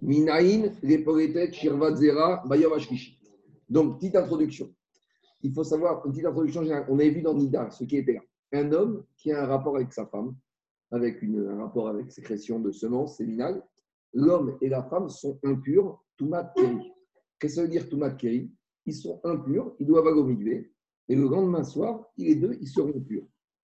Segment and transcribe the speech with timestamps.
[0.00, 3.18] Minaïn, Leporetet, Shirvat Zera, Bayom Ashkishi.
[3.68, 4.72] Donc, petite introduction.
[5.42, 6.62] Il faut savoir, une petite introduction.
[6.88, 8.20] On avait vu dans Nida ce qui était là.
[8.52, 10.34] Un homme qui a un rapport avec sa femme,
[10.90, 13.62] avec un rapport avec sécrétion de semences séminales.
[14.14, 16.92] L'homme et la femme sont impurs, Toumat Keri.
[17.38, 18.50] Qu'est-ce que ça veut dire Toumat Keri?
[18.86, 20.70] Ils sont impurs, ils doivent aller au milieu,
[21.08, 23.26] et le lendemain soir, les deux, ils seront purs.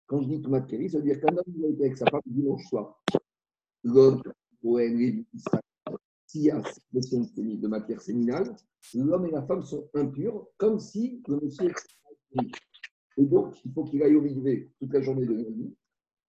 [0.07, 2.07] Quand je dis Toumat Keri, ça veut dire qu'un homme qui a été avec sa
[2.07, 3.03] femme dimanche soir,
[3.83, 4.23] l'homme,
[4.63, 5.63] Israël,
[6.29, 8.55] s'il y a sécrétion de matière séminale,
[8.95, 11.71] l'homme et la femme sont impurs, comme si le monsieur
[12.39, 12.47] est
[13.17, 15.75] Et donc, il faut qu'il aille au milieu toute la journée de lundi,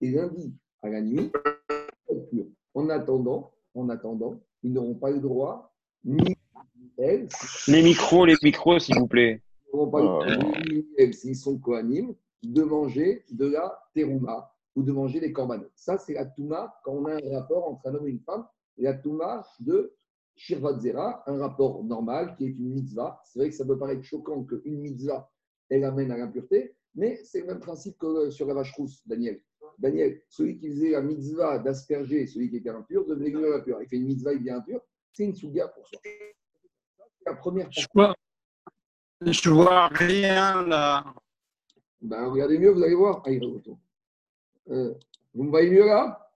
[0.01, 1.29] et lundi à la nuit,
[2.31, 2.45] pur.
[2.73, 6.33] En attendant, en attendant, ils n'auront pas le droit, ni
[6.97, 7.27] elles,
[7.67, 9.41] Les micros, les micros, s'il vous plaît.
[9.73, 10.23] ils n'auront pas le Oh.
[10.39, 15.33] droit, ni elles, s'ils sont coanimes, de manger de la terouma ou de manger des
[15.33, 15.71] corbanotes.
[15.75, 18.45] Ça, c'est la touma quand on a un rapport entre un homme et une femme.
[18.79, 19.93] La touma de
[20.35, 23.21] Shirvat Zera, un rapport normal qui est une mitzvah.
[23.25, 25.29] C'est vrai que ça peut paraître choquant qu'une mitzvah,
[25.69, 29.41] elle amène à l'impureté, mais c'est le même principe que sur la vache rousse, Daniel.
[29.77, 33.81] Daniel, celui qui faisait la mitzvah d'asperger celui qui était impur devenait lui impur.
[33.81, 34.81] Il fait une mitzvah, il devient impur.
[35.13, 35.99] C'est une souga pour soi.
[37.25, 38.15] La première Je vois,
[39.21, 41.13] je vois rien là.
[42.01, 43.23] Ben, regardez mieux, vous allez voir.
[43.25, 43.29] Ah.
[44.69, 44.93] Euh,
[45.33, 46.28] vous me voyez mieux là?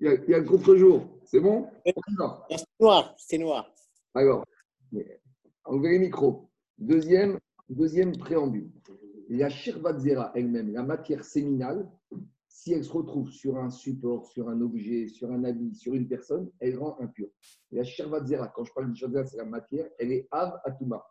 [0.00, 1.08] Il y, a, il y a le contre-jour.
[1.24, 1.68] C'est bon?
[2.18, 2.36] Non.
[2.50, 3.72] C'est noir, c'est noir.
[4.14, 4.44] Alors,
[5.64, 6.50] enlevez les micros.
[6.78, 8.70] Deuxième, deuxième préambule.
[9.28, 11.88] La shirvatzera elle-même, la matière séminale,
[12.48, 16.06] si elle se retrouve sur un support, sur un objet, sur un habit, sur une
[16.06, 17.28] personne, elle rend impure.
[17.72, 21.04] La shirvatzera, quand je parle de shirvatzera, c'est la matière, elle est av atuma.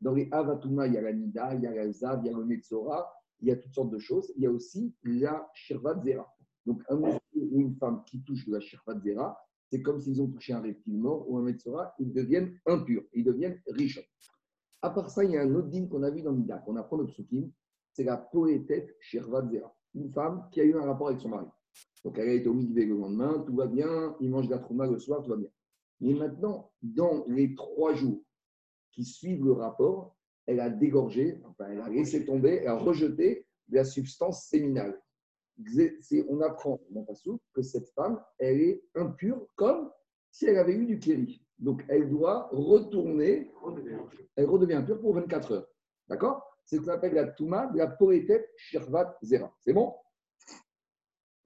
[0.00, 2.30] Dans les av atuma, il y a la nida, il y a la zav, il
[2.30, 4.32] y a le metzora, il y a toutes sortes de choses.
[4.36, 6.26] Il y a aussi la shirvatzera.
[6.66, 9.38] Donc, un monsieur ou une femme qui touche de la shirvatzera,
[9.70, 13.24] c'est comme s'ils ont touché un reptile mort ou un metzora, ils deviennent impurs, ils
[13.24, 14.00] deviennent riches.
[14.82, 16.76] À part ça, il y a un autre dîme qu'on a vu dans Mida, qu'on
[16.76, 17.50] apprend au Psukim,
[17.92, 21.46] c'est la poétette Shirvat Zera, une femme qui a eu un rapport avec son mari.
[22.04, 24.58] Donc elle a été au mikvé le lendemain, tout va bien, il mange de la
[24.58, 25.48] trouma le soir, tout va bien.
[26.00, 28.22] Mais maintenant, dans les trois jours
[28.92, 30.16] qui suivent le rapport,
[30.46, 35.00] elle a dégorgé, enfin elle a laissé tomber, elle a rejeté de la substance séminale.
[36.28, 37.06] On apprend dans
[37.54, 39.90] que cette femme, elle est impure comme
[40.30, 41.42] si elle avait eu du kéri.
[41.58, 43.50] Donc elle doit retourner,
[44.36, 45.68] elle redevient impure pour 24 heures.
[46.08, 46.42] D'accord?
[46.64, 49.54] C'est ce qu'on appelle la Touma la poétette Shirvat Zera.
[49.60, 49.94] C'est bon?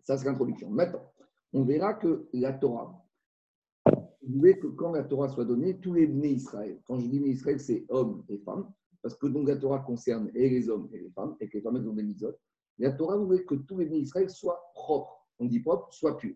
[0.03, 0.71] Ça, c'est l'introduction.
[0.71, 1.13] Maintenant,
[1.53, 3.05] on verra que la Torah,
[3.87, 7.21] vous voulez que quand la Torah soit donnée, tous les nés Israël, quand je dis
[7.21, 8.73] nés Israël, c'est hommes et femmes,
[9.03, 11.63] parce que donc la Torah concerne et les hommes et les femmes, et que les
[11.63, 12.41] femmes elles ont des misotes.
[12.81, 15.27] La Torah voulait que tous les Israël soient propres.
[15.39, 16.35] On dit propre, soient purs.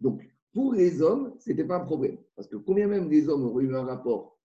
[0.00, 0.22] Donc,
[0.52, 2.18] pour les hommes, ce n'était pas un problème.
[2.34, 4.38] Parce que combien même les hommes auraient eu un rapport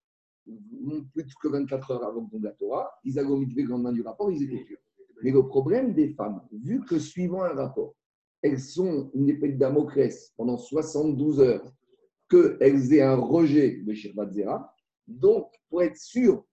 [0.45, 4.31] plus que 24 heures avant de la Torah, ils avaient envie le lendemain du rapport,
[4.31, 4.77] ils étaient purs.
[5.23, 7.95] Mais le problème des femmes, vu que suivant un rapport,
[8.41, 11.73] elles sont une épée de Damoclès pendant 72 heures,
[12.29, 14.75] qu'elles aient un rejet de Shirvat Zera,
[15.07, 16.45] donc pour être sûr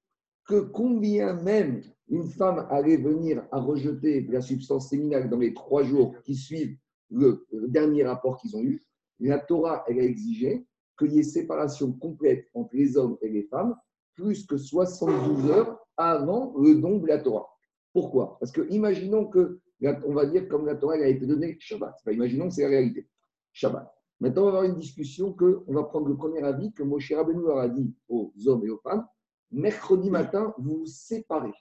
[0.50, 5.84] que combien même une femme allait venir à rejeter la substance séminale dans les trois
[5.84, 6.76] jours qui suivent
[7.08, 8.82] le dernier rapport qu'ils ont eu,
[9.20, 10.66] la Torah, elle a exigé
[10.98, 13.76] qu'il y ait séparation complète entre les hommes et les femmes,
[14.16, 17.48] plus que 72 heures avant le don de la Torah.
[17.92, 18.36] Pourquoi?
[18.40, 19.60] Parce que imaginons que,
[20.04, 21.94] on va dire comme la Torah a été donnée Shabbat.
[22.00, 23.08] Enfin, imaginons que c'est la réalité.
[23.52, 23.88] Shabbat.
[24.18, 27.12] Maintenant, on va avoir une discussion que on va prendre le premier avis que Moshe
[27.12, 29.06] Rabbeinu a dit aux hommes et aux femmes
[29.50, 31.52] mercredi matin, vous vous séparez.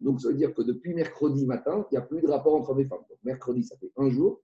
[0.00, 2.70] Donc, ça veut dire que depuis mercredi matin, il n'y a plus de rapport entre
[2.70, 3.04] hommes et femmes.
[3.08, 4.42] Donc, mercredi, ça fait un jour.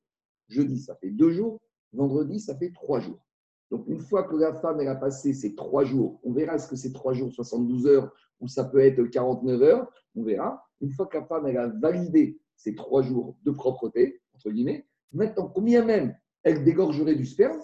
[0.49, 1.61] Jeudi, ça fait deux jours.
[1.93, 3.23] Vendredi, ça fait trois jours.
[3.71, 6.69] Donc, une fois que la femme elle a passé ces trois jours, on verra est-ce
[6.69, 10.63] que c'est trois jours, 72 heures, ou ça peut être 49 heures, on verra.
[10.83, 14.87] Une fois que la femme elle a validé ces trois jours de propreté, entre guillemets,
[15.11, 17.61] maintenant, combien même elle dégorgerait du sperme,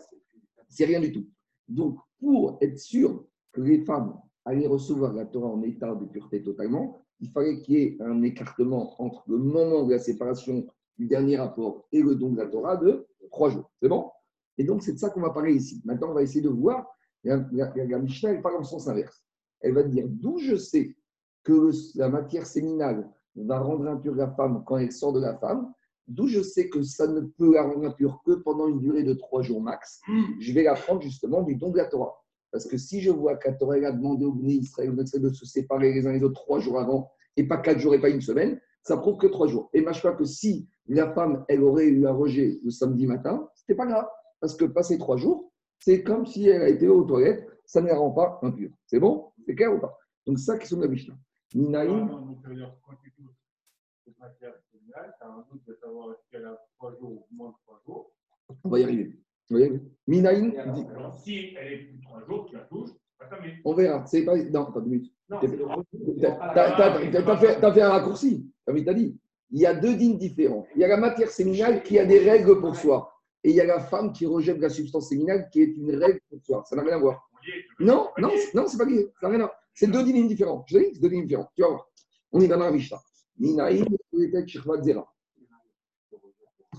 [0.68, 1.26] c'est rien du tout.
[1.68, 4.18] Donc, pour être sûr que les femmes
[4.48, 8.22] allaient recevoir la Torah en état de pureté totalement, il fallait qu'il y ait un
[8.22, 10.66] écartement entre le moment de la séparation
[10.96, 13.70] du dernier rapport et le don de la Torah de trois jours.
[13.82, 14.10] C'est bon?
[14.56, 15.82] Et donc, c'est de ça qu'on va parler ici.
[15.84, 16.86] Maintenant, on va essayer de voir.
[17.24, 19.22] La, la, la Mishnah, elle parle en sens inverse.
[19.60, 20.96] Elle va dire d'où je sais
[21.44, 25.72] que la matière séminale va rendre impure la femme quand elle sort de la femme,
[26.06, 29.14] d'où je sais que ça ne peut la rendre impure que pendant une durée de
[29.14, 30.00] trois jours max.
[30.40, 32.14] Je vais la prendre justement du don de la Torah.
[32.50, 35.30] Parce que si je vois que la Torah elle a demandé aux Bnei Israël de
[35.30, 38.08] se séparer les uns les autres trois jours avant, et pas quatre jours et pas
[38.08, 39.70] une semaine, ça prouve que trois jours.
[39.72, 43.48] Et je crois que si la femme, elle aurait eu un rejet le samedi matin,
[43.54, 44.06] c'était pas grave.
[44.40, 47.88] Parce que passé trois jours, c'est comme si elle a été aux toilettes, ça ne
[47.88, 48.70] la rend pas impure.
[48.86, 49.32] C'est bon?
[49.46, 49.96] C'est clair ou pas?
[50.26, 51.16] Donc, ça, qui sont la Mishnah.
[51.54, 51.64] De
[55.74, 58.12] savoir est-ce qu'elle a 3 jours ou moins de 3 jours.
[58.64, 59.18] On va y arriver.
[60.06, 60.52] Minaïm,
[61.16, 63.54] si elle est plus de 3 jours, tu la touches, pas ta main.
[63.68, 64.04] On verra.
[64.06, 64.36] C'est pas.
[64.36, 65.12] Non, attends deux minutes.
[65.28, 65.40] T'as
[67.36, 69.16] fait, fait un raccourci, comme il t'a dit?
[69.50, 70.66] Il y a deux dînes différents.
[70.74, 73.12] Il y a la matière séminale qui a des règles pour soi.
[73.44, 76.20] Et il y a la femme qui rejette la substance séminale qui est une règle
[76.28, 76.64] pour soi.
[76.68, 77.30] Ça n'a rien à voir.
[77.78, 79.10] Non, non, non, c'est pas lié.
[79.20, 79.56] Ça n'a rien à voir.
[79.74, 80.64] C'est deux dînes différents.
[80.66, 81.48] Je te dis, c'est deux dînes différents.
[81.54, 81.88] Tu vas voir.
[82.32, 83.00] On est dans la Mishnah.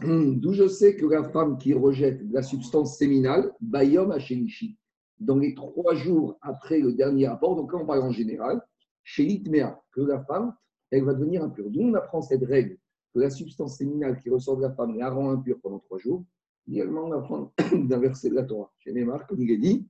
[0.03, 4.77] Hum, D'où je sais que la femme qui rejette la substance séminale, Bayom Hashenishi,
[5.19, 8.62] dans les trois jours après le dernier rapport, donc là on parle en général,
[9.04, 10.54] chez l'Itmea, que la femme,
[10.92, 11.69] elle va devenir impure.
[11.69, 12.77] D'où on apprend cette règle,
[13.13, 16.24] que la substance séminale qui ressort de la femme la rend impure pendant trois jours.
[16.68, 19.88] Également, on apprend d'un verset de la Torah, chez Neymar, comme il est dit.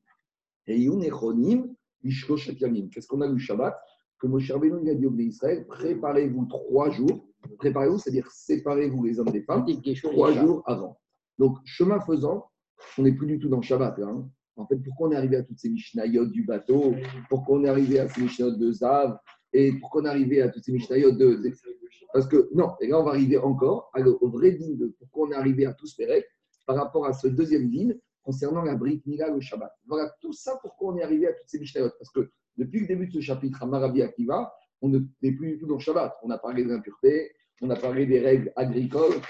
[0.65, 0.89] Qu'est-ce
[3.07, 3.77] qu'on a lu Shabbat
[4.19, 7.27] Que Moshe Rabbeinu a dit au d'Israël, préparez-vous trois jours,
[7.57, 9.65] préparez-vous, c'est-à-dire séparez-vous les hommes des femmes,
[10.03, 10.97] trois jours avant.
[11.37, 12.49] Donc, chemin faisant,
[12.97, 13.97] on n'est plus du tout dans Shabbat.
[13.97, 14.29] Là, hein.
[14.59, 16.93] En fait, pourquoi on est arrivé à toutes ces Mishnayot du bateau?
[17.29, 19.17] Pourquoi on est arrivé à ces Mishnayot de Zav?
[19.53, 21.41] Et pourquoi on est arrivé à toutes ces Mishnayot de.
[22.13, 23.91] Parce que, non, et là, on va arriver encore
[24.21, 26.25] au vrai din de pourquoi on est arrivé à tout ce Pérec
[26.67, 29.71] par rapport à ce deuxième din concernant la Brit Mila, le Shabbat.
[29.87, 32.87] Voilà, tout ça, pourquoi on est arrivé à toutes ces Mishnayot Parce que depuis le
[32.87, 36.17] début de ce chapitre, à Marabi Akiva, on n'est plus du tout dans le Shabbat.
[36.23, 37.31] On a parlé de l'impureté,
[37.61, 39.21] on a parlé des règles agricoles,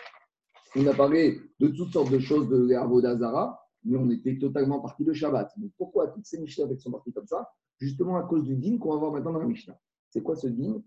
[0.75, 5.04] on a parlé de toutes sortes de choses de l'Avodazara, mais on était totalement parti
[5.04, 5.52] de Shabbat.
[5.58, 7.50] Donc pourquoi toutes ces Mishnah sont parties comme ça?
[7.78, 9.80] Justement à cause du din qu'on va voir maintenant dans la Mishnah.
[10.10, 10.81] C'est quoi ce din?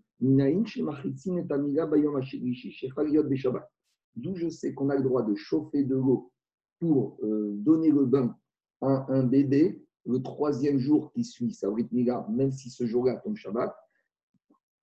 [4.15, 6.31] D'où je sais qu'on a le droit de chauffer de l'eau
[6.79, 8.37] pour euh, donner le bain
[8.81, 13.37] à un bébé le troisième jour qui suit sa Mila, même si ce jour-là tombe
[13.37, 13.73] Shabbat.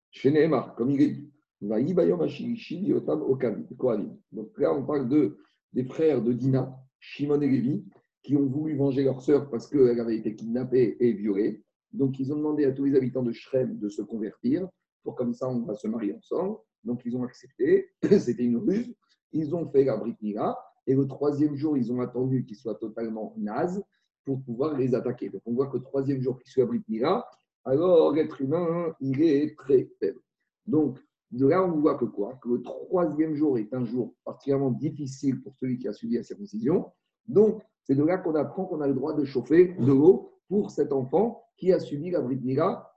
[0.09, 0.31] Chez
[0.75, 1.31] comme il est dit.
[4.31, 5.37] Donc là, on parle de,
[5.73, 7.85] des frères de Dina, Shimon et Lévi,
[8.23, 11.63] qui ont voulu venger leur sœur parce qu'elle avait été kidnappée et violée.
[11.91, 14.67] Donc, ils ont demandé à tous les habitants de Shrem de se convertir
[15.03, 16.57] pour comme ça, on va se marier ensemble.
[16.83, 17.89] Donc, ils ont accepté.
[18.03, 18.93] C'était une ruse.
[19.33, 20.15] Ils ont fait la Brit.
[20.87, 23.83] Et le troisième jour, ils ont attendu qu'ils soient totalement nazes
[24.25, 25.29] pour pouvoir les attaquer.
[25.29, 26.83] Donc, on voit que le troisième jour qu'ils soient Brit
[27.63, 30.19] alors l'être humain, il est très faible.
[30.65, 32.39] Donc, de là, on voit que quoi?
[32.41, 36.23] Que le troisième jour est un jour particulièrement difficile pour celui qui a suivi la
[36.23, 36.91] circoncision.
[37.27, 37.61] Donc,
[37.91, 40.93] c'est de là qu'on apprend qu'on a le droit de chauffer de l'eau pour cet
[40.93, 42.89] enfant qui a suivi la Brit Mila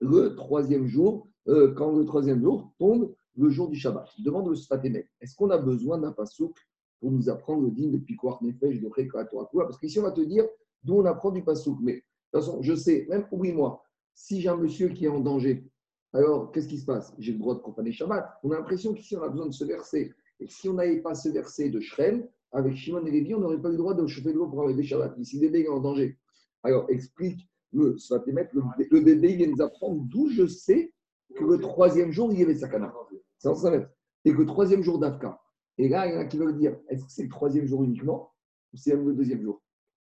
[0.00, 4.08] le troisième jour, euh, quand le troisième jour tombe le jour du Shabbat.
[4.20, 6.56] Demande le Sfatémet, est-ce qu'on a besoin d'un pasouk
[7.00, 10.22] pour nous apprendre le digne de Piquoir Nefesh de Rekatoa Parce qu'ici, on va te
[10.22, 10.46] dire
[10.84, 11.78] d'où on apprend du pasouk.
[11.82, 13.84] Mais de toute façon, je sais, même oublie-moi,
[14.14, 15.70] si j'ai un monsieur qui est en danger,
[16.14, 17.12] alors qu'est-ce qui se passe?
[17.18, 18.38] J'ai le droit de profaner Shabbat.
[18.42, 20.14] On a l'impression qu'ici, on a besoin de ce verset.
[20.40, 23.60] Et si on n'avait pas ce verset de Shrem, avec Shimon et Lévi, on n'aurait
[23.60, 25.22] pas eu le droit de chauffer de l'eau pour enlever Shabbat.
[25.22, 26.18] Si le bébé est en danger,
[26.62, 30.92] alors explique le Sfatémet, le, le bébé, il vient nous apprendre d'où je sais
[31.36, 32.94] que le troisième jour, il y avait Sakana.
[33.38, 33.86] C'est en Samet.
[34.24, 35.40] Et que le troisième jour d'Afka.
[35.76, 37.82] Et là, il y en a qui veulent dire est-ce que c'est le troisième jour
[37.82, 38.32] uniquement
[38.72, 39.60] ou c'est même le deuxième jour?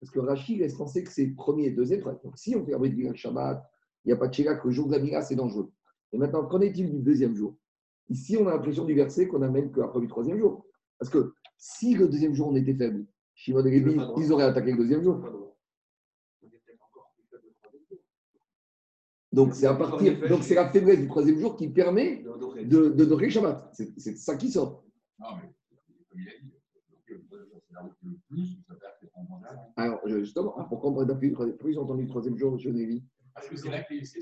[0.01, 2.01] Parce que Rachid laisse penser que c'est le premier et le deuxième.
[2.01, 3.63] Donc, si on fait Abrid le Shabbat,
[4.03, 5.71] il n'y a pas de Shéla que le jour de la c'est dangereux.
[6.11, 7.55] Et maintenant, qu'en est-il du deuxième jour?
[8.09, 10.65] Ici, on a l'impression du verset qu'on amène qu'après du troisième jour.
[11.03, 13.05] Parce que si le deuxième jour on était faible,
[13.35, 15.21] Shimon et Lévi, ils auraient attaqué le deuxième jour.
[19.33, 23.15] Donc c'est à partir, donc c'est la faiblesse du troisième jour qui permet de, de
[23.15, 23.69] le Shabbat.
[23.73, 24.85] C'est ça qui sort.
[25.19, 25.53] Non, mais
[26.09, 26.53] comme il a dit,
[27.05, 28.59] c'est là où le plus.
[29.75, 32.73] Alors justement, pourquoi on n'a plus, plus entendu le troisième jour, M.
[32.77, 33.03] Lévi
[33.35, 34.21] Parce que c'est là que c'est.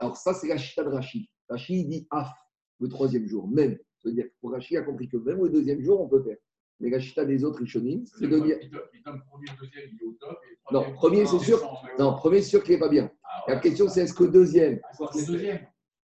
[0.00, 1.24] Alors ça, c'est la chita de Rachid.
[1.48, 2.30] Rachid dit af,
[2.78, 3.78] le troisième jour, même.
[4.04, 6.36] C'est-à-dire que pour Rachid a compris que même le deuxième jour, on peut faire.
[6.80, 8.58] Mais la chita des autres Rishonim, c'est de dire.
[8.60, 10.38] Il donne premier, deuxième, il est au top.
[10.50, 11.60] et Non, premier, c'est sûr.
[11.98, 13.10] Non, premier, c'est sûr qu'il n'est pas bien.
[13.24, 15.06] Ah, La question, c'est est-ce que deuxième Ah.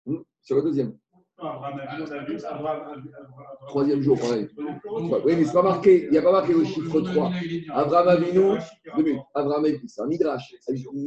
[0.07, 0.97] Hmm, Sur le deuxième.
[1.39, 4.49] Abraham a vu, on a vu, Abraham a vu, Abraham- Troisième jour, pareil.
[4.57, 6.05] Oui, mais c'est pas marqué.
[6.05, 7.31] Il n'y a pas marqué le chiffre 3.
[7.75, 8.59] Abraham Avinu,
[8.97, 9.23] deux minutes.
[9.35, 10.55] Abraham Avinu, c'est un midrash.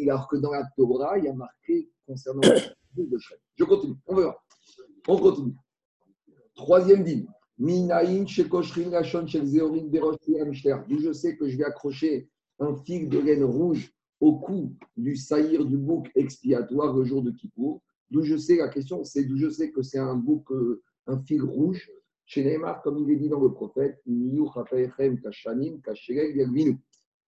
[0.08, 2.42] Alors que dans la Torah, il y a marqué concernant
[2.96, 3.18] le de.
[3.56, 4.38] Je continue, on verra.
[5.08, 5.56] On continue.
[6.60, 7.26] Troisième dîme.
[7.58, 9.26] Minaïn, Shekoshrin, Lachon,
[10.42, 10.76] Amishter.
[10.90, 12.28] D'où je sais que je vais accrocher
[12.60, 17.32] un fil de laine rouge au cou du saïr du bouc expiatoire le jour de
[17.32, 17.82] Kippour.
[18.12, 21.22] D'où je sais, la question, c'est d'où je sais que c'est un bouc, euh, un
[21.22, 21.90] fil rouge.
[22.26, 24.04] Chez Neymar, comme il est dit dans le prophète.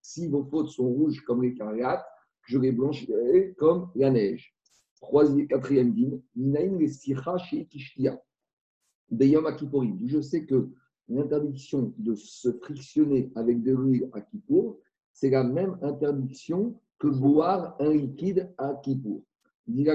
[0.01, 2.05] Si vos fautes sont rouges comme les carriates,
[2.47, 4.53] je les blanchirai comme la neige.
[4.99, 7.65] Troisième, quatrième dîme, Minaïm les sira chez
[9.11, 9.97] Beyom Akiporim.
[9.97, 10.69] D'où je sais que
[11.09, 14.79] l'interdiction de se frictionner avec de l'huile à Kippour,
[15.13, 19.21] c'est la même interdiction que boire un liquide à Kippour.
[19.67, 19.85] Même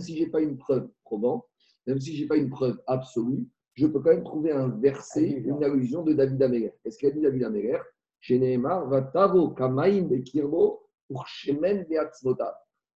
[0.00, 1.44] si je n'ai pas une preuve probante,
[1.86, 5.30] même si je n'ai pas une preuve absolue, je peux quand même trouver un verset,
[5.30, 6.72] une allusion de David Améler.
[6.82, 7.78] Qu'est-ce qu'il a dit David Améler?
[8.20, 11.86] Chez Nehemar, Vatavo Kamaim Bekirbo pour Shemen.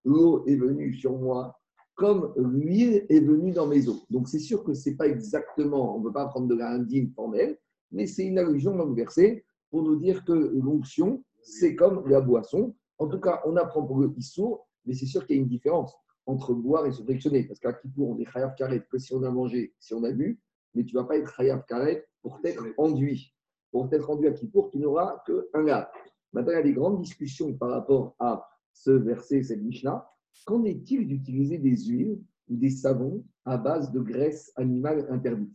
[0.04, 1.58] L'eau est venue sur moi
[1.94, 4.04] comme l'huile est venue dans mes os.
[4.10, 6.70] Donc c'est sûr que ce n'est pas exactement, on ne peut pas prendre de la
[6.70, 7.58] indigne formelle,
[7.92, 12.20] mais c'est une allusion dans le verset pour nous dire que l'onction, c'est comme la
[12.20, 12.74] boisson.
[12.98, 15.48] En tout cas, on apprend pour le Issour, mais c'est sûr qu'il y a une
[15.48, 15.94] différence
[16.26, 17.44] entre boire et se frictionner.
[17.44, 20.10] Parce qu'à Kippour, on est chayav karet que si on a mangé, si on a
[20.10, 20.40] bu,
[20.74, 23.34] mais tu ne vas pas être chayav karet pour t'être enduit.
[23.70, 25.90] Pour t'être enduit à Kippour, tu n'auras qu'un gars.
[26.32, 30.08] Maintenant, il y a des grandes discussions par rapport à ce verset, cette Mishnah.
[30.46, 35.52] Qu'en est-il d'utiliser des huiles ou des savons à base de graisse animale interdite?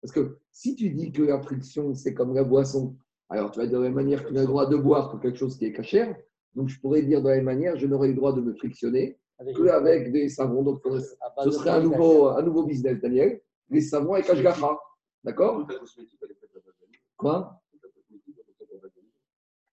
[0.00, 2.96] Parce que si tu dis que la friction, c'est comme la boisson,
[3.28, 5.10] alors tu vas dire de la même manière que tu n'as le droit de boire
[5.12, 6.16] que quelque chose qui est cachère.
[6.54, 9.18] Donc je pourrais dire de la même manière, je n'aurai le droit de me frictionner
[9.38, 10.62] qu'avec des savons.
[10.62, 10.82] Donc
[11.44, 13.40] ce serait un nouveau, un nouveau business, Daniel.
[13.70, 14.78] Les savons avec Ashgacha.
[15.24, 15.66] D'accord?
[17.16, 17.61] Quoi?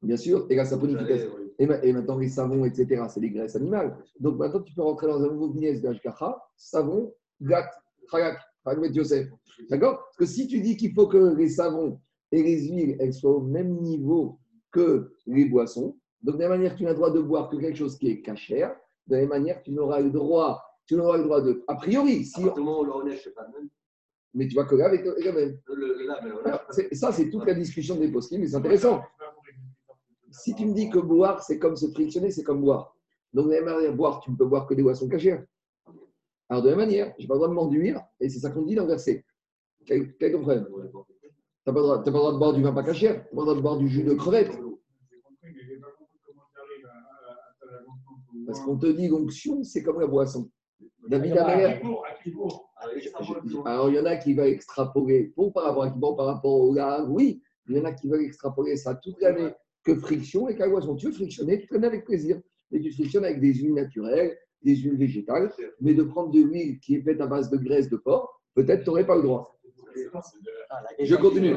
[0.01, 1.32] Bien sûr, et la saponification.
[1.58, 3.98] Et, et, maintenant, les savons, etc., c'est les graisses animales.
[4.20, 7.70] Donc maintenant, tu peux rentrer dans un nouveau business d'Ashgacha, savon, gat,
[8.10, 9.27] chayak, chayak Yosef.
[9.70, 9.98] D'accord?
[10.06, 12.00] Parce que si tu dis qu'il faut que les savons
[12.32, 14.39] et les huiles, elles soient au même niveau
[14.72, 17.58] que les boissons, donc de la même manière, tu n'as le droit de boire que
[17.58, 18.75] quelque chose qui est cachère,
[19.08, 21.63] de la même manière, tu n'auras le droit, tu n'auras le droit de.
[21.68, 22.41] A priori, si.
[22.41, 23.70] Le relais, je sais pas le même.
[24.34, 25.60] Mais tu vois que là, avec le même.
[25.68, 29.01] Le, le, là, mais Alors, Ça, c'est toute la discussion des possibles, mais c'est intéressant.
[30.31, 32.95] Si tu me dis que boire, c'est comme se frictionner, c'est comme boire.
[33.33, 35.43] Donc, de la même manière, boire, tu ne peux boire que des boissons cachères.
[36.50, 38.50] Alors, de la même manière, je n'ai pas le droit de m'enduire, et c'est ça
[38.50, 39.24] qu'on dit dans le verset.
[39.86, 40.65] Quel, quel problème?
[40.65, 40.71] Tu
[41.67, 43.36] n'as pas, le droit- t'as pas le droit de boire du vin pas cachère, tu
[43.36, 44.57] n'as pas le droit de boire du jus de crevette.
[48.48, 50.50] Parce qu'on te dit l'onction, c'est comme la boisson.
[51.07, 51.79] David Améler.
[52.24, 52.31] qui
[53.01, 56.25] qui Alors, il y en a qui veulent extrapoler, pour par rapport à bon, par
[56.25, 59.95] rapport au gars, oui, il y en a qui veulent extrapoler ça toute l'année que
[59.95, 60.95] friction et boisson.
[60.95, 62.39] Tu veux frictionner, tu connais avec plaisir.
[62.71, 66.79] Mais tu frictionnes avec des huiles naturelles, des huiles végétales, mais de prendre de l'huile
[66.79, 69.59] qui est faite à base de graisse de porc, peut-être tu n'aurais pas le droit.
[71.00, 71.55] Je continue.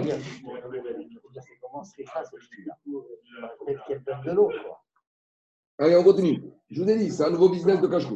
[5.79, 6.43] Allez, on continue.
[6.71, 8.07] Je vous ai dit, c'est un nouveau business de cache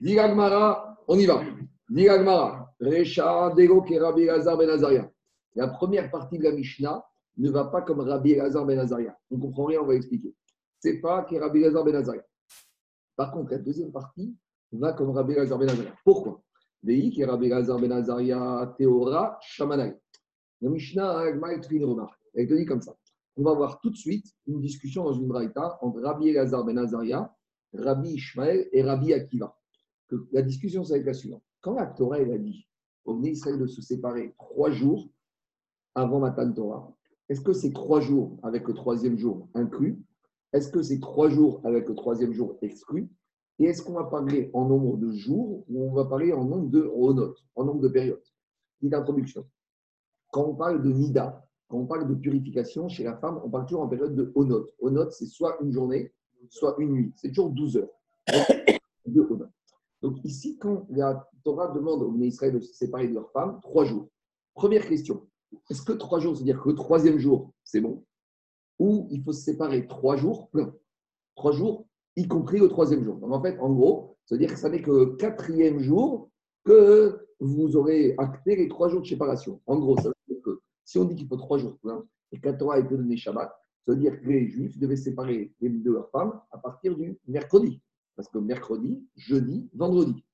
[0.00, 1.42] Diragmara, on y va.
[1.88, 5.10] Diragmara, Recha, Dego, qui est Rabbi Elazar Ben Azaria.
[5.54, 7.04] La première partie de la Mishnah
[7.36, 9.16] ne va pas comme Rabbi Elazar Ben Azaria.
[9.30, 10.34] On ne comprend rien, on va expliquer.
[10.78, 12.24] C'est pas qui est Rabbi Elazar Ben Azaria.
[13.16, 14.36] Par contre, la deuxième partie
[14.72, 15.94] va comme Rabbi Elazar Ben Azaria.
[16.04, 16.42] Pourquoi?
[16.82, 19.96] Vei qui est Rabbi Elazar Ben Azaria, Théora, Shamanai.
[20.60, 22.20] La Mishnah, Agma, elle te fait une remarque.
[22.34, 22.94] Elle te dit comme ça.
[23.36, 26.78] On va voir tout de suite une discussion dans une braïta entre Rabbi Elazar Ben
[26.78, 27.34] Azaria,
[27.72, 29.56] Rabbi Ishmael et Rabbi Akiva.
[30.08, 31.42] Que la discussion, c'est avec la suivante.
[31.60, 32.66] Quand la Torah elle a dit
[33.04, 35.08] au Bnei Israël de se séparer trois jours
[35.94, 36.92] avant Matan Torah,
[37.30, 40.02] est-ce que c'est trois jours avec le troisième jour inclus?
[40.52, 43.08] Est-ce que c'est trois jours avec le troisième jour exclu?
[43.60, 46.68] Et est-ce qu'on va parler en nombre de jours ou on va parler en nombre
[46.70, 46.80] de
[47.14, 48.20] notes, en nombre de périodes?
[48.82, 49.46] Une introduction.
[50.32, 53.66] Quand on parle de Nida, quand on parle de purification chez la femme, on parle
[53.66, 54.66] toujours en période de Onot.
[54.80, 56.12] Onot, c'est soit une journée,
[56.48, 57.12] soit une nuit.
[57.14, 57.90] C'est toujours 12 heures
[59.06, 59.46] de Onot.
[60.02, 63.84] Donc ici, quand la Torah demande aux Israël de se séparer de leur femme, trois
[63.84, 64.08] jours.
[64.54, 65.28] Première question,
[65.68, 68.04] est-ce que trois jours, c'est-à-dire que le troisième jour, c'est bon?
[68.78, 70.74] Ou il faut se séparer trois jours plein
[71.36, 73.16] Trois jours, y compris le troisième jour.
[73.16, 76.30] Donc en fait, en gros, c'est-à-dire que ça n'est que le quatrième jour
[76.64, 79.60] que vous aurez acté les trois jours de séparation.
[79.66, 82.40] En gros, ça veut dire que si on dit qu'il faut trois jours pleins et
[82.56, 83.50] Torah a été donnée Shabbat,
[83.86, 87.80] ça veut dire que les Juifs devaient séparer de leurs femmes à partir du mercredi.
[88.16, 90.24] Parce que mercredi, jeudi, vendredi.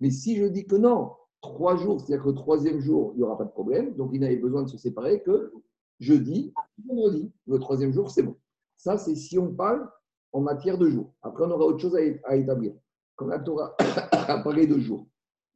[0.00, 3.22] Mais si je dis que non, trois jours, c'est-à-dire que le troisième jour, il n'y
[3.22, 5.52] aura pas de problème, donc il n'avait besoin de se séparer que
[5.98, 6.52] jeudi,
[6.86, 7.30] vendredi.
[7.46, 8.36] Le troisième jour, c'est bon.
[8.76, 9.88] Ça, c'est si on parle
[10.32, 11.12] en matière de jours.
[11.22, 12.72] Après, on aura autre chose à, établir.
[13.16, 13.74] Quand la Torah
[14.12, 15.06] a parlé de jours,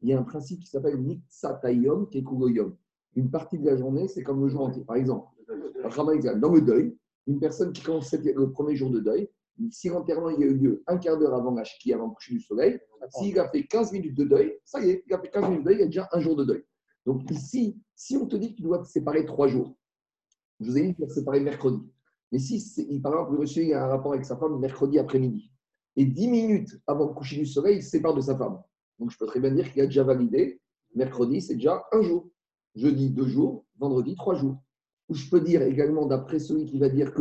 [0.02, 2.76] il y a un principe qui s'appelle Nitzatayom Kekugoyom.
[3.16, 4.84] Une partie de la journée, c'est comme le jour entier.
[4.84, 5.28] Par exemple,
[6.40, 9.30] dans le deuil, une personne qui commence le premier jour de deuil,
[9.70, 12.40] si l'enterrement a eu lieu un quart d'heure avant la Shki, avant le coucher du
[12.40, 12.80] soleil,
[13.10, 15.60] s'il a fait 15 minutes de deuil, ça y est, il a fait 15 minutes
[15.60, 16.64] de deuil, il y a déjà un jour de deuil.
[17.06, 19.76] Donc ici, si on te dit que tu dois te séparer trois jours,
[20.60, 21.82] Je vous ai dit va se séparer mercredi.
[22.32, 25.52] Mais si, par exemple, le monsieur il a un rapport avec sa femme mercredi après-midi,
[25.96, 28.60] et 10 minutes avant le coucher du soleil, il se sépare de sa femme.
[28.98, 30.60] Donc je peux très bien dire qu'il a déjà validé.
[30.94, 32.28] Mercredi, c'est déjà un jour.
[32.74, 33.64] Jeudi, deux jours.
[33.78, 34.56] Vendredi, trois jours.
[35.08, 37.12] Ou je peux dire également, d'après celui qui va dire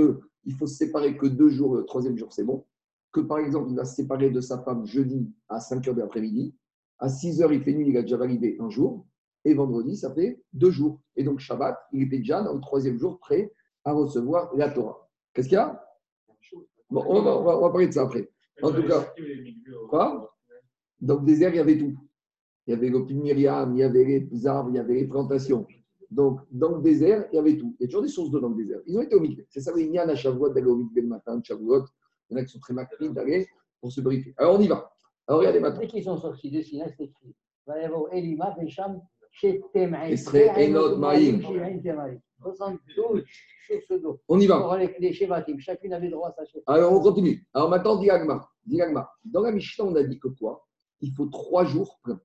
[0.43, 2.65] qu'il faut se séparer que deux jours, le troisième jour, c'est bon,
[3.11, 6.01] que par exemple, il va se séparer de sa femme jeudi à 5 heures de
[6.01, 6.55] l'après-midi.
[6.99, 9.05] À 6 heures, il fait nuit, il a déjà validé un jour.
[9.45, 11.01] Et vendredi, ça fait deux jours.
[11.15, 15.09] Et donc, Shabbat, il était déjà le troisième jour prêt à recevoir la Torah.
[15.33, 15.83] Qu'est-ce qu'il y a?
[16.89, 18.29] On va, parler de ça après.
[18.61, 19.13] En tout cas,
[19.89, 20.35] quoi?
[21.01, 21.97] Dans le désert, il y avait tout.
[22.65, 25.67] Il y avait l'opine Myriam, il y avait les arbres, il y avait les plantations.
[26.13, 27.75] Donc, dans le désert, il y avait tout.
[27.79, 28.79] Il y a toujours des sources d'eau dans le désert.
[28.85, 29.47] Ils ont été au Mikvé.
[29.49, 31.85] C'est ça le Inyan à Shavuot, d'aller au Mikvé le matin, Shavuot.
[32.29, 33.47] Il y en a qui sont très macrines d'aller
[33.81, 34.33] pour se briefer.
[34.37, 34.93] Alors, on y va.
[35.27, 35.79] Alors, regardez maintenant.
[35.79, 37.35] Dès qu'ils sont sortis de Sina, c'est écrit.
[38.11, 39.01] Elima, Besham,
[44.27, 44.77] on y va.
[46.67, 47.47] Alors on continue.
[47.53, 48.49] Alors maintenant, Diagma.
[49.25, 50.67] Dans la Mishnah, on a dit que quoi?
[51.01, 52.21] Il faut trois jours pleins.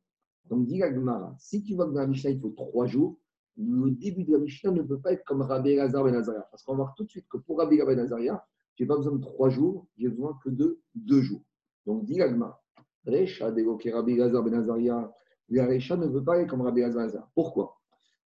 [0.50, 3.16] Donc Diagma, si tu vois que dans la Mishnah, il faut trois jours,
[3.58, 6.46] le début de la Mishnah ne peut pas être comme Rabbi Lazar Ben Azaria.
[6.50, 8.44] Parce qu'on va voir tout de suite que pour Rabbi Ben Azaria,
[8.76, 11.42] je n'ai pas besoin de trois jours, j'ai besoin que de deux jours.
[11.84, 12.60] Donc, dit Agma,
[13.04, 15.12] Recha, d'évoquer Rabbi Lazar Ben Azaria,
[15.48, 17.24] la Recha ne veut pas être comme Rabbi Lazar Ben.
[17.34, 17.76] Pourquoi?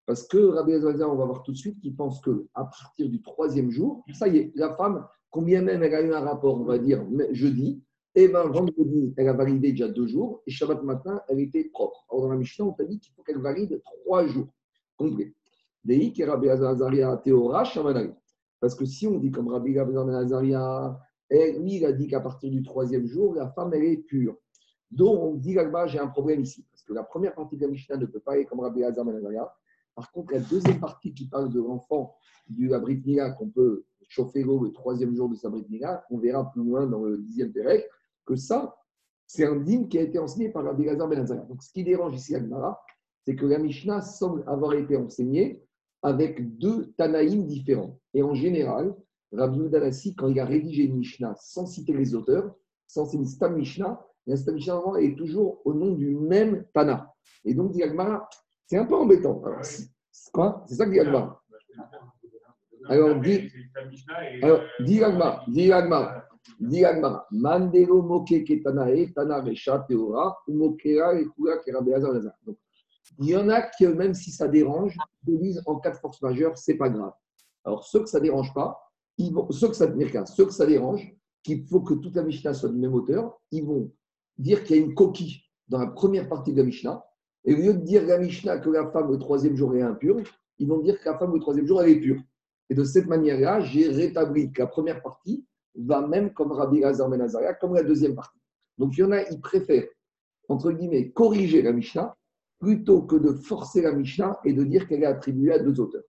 [0.06, 3.08] Parce que Rabbi Azaria, on va voir tout de suite qu'il pense que à partir
[3.08, 6.60] du troisième jour, ça y est, la femme, combien même elle a eu un rapport,
[6.60, 7.82] on va dire jeudi,
[8.16, 12.06] et bien vendredi, elle a validé déjà deux jours, et Shabbat matin, elle était propre.
[12.12, 14.50] Alors dans la Mishnah, on t'a dit qu'il faut qu'elle valide trois jours
[17.66, 18.14] Shamanari.
[18.60, 22.64] Parce que si on dit comme Rabbi Azaria, lui, il a dit qu'à partir du
[22.64, 24.38] troisième jour, la femme, elle est pure.
[24.92, 25.58] Donc, on dit
[25.88, 26.66] j'ai un problème ici.
[26.72, 29.54] Parce que la première partie de la Mishnah ne peut pas être comme Rabbi Azaria.
[29.96, 32.16] Par contre, la deuxième partie qui parle de l'enfant
[32.48, 32.70] du
[33.06, 36.64] Mila qu'on peut chauffer l'eau le troisième jour de sa Brit Mila, on verra plus
[36.64, 37.86] loin dans le dixième Pérec
[38.26, 38.76] que ça,
[39.26, 41.46] c'est un dîme qui a été enseigné par Rabbi Azariah.
[41.50, 42.80] Donc, ce qui dérange ici Agmara,
[43.26, 45.64] c'est que la Mishnah semble avoir été enseignée
[46.02, 47.98] avec deux Tanaïm différents.
[48.14, 48.96] Et en général,
[49.32, 52.54] Rabbi Udanassi, quand il a rédigé une Mishnah sans citer les auteurs,
[52.88, 57.14] sans citer une Stam Mishnah, la Stam Mishnah est toujours au nom du même Tana.
[57.46, 58.30] Et donc, dit Agmara,
[58.68, 59.42] c'est un peu embêtant.
[59.62, 59.90] C'est-
[60.32, 60.64] quoi?
[60.68, 61.00] C'est ça que dit.
[62.90, 63.50] Alors, dit,
[64.42, 66.24] alors, dit Agmar, dit Agmar,
[66.60, 71.26] dit Agmar, Mandelo moke ketanae, tana resha teora, et
[71.66, 72.34] kerabéazar lazar.
[73.20, 76.22] Il y en a que même si ça dérange, ils disent en cas de force
[76.22, 77.14] majeure, c'est pas grave.
[77.66, 78.80] Alors, ceux que ça dérange pas,
[79.52, 79.88] ceux que ça,
[80.26, 83.66] ceux que ça dérange, qu'il faut que toute la Mishnah soit du même auteur, ils
[83.66, 83.92] vont
[84.38, 87.04] dire qu'il y a une coquille dans la première partie de la Mishnah,
[87.46, 90.22] et au lieu de dire la Mishnah que la femme au troisième jour est impure,
[90.60, 92.22] ils vont dire que la femme au troisième jour elle est pure.
[92.70, 97.10] Et de cette manière-là, j'ai rétabli que la première partie va même comme Rabbi Lazar
[97.10, 97.28] Ben
[97.60, 98.40] comme la deuxième partie.
[98.78, 99.88] Donc il y en a, ils préfèrent,
[100.48, 102.16] entre guillemets, corriger la Mishnah
[102.64, 106.06] plutôt que de forcer la Mishnah et de dire qu'elle est attribuée à deux auteurs.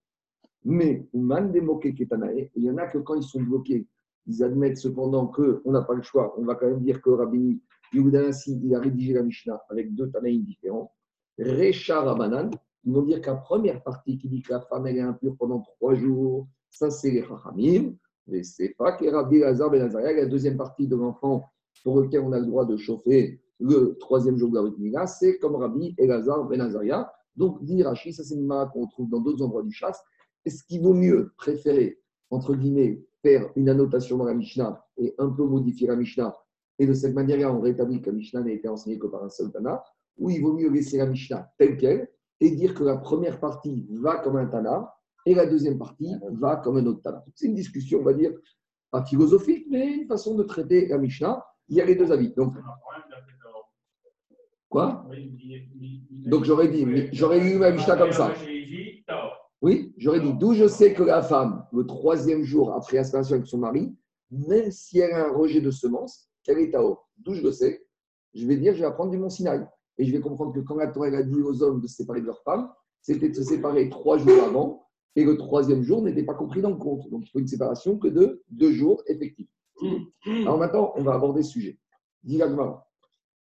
[0.64, 3.88] Mais, man Ketanae, il y en a que quand ils sont bloqués,
[4.26, 6.32] ils admettent cependant qu'on n'a pas le choix.
[6.38, 7.60] On va quand même dire que Rabbi
[7.92, 10.92] Yehuda il a rédigé la Mishnah avec deux Tanaïm différents.
[11.38, 12.50] Recha Rabanan,
[12.84, 15.60] ils vont dire la première partie qui dit que la femme elle est impure pendant
[15.60, 17.94] trois jours, ça c'est les Chachamim,
[18.28, 21.50] mais c'est pas que Rabbi Lazar Ben Azaria, la deuxième partie de l'enfant
[21.82, 25.06] pour lequel on a le droit de chauffer le troisième jour de la Brit Mila,
[25.06, 27.10] c'est comme Rabbi Elazar Ben Azaria.
[27.36, 30.00] Donc, dit Rashi, ça c'est une mara qu'on trouve dans d'autres endroits du chasse.
[30.44, 31.98] Est-ce qu'il vaut mieux préférer,
[32.30, 36.34] entre guillemets, faire une annotation dans la Mishnah et un peu modifier la Mishnah
[36.78, 39.28] et de cette manière-là, on rétablit que la Mishnah n'a été enseignée que par un
[39.28, 39.82] seul Tana,
[40.18, 43.86] ou il vaut mieux laisser la Mishnah telle qu'elle et dire que la première partie
[43.90, 44.92] va comme un Tana
[45.26, 47.22] et la deuxième partie va comme un autre Tana.
[47.34, 48.32] C'est une discussion, on va dire,
[48.90, 51.44] pas philosophique, mais une façon de traiter la Mishnah.
[51.68, 52.32] Il y a les deux avis.
[52.34, 52.54] Donc,
[54.74, 55.06] quoi
[56.26, 58.34] Donc, j'aurais dit, j'aurais lu la Mishnah comme ça.
[59.62, 63.36] Oui, j'aurais dit, d'où je sais que la femme, le troisième jour après la séparation
[63.36, 63.94] avec son mari,
[64.32, 66.98] même si elle a un rejet de semences, qu'elle est Tao.
[67.18, 67.86] D'où je le sais
[68.34, 69.64] Je vais dire, je vais apprendre du Mont Sinaï.
[69.96, 72.20] Et je vais comprendre que quand la Torah a dit aux hommes de se séparer
[72.20, 72.68] de leurs femmes,
[73.00, 76.70] c'était de se séparer trois jours avant, et le troisième jour n'était pas compris dans
[76.70, 77.08] le compte.
[77.10, 79.48] Donc il faut une séparation que de deux jours effectifs.
[80.26, 81.78] Alors maintenant, on va aborder ce sujet.
[82.24, 82.40] Dis.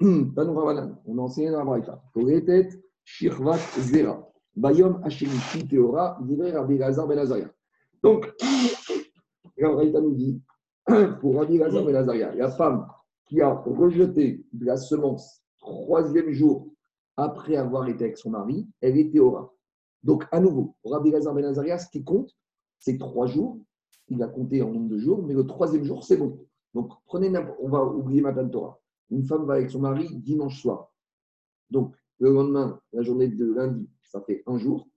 [0.02, 2.02] On a enseigné dans la Braïta.
[2.14, 2.70] Toretet,
[3.04, 4.26] Shirvat, Zera.
[4.56, 7.52] Bayom, Hashemishi, Teora, Divrei Rabbi Lazar Ben.
[8.02, 8.32] Donc,
[9.58, 10.42] la Braïta nous dit,
[11.22, 12.88] pour Rabbi Lazar Ben la femme
[13.26, 16.72] qui a rejeté de la semence troisième jour
[17.18, 19.54] après avoir été avec son mari, elle est Théora.
[20.04, 22.36] Donc, à nouveau, Rabbi Lazar Ben ce qui compte,
[22.80, 23.60] c'est trois jours.
[24.08, 26.40] Il va compter en nombre de jours, mais le troisième jour, c'est bon.
[26.74, 27.32] Donc, prenez
[27.62, 28.80] on va oublier Matan Torah.
[29.12, 30.94] Une femme va avec son mari dimanche soir.
[31.70, 34.88] Donc, le lendemain, la journée de lundi, ça fait un jour.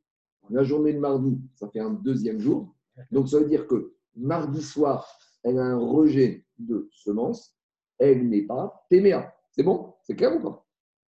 [0.50, 2.74] La journée de mardi, ça fait un deuxième jour.
[3.10, 5.06] Donc, ça veut dire que mardi soir,
[5.42, 7.56] elle a un rejet de semences.
[7.98, 9.34] Elle n'est pas téméa.
[9.52, 9.94] C'est bon?
[10.02, 10.66] C'est clair ou pas?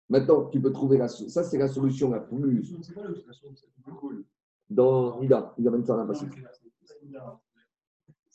[0.08, 2.72] Maintenant, tu peux trouver la Ça, c'est la solution la plus.
[4.70, 6.30] Dans Ida, amène ça dans la passage.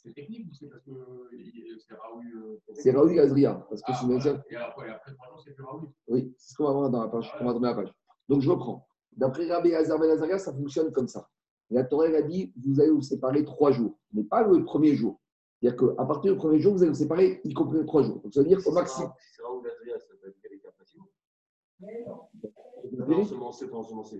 [0.04, 0.92] C'est technique ou c'est parce que
[1.34, 3.54] il- c'est Raoul euh, C'est Raoul Azria.
[3.70, 4.44] Parce que Ah, voilà.
[4.50, 5.90] Et après, après trois jours, c'est plus Raoul.
[6.08, 7.32] Oui, c'est ce qu'on va voir dans la page.
[7.40, 7.94] On va tourner la page.
[8.28, 8.88] Donc, je reprends.
[9.16, 11.30] D'après Rabbi Hazar Ben Azaria, ça fonctionne comme ça.
[11.70, 15.20] La Torah a dit vous allez vous séparer trois jours, mais pas le premier jour.
[15.62, 18.20] C'est-à-dire qu'à partir du premier jour, vous allez vous séparer, y compris les trois jours.
[18.22, 19.12] Donc, ça veut dire au maximum.
[19.36, 21.08] C'est Raoul Adrien, ça peut être quelqu'un facilement.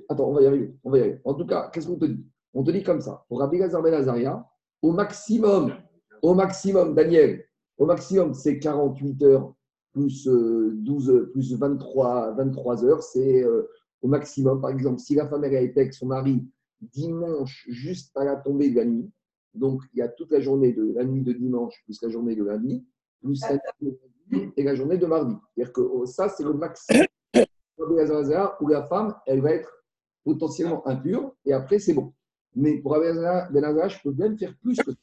[0.10, 0.76] Attends, on va y arriver.
[0.84, 1.22] On va y arriver.
[1.26, 2.24] En tout cas, qu'est-ce qu'on te dit?
[2.54, 3.26] On te dit comme ça.
[3.28, 4.46] Pour Rabbi Hazar Ben Azaria,
[4.82, 5.74] au maximum,
[6.22, 7.46] au maximum, Daniel,
[7.78, 9.54] au maximum, c'est 48 heures
[9.94, 13.04] plus euh, 12, heures, plus 23, 23 heures.
[13.04, 13.70] C'est euh,
[14.02, 14.62] au maximum.
[14.62, 16.44] Par exemple, si la femme elle a été avec son mari
[16.82, 19.10] dimanche juste à la tombée de la nuit,
[19.54, 22.36] donc il y a toute la journée de la nuit de dimanche plus la journée
[22.36, 22.86] de lundi,
[23.22, 24.00] plus la nuit de
[24.32, 25.36] lundi et la journée de mardi.
[25.56, 27.06] C'est-à-dire que oh, ça, c'est le maximum
[28.62, 29.84] où la femme, elle va être
[30.24, 32.14] potentiellement impure et après, c'est bon.
[32.56, 34.98] Mais pour Ben Azaria, je peux même faire plus que ça.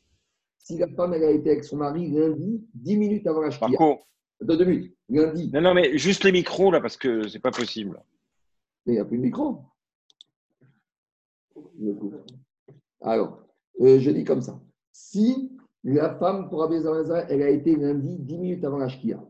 [0.58, 3.68] Si la femme, elle a été avec son mari lundi, 10 minutes avant la shkia.
[3.68, 4.00] Marco,
[4.40, 4.94] Attends, deux minutes.
[5.08, 8.02] Lundi, non, non, mais juste les micros là, parce que c'est pas possible.
[8.84, 9.62] mais il n'y a plus de micro.
[13.00, 13.42] Alors,
[13.80, 14.60] euh, je dis comme ça.
[14.92, 19.24] Si la femme, pour Ben Azaria, elle a été lundi, 10 minutes avant la shkia.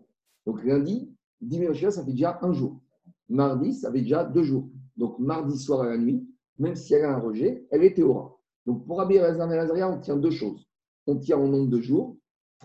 [0.44, 2.80] Donc lundi, 10 minutes avant la shkia, ça fait déjà un jour.
[3.28, 4.68] Mardi, ça fait déjà deux jours.
[4.96, 6.27] Donc mardi soir à la nuit,
[6.58, 8.36] même si elle a un rejet, elle est théora.
[8.66, 10.68] Donc pour Rabbi Hazar Ben Azaria, on tient deux choses.
[11.06, 12.16] On tient en nombre de jours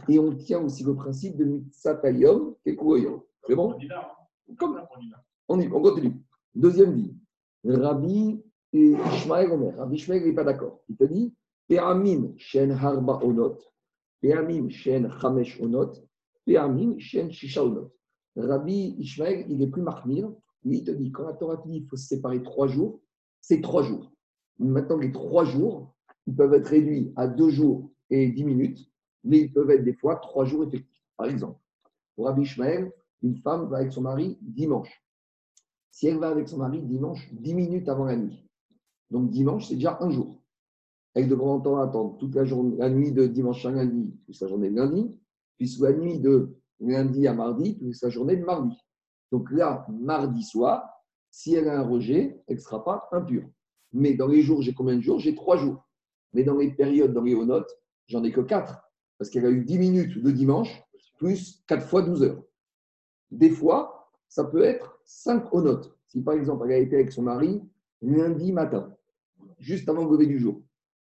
[0.10, 2.77] et on tient aussi le principe de Mitzatayom et.
[3.47, 3.77] C'est bon
[4.58, 4.82] Comme
[5.47, 6.21] on, y, on continue.
[6.56, 7.15] Deuxième dit,
[7.63, 8.41] Rabbi
[8.73, 9.77] et Ishmael Omer.
[9.77, 10.82] Rabbi Ishmael n'est pas d'accord.
[10.89, 11.34] Il te dit,
[11.67, 13.58] Pe'amim shen harba onot,
[14.21, 15.93] Pe'amim shen chamesh onot,
[16.45, 17.91] Pe'amim shen shisha onot.
[18.36, 20.32] Rabbi Ishmael, il est plus marmire.
[20.65, 23.01] Il te dit, quand la Torah te dit qu'il faut se séparer trois jours,
[23.43, 24.12] c'est trois jours.
[24.58, 25.93] Maintenant, les trois jours,
[26.25, 28.89] ils peuvent être réduits à deux jours et dix minutes,
[29.23, 31.03] mais ils peuvent être des fois trois jours effectifs.
[31.17, 31.60] Par exemple,
[32.15, 32.49] pour Rabbi
[33.21, 35.03] une femme va avec son mari dimanche.
[35.91, 38.49] Si elle va avec son mari dimanche, dix minutes avant la nuit.
[39.12, 40.41] Donc dimanche, c'est déjà un jour.
[41.13, 44.41] Elle devra en temps attendre toute la, journée, la nuit de dimanche à lundi, plus
[44.41, 45.19] la journée de lundi,
[45.58, 48.75] puis la nuit de lundi à mardi, plus la journée de mardi.
[49.32, 50.92] Donc là, mardi soir,
[51.34, 53.43] si elle a un rejet, elle ne sera pas impure.
[53.91, 55.17] Mais dans les jours, j'ai combien de jours?
[55.17, 55.84] J'ai trois jours.
[56.32, 57.72] Mais dans les périodes, dans les notes,
[58.06, 58.84] j'en ai que quatre.
[59.17, 60.84] Parce qu'elle a eu 10 minutes de dimanche,
[61.17, 62.43] plus 4 fois 12 heures.
[63.32, 65.98] Des fois, ça peut être 5 hauts notes.
[66.08, 67.63] Si par exemple, elle a été avec son mari
[68.04, 68.96] lundi matin,
[69.58, 70.62] juste avant le lever du jour.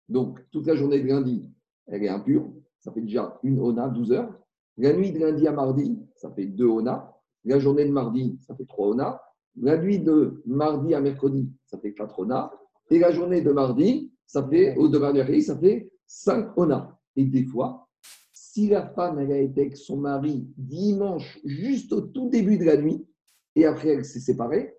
[0.08, 1.48] Donc, toute la journée de lundi,
[1.86, 2.50] elle est impure.
[2.80, 4.34] Ça fait déjà une ona, 12 heures.
[4.78, 7.14] La nuit de lundi à mardi, ça fait 2 ona.
[7.44, 9.20] La journée de mardi, ça fait 3 ona.
[9.60, 12.52] La nuit de mardi à mercredi, ça fait 4 ona.
[12.90, 16.98] Et la journée de mardi, ça fait, au de mardi ça fait 5 ona.
[17.16, 17.88] Et des fois,
[18.32, 22.64] si la femme elle a été avec son mari dimanche, juste au tout début de
[22.64, 23.04] la nuit,
[23.56, 24.76] et après elle s'est séparée,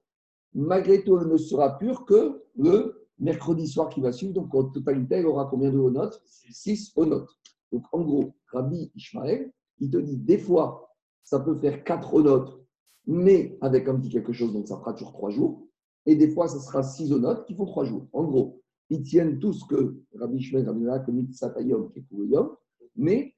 [0.53, 4.33] malgré tout, elle ne sera pure que le mercredi soir qui va suivre.
[4.33, 7.29] Donc en totalité, elle aura combien de hauts notes 6 hauts notes.
[7.71, 12.23] Donc en gros, Rabbi Ishmael, il te dit des fois, ça peut faire 4 hauts
[12.23, 12.59] notes,
[13.07, 15.67] mais avec un petit quelque chose, donc ça fera toujours 3 jours.
[16.05, 18.07] Et des fois, ça sera 6 hauts notes qui font 3 jours.
[18.13, 22.55] En gros, ils tiennent tous que Rabbi Ishmael, Rabbi Nara, que Mitzatayom, qui est Yom,
[22.95, 23.35] mais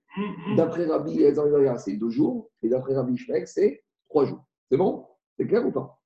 [0.56, 4.46] d'après Rabbi Elazar, c'est 2 jours, et d'après Rabbi Ishmael, c'est 3 jours.
[4.70, 5.06] C'est bon?
[5.38, 6.00] C'est clair ou pas?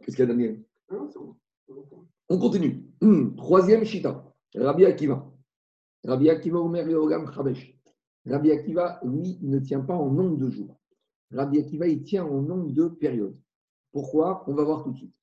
[0.00, 0.62] Qu'est-ce qu'il y a, Daniel?
[2.28, 2.86] On continue.
[3.00, 5.30] Hum, Troisième Shita, Rabbi Akiva.
[6.04, 6.86] Rabbi Akiva Omer
[7.32, 7.78] Chabesh.
[8.26, 10.76] Rabbi Akiva, lui, ne tient pas en nombre de jours.
[11.32, 13.36] Rabbi Akiva, il tient en nombre de périodes.
[13.92, 14.44] Pourquoi?
[14.46, 15.14] On va voir tout de suite.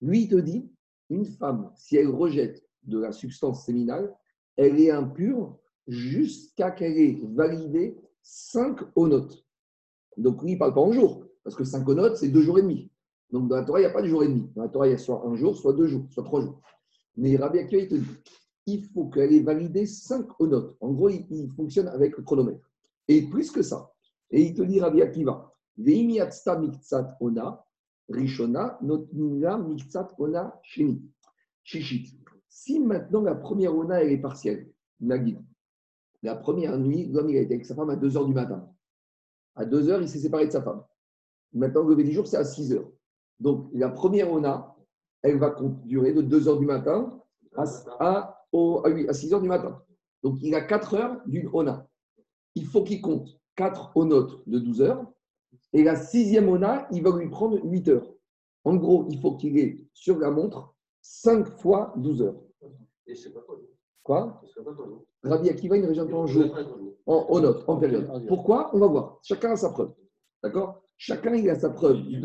[0.00, 0.70] Lui, il te dit,
[1.10, 4.14] une femme, si elle rejette de la substance séminale,
[4.56, 9.44] elle est impure jusqu'à qu'elle ait validé 5 onotes.
[10.16, 12.58] Donc lui, il ne parle pas en jours, parce que 5 onotes, c'est 2 jours
[12.58, 12.90] et demi.
[13.30, 14.50] Donc dans la Torah, il n'y a pas de jour et demi.
[14.54, 16.60] Dans la Torah, il y a soit un jour, soit deux jours, soit trois jours.
[17.16, 18.16] Mais Rabbi Akiva, il te dit,
[18.66, 20.76] il faut qu'elle ait validé 5 onotes.
[20.80, 22.68] En gros, il fonctionne avec le chronomètre.
[23.08, 23.92] Et plus que ça.
[24.30, 27.64] Et il te dit, Rabbi Akiva, Veimi yatzta miktsat ona,
[28.08, 31.02] rishona, notnina miktsat ona sheni.
[31.62, 32.16] Shishit.
[32.48, 35.38] Si maintenant la première ona, elle est partielle, Nagui,
[36.22, 38.68] la première nuit, l'homme il a été avec sa femme à 2 h du matin.
[39.56, 40.82] À 2 h, il s'est séparé de sa femme.
[41.52, 42.84] Maintenant, le du jour, c'est à 6 h.
[43.40, 44.76] Donc, la première ona,
[45.22, 47.20] elle va durer de 2 h du matin
[47.56, 47.64] à,
[48.00, 49.82] à, au- ah oui, à 6 h du matin.
[50.22, 51.88] Donc, il a 4 heures d'une ona.
[52.54, 55.04] Il faut qu'il compte 4 onotes de 12 heures.
[55.74, 58.10] Et la sixième ona, il va lui prendre 8 heures.
[58.64, 62.40] En gros, il faut qu'il ait sur la montre 5 fois 12 heures.
[63.06, 63.40] Et c'est pas.
[64.02, 65.04] Quoi toi.
[65.22, 66.44] Rabbi Akiva, il ne raisonne pas en jour,
[67.06, 68.06] en onote, en période.
[68.26, 68.70] Pourquoi?
[68.74, 69.18] On va voir.
[69.22, 69.92] Chacun a sa preuve.
[70.42, 70.82] D'accord?
[70.96, 72.20] Chacun il a sa preuve du-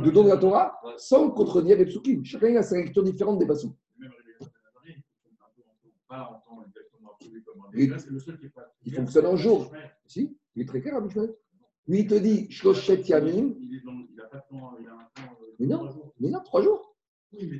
[0.00, 2.22] du don de la Torah sans contredire les psukim.
[2.24, 3.72] Chacun il a sa lecture différente des passous.
[7.74, 7.90] Il-
[8.84, 9.72] le fonctionne en jour.
[10.06, 11.34] Si, il est très clair, Rabbi Shmuel.
[11.88, 14.86] Lui, il te dit Shloshet Yamim, Il est dans- il a pas de temps, il
[14.88, 15.32] a un temps.
[15.40, 15.78] euh, Mais non.
[15.78, 16.12] trois jours.
[16.18, 16.96] mais non, trois jours.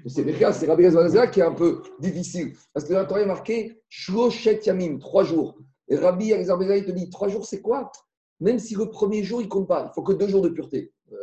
[0.07, 2.55] C'est le c'est Rabbi Gazmanazela qui est un peu difficile.
[2.72, 5.59] Parce que dans il est marqué Shloshet Yamim, trois jours.
[5.88, 7.92] Et Rabbi Gazmanazela, il te dit trois jours, c'est quoi?
[8.40, 10.48] Même si le premier jour, il ne compte pas, il faut que deux jours de
[10.48, 10.92] pureté.
[11.12, 11.16] Euh,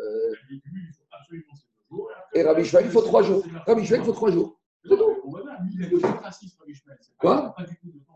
[2.34, 3.44] et Rabbi Shmuel, il faut trois jours.
[3.66, 4.60] Rabbi Shmuel, il faut trois jours.
[4.86, 5.10] C'est tout.
[5.64, 5.88] Lui,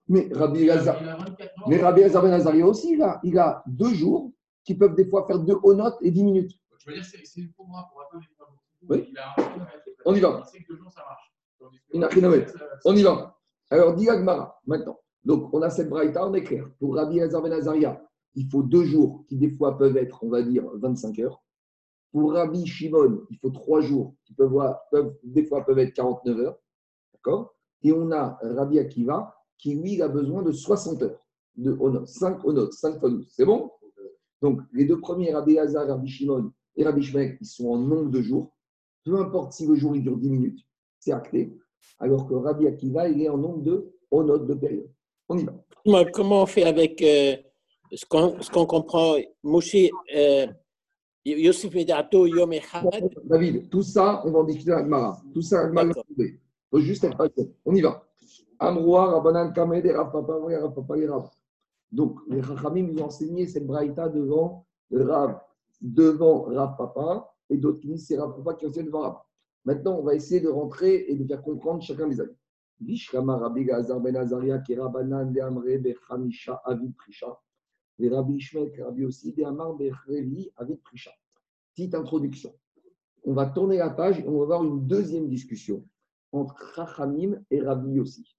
[0.07, 1.69] Mais Rabbi Elazar, il a 24 heures.
[1.69, 5.27] mais Rabbi Ben Azaria aussi, il a, il a deux jours qui peuvent des fois
[5.27, 6.53] faire deux onotes et dix minutes.
[6.79, 8.35] Je veux dire, c'est pour moi, pour atteindre les.
[8.87, 9.15] Oui.
[10.05, 10.43] On y va.
[12.85, 13.39] On y va.
[13.71, 14.99] Alors, dit Agmara, maintenant.
[15.25, 16.67] Donc, on a cette braïta, on est clair.
[16.79, 18.03] Pour Rabbi Elazar Ben Azaria,
[18.35, 21.43] il faut deux jours qui, des fois, peuvent être, on va dire, 25 heures.
[22.15, 24.55] Pour Rabbi Shimon, il faut trois jours qui peuvent,
[25.25, 26.59] des fois, peuvent être 49 heures.
[27.13, 27.57] D'accord?
[27.83, 31.19] Et on a Rabbi Akiva qui, lui, a besoin de 60 heures
[31.57, 33.27] de honor, 5 honor, 5 fois 12.
[33.29, 33.69] C'est bon?
[34.41, 38.11] Donc, les deux premiers, Rabbi Hazar, Rabbi Shimon et Rabbi Shmek, ils sont en nombre
[38.13, 38.55] de jours.
[39.03, 40.61] Peu importe si le jour il dure 10 minutes,
[41.01, 41.59] c'est acté.
[41.99, 44.89] Alors que Rabbi Akiva, il est en nombre de honor de période.
[45.29, 46.05] On y va.
[46.13, 47.35] Comment on fait avec euh,
[47.93, 49.17] ce qu'on ce qu'on comprend?
[49.43, 49.75] Moshe,
[50.15, 50.47] euh,
[51.25, 52.85] Yosef Medato, Yom Echad
[53.25, 55.23] David, tout ça, on va en discuter avec Mara.
[55.33, 56.39] Tout ça, Agmara l'a trouvé.
[56.39, 57.47] Il faut juste être patient.
[57.65, 58.07] On y va.
[58.59, 61.31] Amroa, Rabbanan, Kamed, et Rav Papa, oui, Rav.
[61.91, 65.41] Donc, les Chachamim nous ont enseigné cette braïta devant Rav,
[65.81, 69.17] devant Rav Papa, et d'autres qui disent c'est Rav Papa qui enseigne devant Rav.
[69.65, 72.37] Maintenant, on va essayer de rentrer et de faire comprendre chacun des avis.
[72.81, 77.39] Vishkama Rabbi Gazar Ben Azaria, qui est Rabbanan, de Amre, Bechamisha, Avid Prisha.
[77.99, 79.77] Et Rabbi Ishmek, Rabbi aussi, de Amar,
[80.57, 81.13] Avid Prisha.
[81.75, 82.53] Petite introduction.
[83.25, 85.85] On va tourner la page et on va voir une deuxième discussion
[86.33, 88.37] entre Chachamim et Rabbi aussi.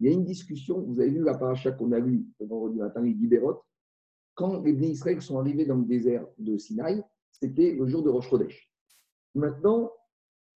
[0.00, 2.78] Il y a une discussion, vous avez vu la paracha qu'on a lue le vendredi
[2.78, 3.62] matin, les Guibérot,
[4.34, 8.10] quand les Bnei Israël sont arrivés dans le désert de Sinaï, c'était le jour de
[8.10, 8.72] Rosh Chodesh.
[9.34, 9.90] Maintenant,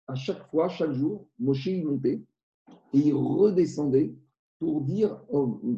[0.07, 2.21] à chaque fois, chaque jour, Moshe il montait
[2.93, 4.13] et il redescendait
[4.59, 5.19] pour dire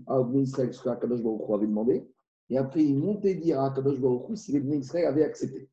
[0.07, 2.05] à Bnei Israël ce qu'Akadosh Baruch avait demandé,
[2.53, 5.67] et après il montait dire à Akadosh Baruch si les Bnei Israël avaient accepté.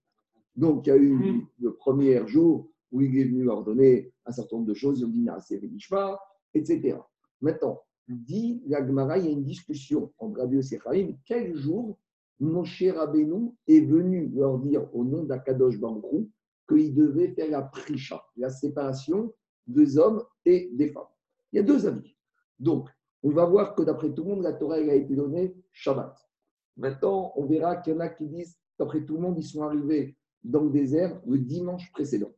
[0.56, 4.32] Donc, il y a eu le premier jour où il est venu leur donner un
[4.32, 6.18] certain nombre de choses, il a dit Venishma,
[6.54, 6.96] etc.
[7.42, 11.98] Maintenant, dit la Gemara, il y a une discussion entre Rabbi Chaim, quel jour
[12.40, 16.30] Moshe Rabbeinu est venu leur dire au nom d'Akadosh Baruch Hu
[16.66, 19.34] qu'il devait faire la prisha, la séparation
[19.66, 21.02] des hommes et des femmes.
[21.52, 22.16] Il y a deux avis.
[22.58, 22.88] Donc,
[23.22, 26.29] on va voir que d'après tout le monde, la Torah elle a été donnée Shabbat.
[26.76, 29.62] Maintenant, on verra qu'il y en a qui disent, d'après tout le monde, ils sont
[29.62, 32.32] arrivés dans le désert le dimanche précédent.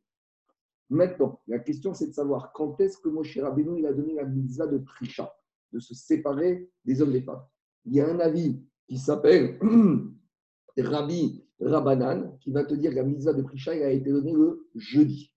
[0.90, 4.24] Maintenant, la question c'est de savoir quand est-ce que Moshe Rabbeinu il a donné la
[4.24, 5.34] mitzvah de Prisha,
[5.72, 7.42] de se séparer des hommes des femmes.
[7.86, 9.58] Il y a un avis qui s'appelle
[10.76, 14.34] Rabbi Rabbanan qui va te dire que la mitzvah de Prisha elle a été donnée
[14.34, 15.32] le jeudi.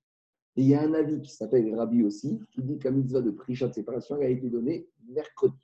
[0.58, 3.22] Et il y a un avis qui s'appelle Rabbi aussi qui dit que la mitzvah
[3.22, 5.56] de Prisha de séparation a été donnée mercredi.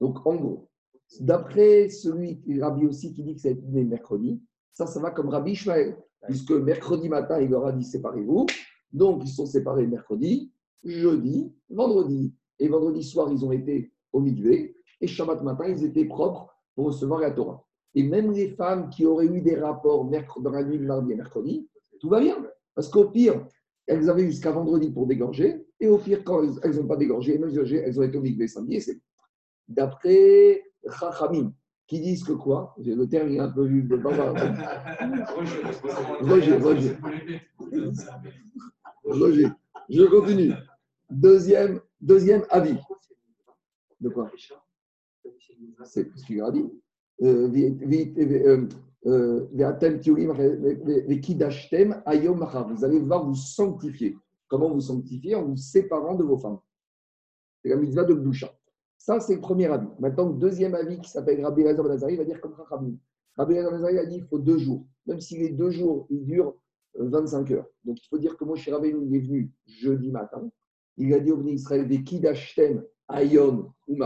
[0.00, 0.70] Donc en gros,
[1.20, 5.28] d'après celui qui Rabbi aussi qui dit que été donné mercredi, ça, ça va comme
[5.28, 5.96] Rabbi Ishmael,
[6.26, 8.46] puisque mercredi matin, il leur a dit séparez-vous.
[8.92, 10.52] Donc, ils sont séparés mercredi,
[10.84, 12.34] jeudi, vendredi.
[12.58, 14.76] Et vendredi soir, ils ont été au Mikvé.
[15.00, 17.64] Et Shabbat matin, ils étaient propres pour recevoir la Torah.
[17.94, 21.12] Et même les femmes qui auraient eu des rapports mercredi, dans la nuit de mardi
[21.12, 21.68] et mercredi,
[22.00, 22.36] tout va bien.
[22.74, 23.46] Parce qu'au pire,
[23.86, 25.66] elles avaient jusqu'à vendredi pour dégorger.
[25.80, 28.76] Et au pire, quand elles n'ont pas dégorgé, elles ont été au Mikvé samedi.
[28.76, 29.00] Et c'est
[29.68, 31.52] D'après Chachamim,
[31.86, 32.74] qui disent que quoi?
[32.78, 34.34] Le terme est un peu vu de barbare.
[36.20, 36.96] Roger, Roger.
[39.04, 39.48] Roger,
[39.88, 40.52] je continue.
[41.10, 42.78] Deuxième, deuxième avis.
[44.00, 44.30] De quoi?
[45.84, 46.66] C'est ce qu'il a dit.
[47.18, 47.54] Vous
[52.84, 54.16] allez devoir vous sanctifier.
[54.48, 55.34] Comment vous sanctifier?
[55.34, 56.58] En vous séparant de vos femmes.
[57.62, 58.50] C'est la mitzvah de Gdusha.
[59.04, 59.86] Ça, c'est le premier avis.
[59.98, 62.96] Maintenant, le deuxième avis qui s'appelle Rabbi Elazar Ben Azari va dire comme Chachamim.
[63.36, 64.86] Rabbi Elazar Ben Azari a dit qu'il faut deux jours.
[65.04, 66.54] Même si les deux jours, ils durent
[66.98, 67.66] euh, 25 heures.
[67.84, 70.50] Donc, il faut dire que Moshe Rabbeinu, il est venu jeudi matin.
[70.96, 73.98] Il a dit au Bnei Israël, des Kidashtem, Ayom ou.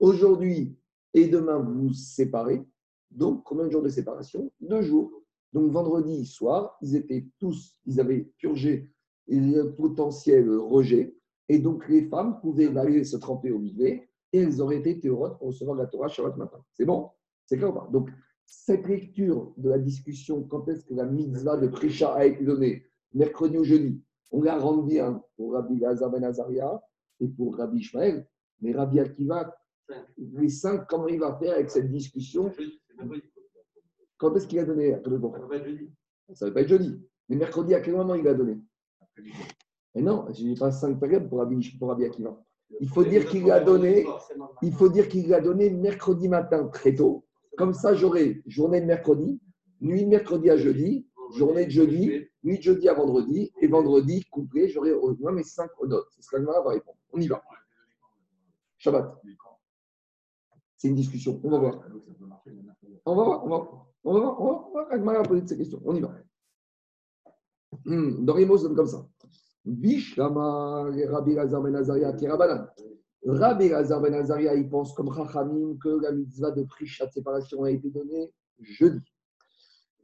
[0.00, 0.76] Aujourd'hui
[1.14, 2.66] et demain, vous vous séparez.
[3.12, 4.50] Donc, combien de jours de séparation?
[4.60, 5.22] Deux jours.
[5.52, 8.90] Donc, vendredi soir, ils étaient tous, ils avaient purgé
[9.28, 11.14] le potentiel rejet.
[11.48, 14.00] Et donc, les femmes pouvaient aller se tremper au milieu
[14.36, 16.62] et elles auraient été théorotes pour recevoir la Torah Shabbat matin.
[16.72, 17.10] C'est bon?
[17.46, 17.88] C'est clair ou pas?
[17.90, 18.10] Donc,
[18.44, 22.84] cette lecture de la discussion, quand est-ce que la mitzvah de Prisha a été donnée?
[23.14, 24.02] Mercredi ou jeudi?
[24.30, 26.80] On la rend bien pour Rabbi Lazar Ben Azaria
[27.20, 28.28] et pour Rabbi Ishmael.
[28.60, 29.56] Mais Rabbi Akiva,
[30.18, 32.52] les cinq, comment il va faire avec cette discussion?
[34.18, 34.94] Quand est-ce qu'il a donné?
[34.94, 35.90] À Kadosh Baruch Hu
[36.34, 37.00] Ça ne va pas être jeudi.
[37.28, 38.58] Mais mercredi, à quel moment il a donné?
[39.94, 42.42] Et non, je n'ai pas cinq périodes pour Rabbi, pour Rabbi Akiva.
[42.80, 44.04] Il faut dire qu'il l'a donné,
[45.70, 47.24] mercredi matin très tôt.
[47.56, 49.40] Comme ça, j'aurai journée de mercredi,
[49.80, 54.24] nuit de mercredi à jeudi, journée de jeudi, nuit de jeudi à vendredi, et vendredi
[54.30, 56.08] complet, j'aurai au moins mes cinq odotes.
[56.10, 56.98] C'est ce que va répondre.
[57.12, 57.42] On y va.
[58.78, 59.20] Shabbat.
[60.76, 61.40] C'est une discussion.
[61.42, 61.80] On va voir.
[63.06, 63.44] On va voir.
[63.44, 63.86] On va voir.
[64.04, 64.40] On va voir.
[64.40, 64.92] On va voir.
[64.92, 65.80] Agmara a posé ces questions.
[65.84, 66.14] On y va.
[67.84, 69.08] Dans les mots, c'est comme ça.
[69.66, 72.68] Bishlama, Rabbi Lazar Ben Azaria, Kirabanan.
[73.26, 77.64] Rabbi Lazar Ben Azaria, il pense comme Chachamim que la mitzvah de Prisha de séparation
[77.64, 79.02] a été donnée jeudi.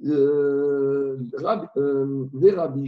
[0.04, 2.82] Euh, euh, Rabbi euh, Rabbi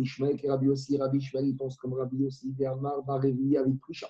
[0.00, 3.80] Ishmael, est Rabbi aussi, Rabbi Ishmael, il pense comme Rabbi aussi, Ve Amar Barevi avec
[3.80, 4.08] Prisha.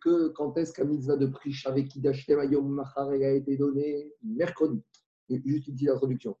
[0.00, 4.80] Que quand est-ce la mitzvah de Prisha avec Kidashtem Ayom Machar a été donnée Mercredi?
[5.28, 6.36] Et Juste une petite introduction.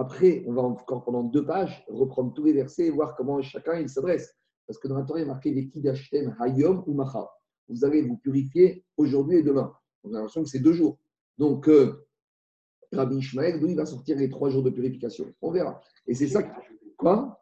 [0.00, 3.78] Après, on va encore pendant deux pages reprendre tous les versets et voir comment chacun
[3.78, 4.34] il s'adresse.
[4.66, 7.28] Parce que dans la Torah, il est marqué les Kidashtem Hayom ou Machar.
[7.68, 9.70] Vous allez vous purifier aujourd'hui et demain.
[10.02, 10.96] On a l'impression que c'est deux jours.
[11.36, 12.06] Donc, euh,
[12.92, 15.78] Rabbi Ishmael, d'où il va sortir les trois jours de purification On verra.
[16.06, 16.44] Et c'est ça.
[16.44, 16.48] que-
[16.96, 17.38] Quoi?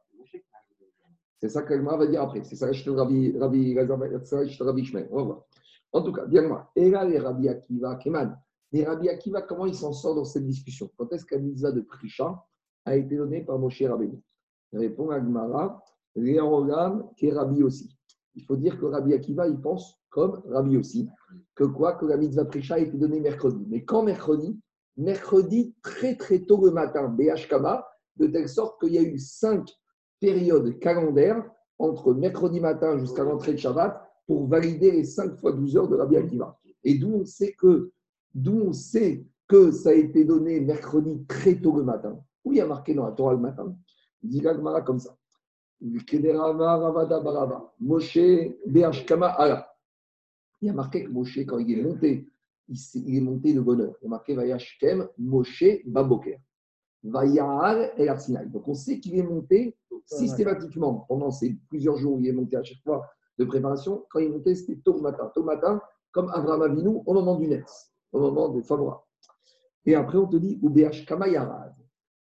[1.41, 2.43] C'est ça qu'Alma va dire après.
[2.43, 5.09] C'est ça que Rabbi, Rabbi, Rabbi, Ishmael.
[5.13, 5.45] On va voir.
[5.93, 6.73] En tout cas, bien moi.
[6.75, 8.37] Et là, les Rabbi Akiva, Keman.
[8.73, 10.91] Les Rabbi Akiva, comment il s'en sort dans cette discussion?
[10.97, 12.45] Quand est-ce mitzvah de Prisha?
[12.89, 14.21] A été donné par Moshe Rabbeinu
[14.73, 15.83] Répond Agmara,
[16.17, 17.97] Réoram, qui est Rabbi aussi.
[18.35, 21.09] Il faut dire que Rabbi Akiva, il pense comme Rabbi aussi,
[21.55, 23.65] que quoi Que la mitzvah Prisha a été donnée mercredi.
[23.69, 24.59] Mais quand mercredi
[24.97, 29.65] Mercredi, très très tôt le matin, BHKMA, de telle sorte qu'il y a eu cinq
[30.19, 31.49] périodes calendaires
[31.79, 35.97] entre mercredi matin jusqu'à l'entrée de Shabbat pour valider les 5 fois 12 heures de
[35.97, 36.59] Rabbi Akiva.
[36.83, 37.93] Et d'où on sait que
[38.35, 42.19] d'où on sait que ça a été donné mercredi très tôt le matin.
[42.49, 43.77] Où il y a marqué dans la Torah le matin
[44.23, 45.15] Dit l'Agmara comme ça.
[47.79, 48.17] Moshe.
[48.17, 48.57] Il
[50.63, 52.27] y a marqué que Moshe, quand il est monté,
[52.69, 53.95] il, il est monté de bonheur.
[54.01, 56.41] Il y a marqué Vayashkem Moshe Baboker.
[57.05, 58.49] Vayahal El Arsinaï.
[58.49, 62.57] Donc on sait qu'il est monté systématiquement pendant ces plusieurs jours où il est monté
[62.57, 63.07] à chaque fois
[63.39, 64.07] de préparation.
[64.09, 65.31] Quand il est monté, c'était tôt le matin.
[65.35, 65.83] Tôt le matin,
[66.13, 69.03] comme Avraham Avinu, au moment du Netz, au moment des favorables.
[69.85, 71.68] Et après, on te dit Ubeh Kamayarad.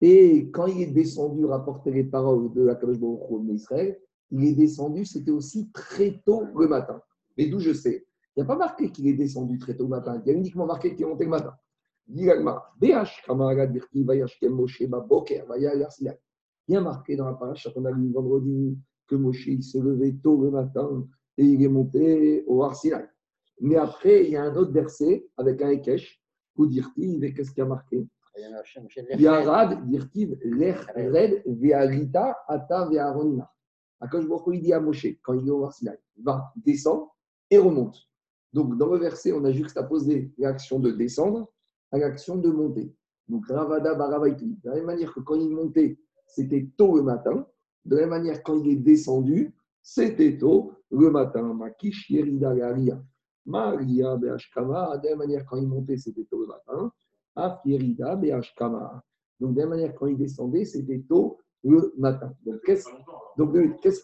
[0.05, 3.21] Et quand il est descendu rapporter les paroles de la Kadosh Baruch
[3.53, 3.97] Israël,
[4.31, 7.01] il est descendu, c'était aussi très tôt le matin.
[7.37, 8.05] Mais d'où je sais?
[8.35, 10.21] Il n'y a pas marqué qu'il est descendu très tôt le matin.
[10.25, 11.55] Il y a uniquement marqué qu'il est monté le matin.
[16.69, 20.51] A marqué dans la paracha qu'on a lu vendredi que Moshe se levait tôt le
[20.51, 23.07] matin et il est monté au Arsinaï.
[23.61, 26.21] Mais après, il y a un autre verset avec un Ekech,
[26.57, 28.05] où dirtiv, et qu'est-ce qu'il y a marqué?
[29.17, 33.49] Yarad, dirtiv, lech red, ve'arita, ata, ve'aronina.
[33.99, 37.07] Akash Baruch dit à Moshe, quand il est au Arsinaï, va, descend
[37.49, 37.97] et remonte.
[38.51, 41.51] Donc, dans le verset, on a juxtaposé l'action de descendre
[41.91, 42.93] à l'action de monter.
[43.27, 44.59] Donc, Ravada Baravaiti.
[44.63, 47.47] De la même manière que quand il montait, c'était tôt le matin.
[47.85, 51.53] De la même manière, quand il est descendu, c'était tôt le matin.
[51.53, 52.53] Makish Yerida.
[53.45, 54.97] Maria Beashkama.
[54.97, 56.91] De la même manière, quand il montait, c'était tôt le matin.
[57.35, 59.03] Af Yerida Beashkama.
[59.39, 62.33] Donc, de la même manière, quand il descendait, c'était tôt le matin.
[62.45, 62.87] Donc, qu'est-ce
[63.37, 64.03] donc, qu'est-ce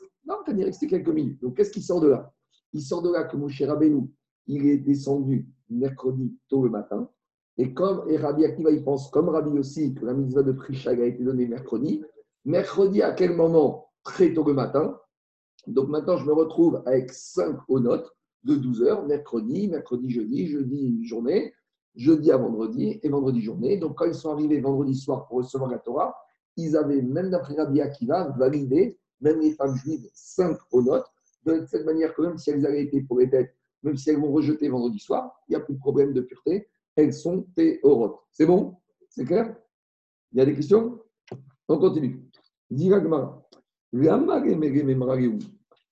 [0.64, 1.42] rester quelques minutes.
[1.42, 2.34] Donc, qu'est-ce qui sort de là?
[2.74, 4.10] Il sort de là que Moshe Rabbeinu,
[4.48, 7.10] il est descendu mercredi tôt le matin.
[7.58, 11.02] Et comme et Rabbi Akiva, il pense comme Rabbi aussi que la mitzvah de Prishag
[11.02, 12.04] a été donnée mercredi.
[12.46, 13.90] Mercredi, à quel moment?
[14.04, 14.98] Très tôt le matin.
[15.68, 20.48] Donc maintenant, je me retrouve avec 5 aux notes de 12 heures, mercredi, mercredi, jeudi,
[20.48, 21.54] jeudi, journée.
[22.00, 23.78] Jeudi à vendredi et vendredi journée.
[23.78, 26.16] Donc, quand ils sont arrivés vendredi soir pour recevoir la Torah,
[26.56, 31.08] ils avaient, même d'après Rabbi Akiva, validé, même les femmes juives, cinq aux notes,
[31.46, 34.20] de cette manière que même si elles avaient été pour les têtes, même si elles
[34.20, 38.20] vont rejeter vendredi soir, il n'y a plus de problème de pureté, elles sont théorotes.
[38.32, 38.78] C'est bon?
[39.10, 39.56] C'est clair?
[40.32, 41.00] Il y a des questions?
[41.68, 42.26] On continue.
[42.70, 43.44] Dira memrareu.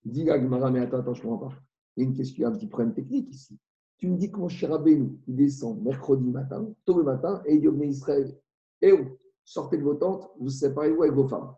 [0.03, 1.55] Dira Gemara, mais attends, attends, je ne comprends pas.
[1.95, 3.57] Il y a une question, un petit problème technique ici.
[3.97, 7.55] Tu me dis que mon cher Rabbeinu, il descend mercredi matin, tôt le matin, et
[7.55, 8.37] il dit au Israël,
[8.81, 11.53] eh oh, sortez de vos tentes, vous séparez-vous avec vos femmes.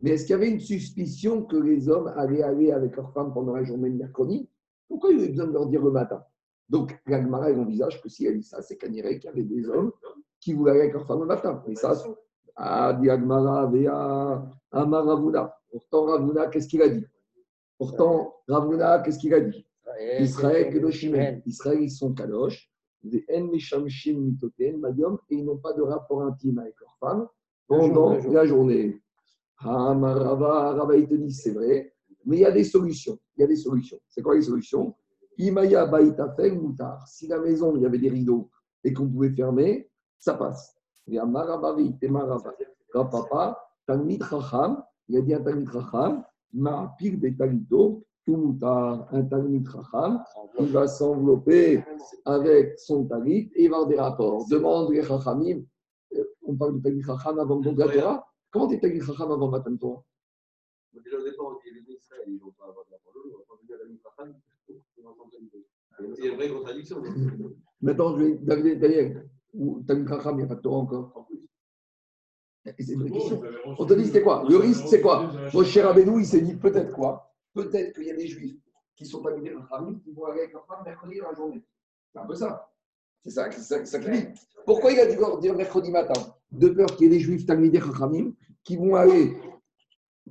[0.00, 3.32] Mais est-ce qu'il y avait une suspicion que les hommes allaient aller avec leurs femmes
[3.32, 4.48] pendant la journée de mercredi?
[4.86, 6.22] Pourquoi il y avait besoin de leur dire le matin?
[6.68, 9.68] Donc, la Gemara, elle envisage que si elle dit ça, c'est qu'il y avait des
[9.68, 9.92] hommes
[10.40, 11.62] qui voulaient aller avec leurs femmes le matin.
[11.66, 11.94] Et ça,
[12.56, 15.54] ah, dit Agmara, Vea, Amar Ravuna.
[15.70, 17.06] Pourtant, Ravuna, qu'est-ce qu'il a dit?
[17.78, 19.64] Pourtant, Ravuna, qu'est-ce qu'il a dit?
[20.20, 21.40] Israël, Kedoshim.
[21.46, 22.70] Israël, ils sont Kadosh.
[23.02, 27.28] Des En Meshamshim Mitoten, Madium, et ils n'ont pas de rapport intime avec leurs femmes
[27.66, 28.34] pendant La journée.
[28.34, 29.02] la journée.
[29.60, 31.94] Ah, Marava, Rava, il te dit, c'est vrai,
[32.24, 33.18] mais il y a des solutions.
[33.36, 33.98] Il y a des solutions.
[34.08, 34.94] C'est quoi les solutions?
[35.38, 37.06] Imaya Baïtafel Moutar.
[37.06, 38.50] Si la maison, il y avait des rideaux
[38.82, 39.88] et qu'on pouvait fermer,
[40.18, 40.74] ça passe.
[41.06, 42.52] Il y a Marabavi, et Marava.
[42.92, 48.58] Papa, Talmid Chacham, il a dit un Talmid Chacham, Ma'apir Betalito, tout.
[48.62, 50.22] Un Talmid Chacham,
[50.60, 51.82] il va s'envelopper
[52.24, 54.46] avec son talit et il va avoir des rapports.
[54.48, 55.62] Demande les Chachamim,
[56.14, 58.26] euh, on parle de Talmid Chacham avant le la Torah.
[58.50, 60.04] Comment t'es Talmid Chacham avant Matan Torah
[61.04, 63.38] Déjà au départ, on dit les Israël, ils vont pas avoir de la parole, on
[63.38, 64.40] va pas venir à la Mitrachan,
[64.98, 66.16] on va entendre une chose.
[66.16, 67.02] C'est une vraie contradiction.
[67.80, 69.30] Maintenant, je vais, David, Daniel,
[70.08, 71.28] Chacham, il n'y a pas de Torah encore?
[72.78, 73.42] C'est une vraie question.
[73.78, 74.44] On te dit, c'était quoi?
[74.48, 75.30] Le risque, c'est quoi?
[75.54, 77.27] Mon cher Abénou, il s'est dit peut-être quoi?
[77.58, 78.60] Peut-être qu'il y a des juifs
[78.94, 81.64] qui sont pas venus Chachamim, qui vont aller avec leur femme mercredi dans la journée.
[82.12, 82.70] C'est un peu ça.
[83.24, 84.26] C'est ça, ça, ça dit.
[84.64, 87.46] Pourquoi il a dû leur dire mercredi matin De peur qu'il y ait des juifs
[87.46, 88.32] Talmidei Chachamim
[88.62, 89.36] qui vont aller,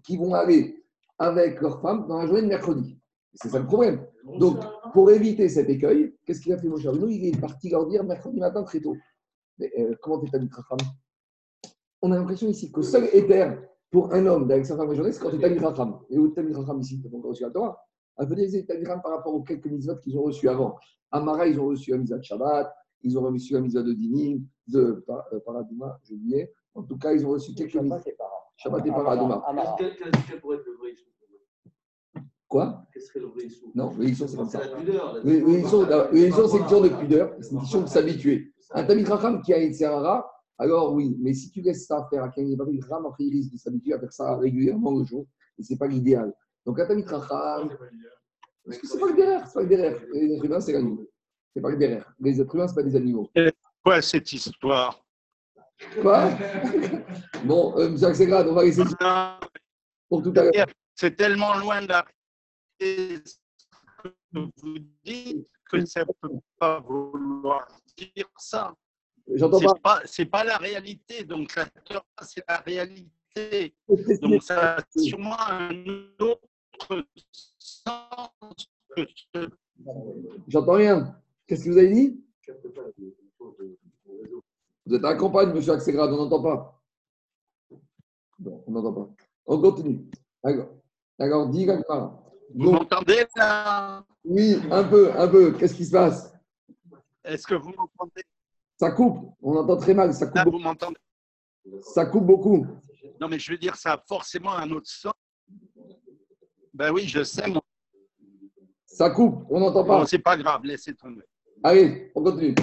[0.03, 0.85] qui vont aller
[1.19, 2.97] avec leur femme dans la journée de mercredi?
[3.33, 4.07] C'est ça le problème.
[4.39, 4.63] Donc,
[4.93, 7.87] pour éviter cet écueil, qu'est-ce qu'il a fait, mon cher Abénou Il est parti leur
[7.87, 8.95] dire mercredi matin très tôt.
[9.57, 10.93] Mais euh, comment t'es Talmidei Chachamim?
[12.01, 13.59] On a l'impression ici que seul éther
[13.91, 15.99] pour un homme avec sa femme journée, c'est quand tu es Talmid Chacham.
[16.09, 17.77] Et où Talmid Chacham ici, tu n'as pas encore reçu la Torah?
[18.17, 20.75] Elle veut dire que Talmid Chacham par rapport aux quelques mitzvot qu'ils ont reçus avant.
[21.11, 22.73] Amara, ils ont reçu la mitzvah de Shabbat,
[23.03, 26.51] ils ont reçu la mitzvah de Dinim, de Par- euh, Paradouma, j'ai oublié.
[26.75, 28.11] En tout cas, ils ont reçu quelques mitzvot.
[28.57, 28.89] Shabbat, et.
[29.77, 29.95] Quel
[30.27, 30.89] quel pourrait être le vrai
[32.47, 32.81] Quoi?
[32.93, 33.43] Quel serait le vrai
[33.75, 34.69] Non, le Issour, c'est comme C'est ça.
[34.69, 35.13] la pudeur.
[35.15, 35.85] la- Le Issour,
[36.49, 38.53] c'est une question de pudeur, c'est une question de s'habituer.
[38.71, 42.23] Un Talmid Chacham qui a une Serara, alors oui, mais si tu laisses ça faire
[42.23, 44.97] à quelqu'un qui n'est pas Chacham, après il risque de s'habituer à faire ça régulièrement
[44.97, 45.27] le jour,
[45.57, 46.33] et ce n'est pas l'idéal.
[46.65, 47.69] Donc un Talmid Chacham,
[48.65, 50.01] Parce que c'est pas le derrière, c'est pas le derrière.
[50.13, 51.05] Les êtres humains, c'est l'animal.
[51.53, 52.13] C'est pas le derrière.
[52.19, 53.29] Les êtres humains, c'est pas des animaux.
[53.83, 55.03] Quoi cette histoire?
[56.01, 56.31] Quoi?
[57.45, 59.39] Bon, euh, monsieur Axelrad, on va laisser ça
[60.09, 60.67] pour tout à l'heure.
[60.95, 62.05] C'est tellement loin de la
[62.79, 63.19] ce
[64.33, 68.73] vous dites que ça ne peut pas vouloir dire ça.
[69.33, 69.73] J'entends C'est pas.
[69.83, 71.23] pas, c'est pas la réalité.
[71.23, 73.75] Donc la Torah, c'est la réalité.
[74.21, 75.85] Donc ça a sûrement un
[76.19, 77.05] autre
[77.59, 78.29] sens
[78.95, 79.49] que ce
[80.47, 81.21] J'entends rien.
[81.45, 82.23] Qu'est-ce que vous avez dit?
[84.85, 86.83] Vous êtes à la campagne, monsieur Axelrad, on n'entend pas.
[88.65, 89.09] On n'entend pas.
[89.45, 90.09] On continue.
[90.43, 90.69] Alors,
[91.19, 91.67] alors dis.
[92.55, 94.05] Vous m'entendez là?
[94.23, 95.51] Oui, un peu, un peu.
[95.51, 96.33] Qu'est-ce qui se passe?
[97.23, 98.23] Est-ce que vous m'entendez?
[98.77, 99.33] Ça coupe.
[99.41, 100.13] On entend très mal.
[100.13, 100.97] Ça Là, coupe, vous m'entendez
[101.81, 102.65] ça coupe beaucoup.
[103.19, 105.13] Non, mais je veux dire, ça a forcément un autre sens.
[106.73, 107.61] Ben oui, je sais, mon...
[108.85, 109.45] Ça coupe.
[109.49, 109.99] On n'entend pas.
[109.99, 111.23] bon, c'est pas grave, laissez tomber.
[111.63, 112.55] Allez, on continue.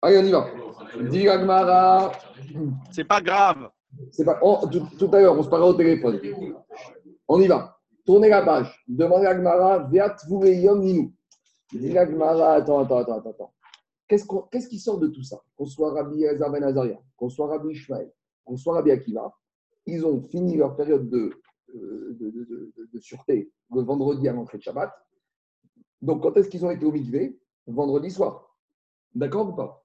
[0.00, 0.46] Allez, on y va.
[1.10, 2.12] Dis Gagmara.
[2.90, 3.70] C'est pas grave.
[4.10, 4.38] C'est pas...
[4.42, 6.20] oh, tout, tout à l'heure, on se parlera au téléphone.
[7.28, 7.78] On y va.
[8.04, 8.84] Tournez la page.
[8.88, 11.12] Demandez à Gmara, Viat Yom Ninou.
[11.72, 13.54] Dis à Gmara, attends, attends, attends, attends, attends.
[14.50, 15.40] Qu'est-ce, qui sort de tout ça?
[15.56, 18.12] Qu'on soit Rabbi Elazar Ben Azaria, qu'on soit Rabbi Ishmael,
[18.44, 19.32] qu'on soit Rabbi Akiva,
[19.86, 21.30] ils ont fini leur période de,
[21.74, 24.92] euh, de- de sûreté le vendredi à l'entrée de Shabbat.
[26.02, 27.40] Donc, quand est-ce qu'ils ont été au mikvé?
[27.66, 28.54] Vendredi soir.
[29.14, 29.82] D'accord ou pas?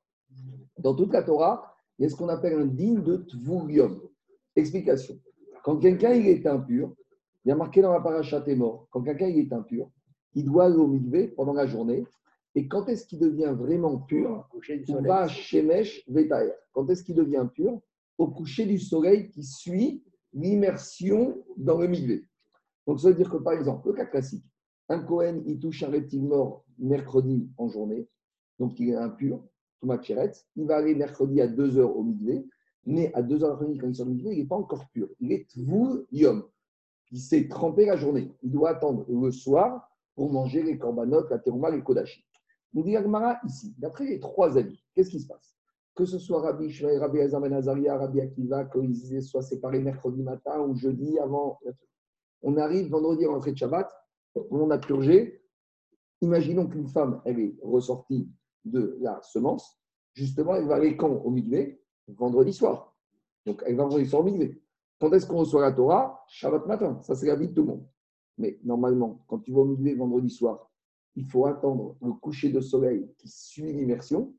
[0.77, 4.01] Dans toute la Torah, il y a ce qu'on appelle un digne de Tvurium.
[4.57, 5.17] Explication.
[5.63, 6.93] Quand quelqu'un il est impur,
[7.45, 8.87] il y a marqué dans la paracha t'es mort.
[8.91, 9.89] Quand quelqu'un il est impur,
[10.33, 12.05] il doit aller au mikvé pendant la journée.
[12.57, 14.47] Et quand est-ce qu'il devient vraiment pur?
[14.49, 15.07] Coucher du On soleil.
[15.07, 16.53] va Shemesh Vetaer.
[16.71, 17.79] Quand est-ce qu'il devient pur?
[18.17, 20.03] Au coucher du soleil qui suit
[20.33, 22.25] l'immersion dans le mikvé.
[22.87, 24.43] Donc ça veut dire que par exemple, le cas classique,
[24.89, 28.07] un Cohen il touche un reptile mort mercredi en journée,
[28.57, 29.39] donc il est impur.
[30.01, 32.43] Chéretz, il va aller mercredi à 2h au Mikvé,
[32.87, 35.09] mais à 2h l'après-midi, quand il sort du Mikvé, il n'est pas encore pur.
[35.19, 36.43] Il est Tvul Yom.
[37.11, 38.31] Il s'est trempé la journée.
[38.41, 42.26] Il doit attendre le soir pour manger les corbanotes, la terouma, les kodashi.
[42.73, 45.55] Nous dit Agmara ici, d'après les trois avis, qu'est-ce qui se passe?
[45.95, 50.21] Que ce soit Rabbi Shmuel, Rabbi Azam Ben Azaria, Rabbi Akiva, qu'ils soient séparés mercredi
[50.21, 51.59] matin ou jeudi avant.
[52.43, 53.89] On arrive vendredi à l'entrée de Shabbat,
[54.51, 55.41] on a purgé.
[56.21, 58.29] Imaginons qu'une femme, elle est ressortie
[58.65, 59.79] de la semence.
[60.13, 61.09] Justement, elle va aller quand?
[61.09, 62.95] Au Mikvé Vendredi soir.
[63.45, 64.61] Donc, elle va vendredi soir au Mikvé.
[64.99, 66.23] Quand est-ce qu'on reçoit la Torah?
[66.27, 66.99] Shabbat matin.
[67.03, 67.87] Ça, c'est la vie de tout le monde.
[68.37, 70.66] Mais normalement, quand tu vas au Mikvé vendredi soir,
[71.17, 74.35] il faut attendre le coucher de soleil qui suit l'immersion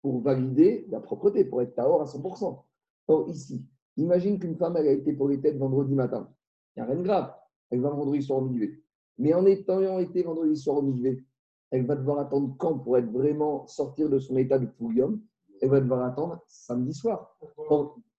[0.00, 2.62] pour valider la propreté, pour être tahor à 100%.
[3.08, 3.62] Or, ici,
[3.98, 6.30] imagine qu'une femme, elle a été pour les têtes vendredi matin.
[6.74, 7.34] Il n'y a rien de grave.
[7.70, 8.82] Elle va vendredi soir au Mikvé.
[9.18, 11.22] Mais en étant été vendredi soir au Mikvé,
[11.70, 15.20] elle va devoir attendre quand pour être vraiment sortir de son état de poulium
[15.60, 17.38] Elle va devoir attendre samedi soir.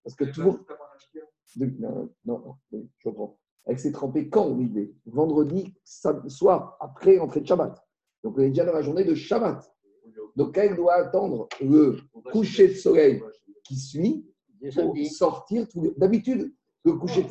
[0.04, 0.60] Parce que toujours.
[2.26, 2.56] Non,
[3.00, 3.40] je reprends.
[3.66, 5.74] Elle s'est trempée quand au Mikvé Vendredi
[6.28, 7.85] soir, après l'entrée de Shabbat.
[8.26, 9.72] Donc, elle est déjà dans la journée de Shabbat.
[10.36, 11.98] Donc, elle doit attendre le
[12.32, 13.22] coucher de soleil
[13.64, 14.26] qui suit
[14.74, 15.68] pour sortir.
[15.70, 16.52] tout- D'habitude,
[16.84, 17.28] le coucher de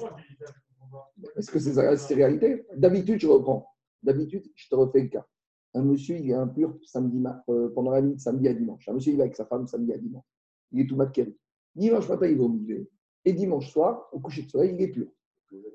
[1.36, 2.64] est-ce que c'est réalité?
[2.76, 3.66] D'habitude, je reprends.
[4.04, 5.26] D'habitude, je te refais le cas.
[5.74, 8.88] Un monsieur, il est impur samedi, euh, pendant la nuit de samedi à dimanche.
[8.88, 10.24] Un monsieur, il va avec sa femme samedi à dimanche.
[10.70, 11.36] Il est tout matkeri.
[11.74, 12.88] Dimanche matin, il va au milieu.
[13.24, 15.08] Et dimanche soir, au coucher de soleil, il est pur.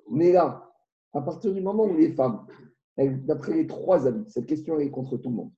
[0.10, 0.72] Mais là,
[1.12, 2.46] à partir du moment où les femmes,
[2.98, 5.52] d'après les trois avis, cette question est contre tout le monde.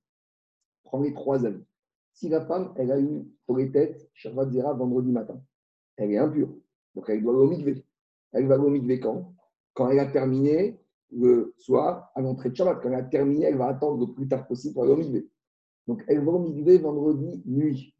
[0.84, 1.64] Prends les trois avis.
[2.12, 5.42] Si la femme, elle a eu pour les têtes, Shabbat Zera, vendredi matin,
[5.96, 6.54] elle est impure.
[6.94, 7.84] Donc elle doit aller au mikvé.
[8.32, 9.34] Elle va aller au quand?
[9.74, 10.78] Quand elle a terminé
[11.10, 12.82] le soir à l'entrée de Shabbat.
[12.82, 15.28] Quand elle a terminé, elle va attendre le plus tard possible pour aller.
[15.86, 17.96] Donc elle va au vendredi nuit.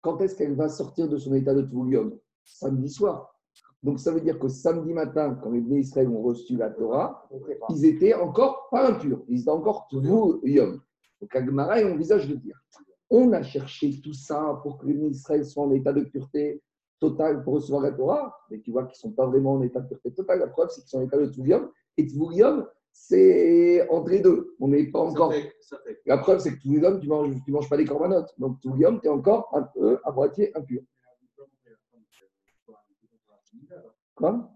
[0.00, 2.18] Quand est-ce qu'elle va sortir de son état de Tvoulium?
[2.44, 3.35] Samedi soir.
[3.82, 7.28] Donc ça veut dire que samedi matin, quand les Bnei Israël ont reçu la Torah,
[7.70, 10.80] ils étaient encore pas impurs, ils étaient encore Tvoulium.
[11.20, 12.60] Donc Agmara, il envisage de dire
[13.08, 16.62] on a cherché tout ça pour que les Bnei Israël soient en état de pureté
[16.98, 19.80] totale pour recevoir la Torah, mais tu vois qu'ils ne sont pas vraiment en état
[19.80, 20.40] de pureté totale.
[20.40, 21.70] La preuve, c'est qu'ils sont en état de Tvoulium.
[21.96, 24.56] Et Tvoulium, c'est entre les deux.
[24.58, 25.32] On n'est pas encore.
[25.32, 26.00] Ça fait, ça fait.
[26.06, 28.34] La preuve, c'est que Tvoulium, tu ne manges, tu manges pas des corbanotes.
[28.38, 30.80] Donc Tvoulium, tu es encore un peu à moitié impur.
[34.14, 34.50] Quoi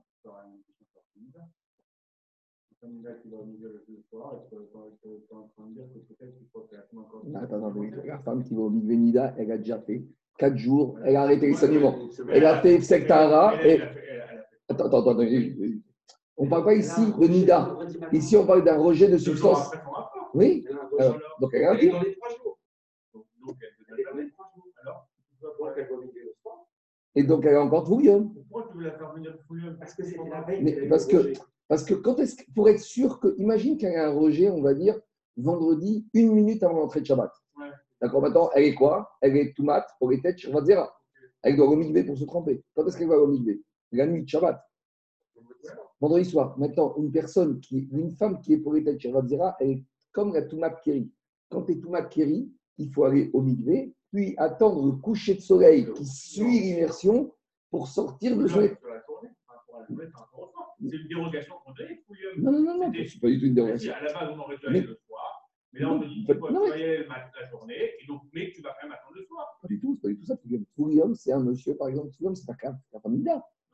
[7.34, 10.02] Attends, attends, la femme qui va au Mikvé Nida, elle a déjà fait
[10.38, 11.98] 4 jours, elle a arrêté les saignements.
[12.30, 13.80] Elle a fait Sektara et.
[14.68, 15.24] Attends, attends, attends.
[16.36, 17.76] On ne parle pas ici de Nida.
[18.12, 19.70] Ici, on parle d'un rejet de substance.
[20.32, 20.64] Oui
[20.98, 21.92] Alors, Donc, elle est
[25.76, 26.19] Elle
[27.14, 28.32] Et donc, elle est encore Tvoulium.
[28.32, 30.62] Pourquoi tu veux la faire venir fouiller Parce que c'était la veille.
[30.62, 31.32] Mais parce que,
[31.68, 34.62] parce que quand est-ce que, pour être sûr que, imagine qu'elle a un rejet, on
[34.62, 34.98] va dire,
[35.36, 37.32] vendredi, une minute avant l'entrée de Shabbat.
[37.58, 37.66] Ouais.
[38.00, 39.10] D'accord, maintenant, elle est quoi?
[39.20, 40.96] Elle est Toumat pour les têtes, Shabbat Zera.
[41.42, 42.62] Elle doit au mikvé pour se tremper.
[42.74, 44.60] Quand est-ce qu'elle va au mikvé La nuit de Shabbat.
[46.00, 46.58] Vendredi soir.
[46.58, 50.42] Maintenant, une personne, qui, une femme qui est pour les têtes, elle est comme la
[50.42, 51.10] Toumat Keri.
[51.48, 55.40] Quand tu es Toumat Keri, il faut aller au mikvé, puis attendre le coucher de
[55.40, 57.32] soleil qui suit l'immersion
[57.70, 58.76] pour sortir de état.
[59.88, 61.88] C'est une dérogation qu'on donne.
[62.38, 63.92] Non, non, non, non, c'est pas du tout une dérogation.
[63.92, 65.50] À la base, on aurait dû aller le soir.
[65.72, 68.70] Mais là, on te dit, tu vas travailler la journée, et donc, mais tu vas
[68.80, 69.58] quand même attendre le soir.
[69.62, 70.36] Pas du tout, c'est pas du tout ça.
[70.74, 72.76] Foulium, c'est un monsieur, par exemple, Foulium, c'est pas qu'un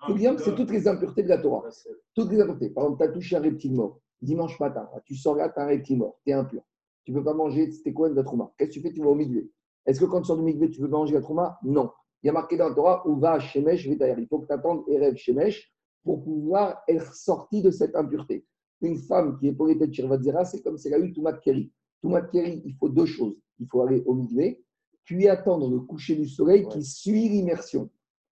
[0.05, 1.67] Foulium, mais c'est toutes les impuretés de la Torah.
[2.15, 2.71] Toutes les impuretés.
[2.71, 4.01] Par exemple, tu as touché un reptile mort.
[4.21, 6.21] Dimanche matin, tu sors là, tu as un reptile mort.
[6.25, 6.63] Tu es impur.
[7.05, 8.25] Tu ne peux pas manger, c'était quoi de la
[8.59, 8.93] Qu'est-ce que tu fais?
[8.93, 9.51] Tu vas au milieu.
[9.87, 11.91] Est-ce que quand tu sors du milieu, tu veux pas manger la trauma Non.
[12.23, 13.87] Il y a marqué dans la Torah où va Shemesh.
[13.87, 15.73] Il faut que tu attendes Erev Shemesh
[16.03, 18.47] pour pouvoir être sorti de cette impureté.
[18.81, 21.73] Une femme qui est pour de Shirvatzera, c'est comme c'est la eu Toumat Keri.
[22.03, 23.37] Toumat Keri, il faut deux choses.
[23.59, 24.57] Il faut aller au milieu,
[25.05, 27.91] puis attendre le coucher du soleil qui suit l'immersion.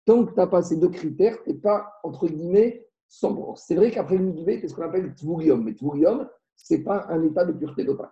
[0.05, 3.75] Tant que tu n'as pas ces deux critères, tu n'es pas, entre guillemets, sans C'est
[3.75, 5.63] vrai qu'après le milieu, c'est ce qu'on appelle Tvoulium.
[5.63, 6.29] Mais Tvoulium,
[6.61, 8.09] ce n'est pas un état de pureté totale.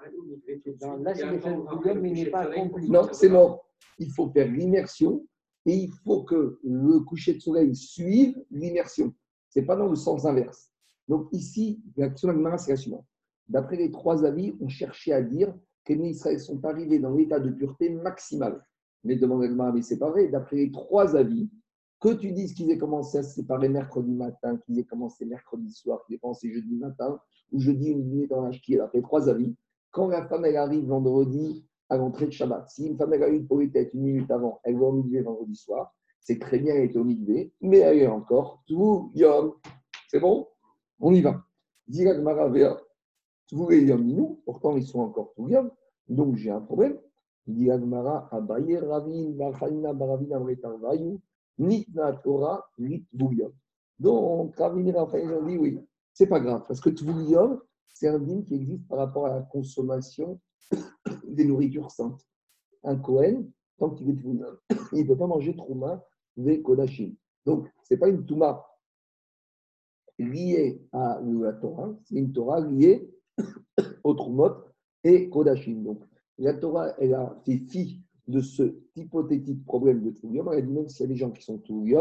[1.02, 2.89] Là, de Google, mais il n'est pas accompli.
[2.89, 3.66] Non, c'est mort.
[4.00, 5.26] Il faut faire l'immersion
[5.66, 9.14] et il faut que le coucher de soleil suive l'immersion.
[9.50, 10.72] Ce n'est pas dans le sens inverse.
[11.08, 13.06] Donc ici, l'action d'Agmara, c'est la suivante.
[13.48, 15.54] D'après les trois avis, on cherchait à dire
[15.86, 18.66] que les Israël sont arrivés dans l'état de pureté maximale.
[19.04, 20.30] Mais demande Agmara, mais c'est pas vrai.
[20.30, 21.50] D'après les trois avis,
[22.00, 25.72] que tu dises qu'ils aient commencé à se séparer mercredi matin, qu'ils aient commencé mercredi
[25.72, 27.20] soir, qu'ils aient commencé jeudi matin,
[27.52, 29.56] ou jeudi une minute dans l'âge qui est après trois avis,
[29.91, 32.70] quand la femme elle arrive vendredi à l'entrée de Shabbat.
[32.70, 35.22] Si une femme elle a eu les têtes une minute avant, elle va au mikvé
[35.22, 39.54] vendredi soir, c'est très bien, elle était au mikvé, mais elle est encore tout yom.
[40.10, 40.48] C'est bon?
[41.00, 41.41] On y va.
[41.88, 42.78] Dirak Maravea,
[43.48, 45.72] tout les yom minou, pourtant ils sont encore tout yom,
[46.10, 46.98] donc j'ai un problème.
[47.48, 51.18] Dirak Mara, Abaye Ravin, Barchanina Baravin Amretarvayu,
[51.58, 53.52] Nitna Torah, Yom.
[54.00, 55.80] Donc, Ravin et Raphaël ont dit oui,
[56.18, 57.59] c'est pas grave, parce que Tvul
[57.93, 60.39] c'est un dîme qui existe par rapport à la consommation
[61.28, 62.26] des nourritures saintes.
[62.84, 64.43] Un Kohen, tant qu'il est Tvul
[64.93, 66.03] il ne peut pas manger Trouma
[66.36, 67.13] des Kodashim.
[67.45, 68.65] Donc, ce n'est pas une Touma
[70.18, 73.13] liée à la Torah, c'est une Torah liée
[74.03, 74.55] au Troumot
[75.03, 75.84] et Kodashim.
[75.84, 76.03] Donc,
[76.39, 80.72] la Torah, elle a fait fi de ce hypothétique problème de Tvul Elle a dit
[80.72, 81.95] même s'il y a des gens qui sont Tvul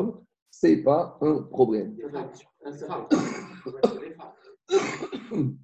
[0.51, 1.95] ce n'est pas un problème.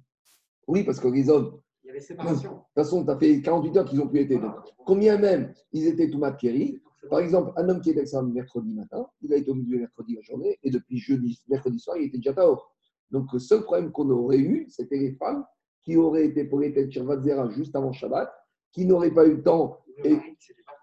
[0.67, 2.55] Oui, parce que les hommes, Il y avait de séparation.
[2.55, 4.39] toute façon, tu as fait 48 heures qu'ils n'ont plus été.
[4.39, 4.53] Donc,
[4.85, 8.73] combien même ils étaient tout Thierry Par exemple, un homme qui était avec ça mercredi
[8.73, 12.05] matin, il a été au milieu mercredi la journée, et depuis jeudi, mercredi soir, il
[12.05, 12.73] était déjà dehors.
[13.11, 15.45] Donc, le seul problème qu'on aurait eu, c'était les femmes
[15.83, 18.31] qui auraient été pour les têtes Shirvat juste avant Shabbat,
[18.71, 19.79] qui n'auraient pas eu le temps.
[19.97, 20.15] Le Et...
[20.15, 20.73] mari, pas.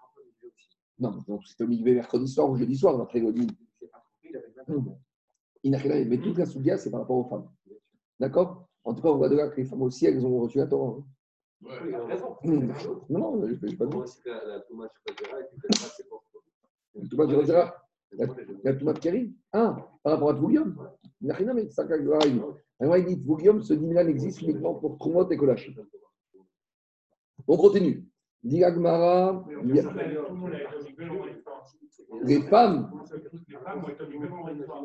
[0.99, 3.47] Non, donc c'était au milieu mercredi soir ou jeudi soir, d'après Godin.
[5.63, 7.49] Mais toute la soudia, c'est par rapport aux femmes.
[8.19, 8.67] D'accord?
[8.83, 10.67] En tout cas, on voit de là que les femmes aussi, elles ont reçu la
[10.67, 10.97] Torah.
[10.97, 11.03] hein.
[11.63, 12.35] Oui, il a raison.
[12.43, 14.03] Non, non, je ne pas dire.
[14.35, 14.57] La
[16.95, 17.73] et puis la
[18.13, 18.27] La
[18.63, 20.75] la tomate Kéry Ah, par rapport à Tvoulium
[21.21, 21.83] Il n'a rien à mettre ça.
[22.79, 25.71] Alors, il dit Tvoulium, ce dîner-là n'existe uniquement pour Trumot et Kolash.
[27.47, 28.07] On continue.
[28.43, 29.45] Diagmara,
[32.23, 32.91] les femmes,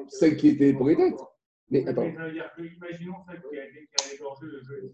[0.09, 1.21] celles qui étaient pour les têtes.
[1.69, 4.93] Mais attends, ça veut dire que, imaginons celle qui a, égorgé le jeu.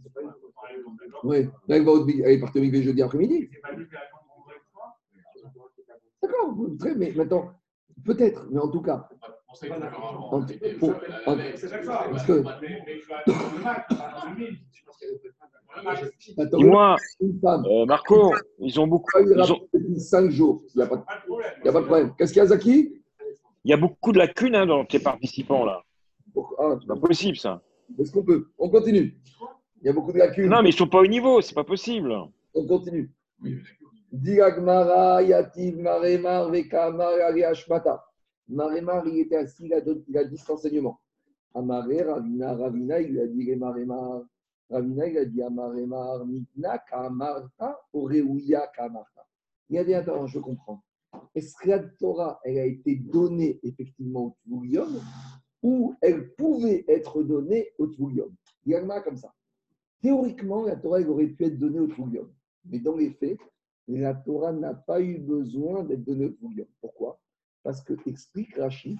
[1.23, 3.51] Oui, là, elle va au- elle est partie au milieu jeudi après-midi.
[6.23, 7.53] D'accord, très, mais maintenant,
[8.05, 9.09] peut-être, mais en tout cas,
[10.79, 10.95] Pour-
[11.57, 12.07] C'est d'accord.
[12.11, 12.43] Parce que-
[16.57, 16.97] Dis-moi,
[17.43, 20.87] femme euh, Marco, ils ont beaucoup, ils ont- rapport depuis 5 jours, il n'y a
[20.87, 21.51] pas de problème.
[21.61, 22.15] il y a pas de problème.
[22.19, 23.03] Qu'est-ce qu'il y a, Zaki?
[23.65, 25.83] Il y a beaucoup de lacunes hein, dans tes participants là.
[26.59, 27.63] Ah, C'est pas possible ça.
[27.99, 29.17] Est-ce qu'on peut On continue.
[29.81, 30.49] Il y a beaucoup de lacunes.
[30.49, 32.15] Non, mais ils sont pas au niveau, c'est pas possible.
[32.55, 33.11] On continue.
[34.13, 38.05] Diagmara, Yativ, Maremar, Vekamar, Ariashmata.
[38.53, 41.01] Maremar, il était assis, il a, il a dit cet enseignement.
[41.55, 44.23] Amare, Ravina, Ravina, il a dit Maremar.
[44.71, 49.27] Ravina, il a dit Amaremar, Mitna, Kamarta, Oreuya, Kamarta.
[49.69, 50.83] Il a dit Attends, je comprends.
[51.35, 55.01] Est-ce que la Torah, elle a été donnée effectivement au Tvoulium
[55.63, 58.35] ou elle pouvait être donnée au Tvoulium?
[58.65, 59.33] Il y a comme ça.
[60.01, 62.33] Théoriquement, la Torah elle aurait pu être donnée au Tvoulium.
[62.65, 63.39] Mais dans les faits,
[63.89, 66.69] la Torah n'a pas eu besoin d'être donnée au Tvoulium.
[66.81, 67.19] Pourquoi?
[67.63, 68.99] Parce que, explique Rachid,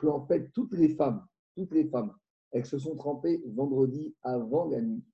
[0.00, 1.24] qu'en fait, toutes les femmes,
[1.56, 2.12] toutes les femmes,
[2.50, 5.04] elles se sont trempées vendredi avant la nuit.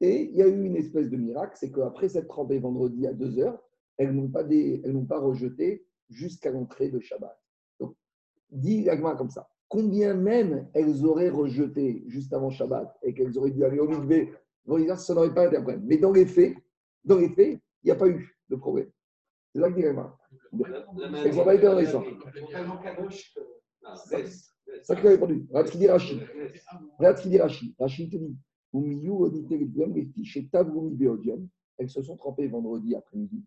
[0.00, 3.14] Et il y a eu une espèce de miracle, c'est qu'après s'être trempées vendredi à
[3.14, 3.58] 2 heures,
[3.96, 7.38] elles n'ont pas, des- elles rejeté jusqu'à l'entrée de Shabbat.
[7.80, 7.96] Donc,
[8.50, 9.48] dit Yagma comme ça.
[9.68, 14.32] Combien même elles auraient rejeté juste avant Shabbat et qu'elles auraient dû aller au mikvé,
[14.98, 15.84] ça n'aurait pas été un problème.
[15.86, 16.54] Mais dans les faits,
[17.04, 18.90] dans les faits, il n'y a pas eu de problème.
[19.52, 20.16] C'est ça que dit Yagma.
[22.02, 22.46] Enregistrées.
[22.50, 23.40] Tellement kadosh que-
[23.84, 24.26] Ah, C'est
[24.82, 25.46] ça qu'il a répondu.
[25.48, 26.20] Regarde ce qu'il dit Rachid.
[26.98, 27.74] Regarde ce qu'il dit Rachid.
[27.78, 28.36] Rachid te dit
[28.72, 31.48] les chez Tavrumi Beodium,
[31.78, 33.42] elles se sont trempées vendredi après-midi.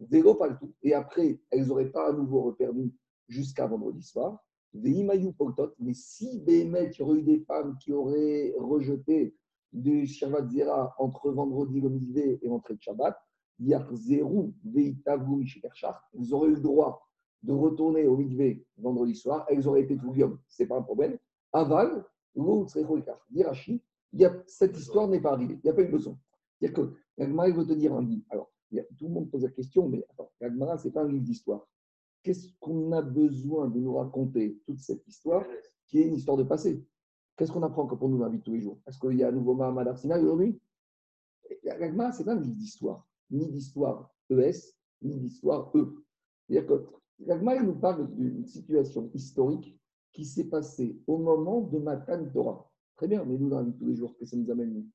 [0.00, 0.72] Zéro pas le tout.
[0.82, 2.92] Et après, elles n'auraient pas à nouveau reperdu
[3.28, 4.42] jusqu'à vendredi soir.
[4.74, 9.36] Mais si Béhémet, il y aurait eu des femmes qui auraient rejeté
[9.72, 13.16] du Shabbat Zera entre vendredi le mikvé et l'entrée de Shabbat,
[13.60, 13.84] Elles
[16.34, 17.08] auraient eu le droit
[17.42, 21.18] de retourner au mikvé vendredi soir, elles auraient été tout ce n'est pas un problème.
[21.52, 22.04] Aval,
[24.12, 26.18] il a, cette histoire n'est pas arrivée, il n'y a pas eu besoin.
[26.58, 28.24] C'est-à-dire que l'Agmara veut te dire un dit.
[28.30, 30.04] Alors, il tout le monde pose la question, mais
[30.40, 31.66] l'Agmara, ce n'est pas un livre d'histoire.
[32.22, 35.44] Qu'est-ce qu'on a besoin de nous raconter toute cette histoire
[35.88, 36.84] qui est une histoire de passé?
[37.36, 38.78] Qu'est-ce qu'on apprend quand on nous invite tous les jours?
[38.86, 40.60] Est-ce qu'il y a un nouveau Mahamad Arsina aujourd'hui?
[41.64, 45.94] L'Agmara, ce n'est pas un livre d'histoire, ni d'histoire ES, ni d'histoire E.
[46.48, 46.86] C'est-à-dire que
[47.20, 49.78] l'Agmara nous parle d'une situation historique
[50.12, 52.70] qui s'est passée au moment de Matan Torah.
[52.96, 54.74] Très bien, mais nous, dans la vie de tous les jours, que ça nous amène
[54.74, 54.86] nous?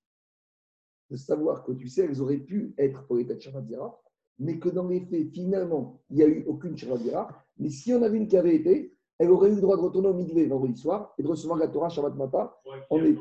[1.10, 4.00] De savoir que, tu sais, elles auraient pu être pour les têtes Shabbat Zera,
[4.40, 7.44] mais que dans les faits, finalement, il n'y a eu aucune Shabbat Zera.
[7.58, 10.10] Mais si on avait une qui avait été, elle aurait eu le droit de retourner
[10.10, 12.52] au Mikvé vendredi soir et de recevoir la Torah Shabbat Matin.
[12.92, 13.18] On est-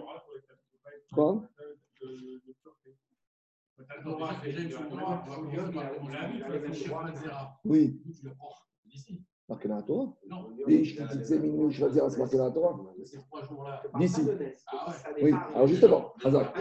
[7.64, 8.00] Oui,
[9.48, 10.16] marqué dans la Torah.
[10.28, 12.94] Non, Et je te disais, Minu, je vais dire, c'est marqué dans la Torah.
[13.04, 13.82] ces trois jours-là.
[13.98, 14.22] D'ici.
[14.72, 14.94] Ah.
[15.22, 16.52] Oui, alors justement, Hazak.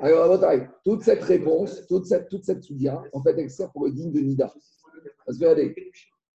[0.00, 3.92] Alors, toute cette réponse, toute cette, toute cette soudia, en fait, elle sert pour le
[3.92, 4.52] digne de Nida.
[5.24, 5.74] Parce que regardez,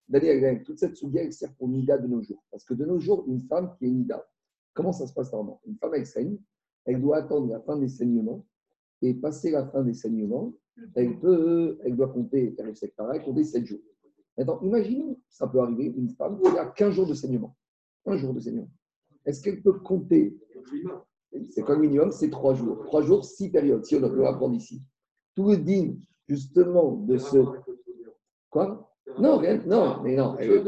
[0.08, 2.44] Daniel, regardez, toute cette soudia, elle sert pour Nida de nos jours.
[2.50, 4.26] Parce que de nos jours, une femme qui est Nida,
[4.74, 5.62] comment ça se passe normalement?
[5.66, 6.38] Une femme, elle saigne,
[6.86, 8.46] elle doit attendre la fin des saignements,
[9.02, 10.54] et passer la fin des saignements,
[10.96, 13.80] elle peut, elle doit compter, faire le secteur, compter 7 jours.
[14.38, 17.56] Maintenant, imaginons, ça peut arriver, une femme qui a 15 jours de saignement.
[18.06, 18.70] Un jour de saignement.
[19.26, 20.38] Est-ce qu'elle peut compter?
[21.50, 22.84] C'est quoi le minimum C'est trois jours.
[22.86, 24.82] Trois jours, six périodes, si on peut l'apprendre ici.
[25.36, 25.98] Tout le digne,
[26.28, 27.38] justement, de ce.
[28.50, 28.92] Quoi?
[29.20, 30.36] Non, rien, non, mais non.
[30.38, 30.64] elle-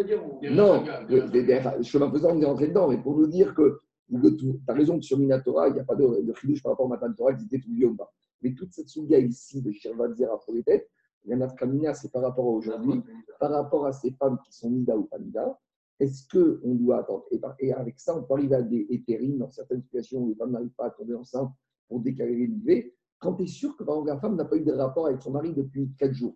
[0.56, 3.80] non, le- chemin faisant, on est rentré dedans, mais pour nous dire que
[4.10, 6.86] tu as raison que sur Minatora, il n'y a pas de, de chidouche par rapport
[6.86, 8.12] au Matan Torah qui était tout ou pas.
[8.44, 10.90] Mais toute cette souga ici de Shirvat Zera pour les têtes,
[11.26, 13.02] il y en a Kamina, c'est par rapport à aujourd'hui,
[13.40, 15.58] par rapport à ces femmes qui sont Nida ou pas Nida,
[16.00, 17.26] est-ce qu'on doit attendre?
[17.60, 20.52] Et, avec ça, on peut arriver à des hétérines dans certaines situations où les femmes
[20.52, 21.50] n'arrivent pas à tomber enceinte
[21.88, 24.58] pour décaler les levées, quand tu es sûr que par exemple, la femme n'a pas
[24.58, 26.36] eu de rapport avec son mari depuis 4 jours?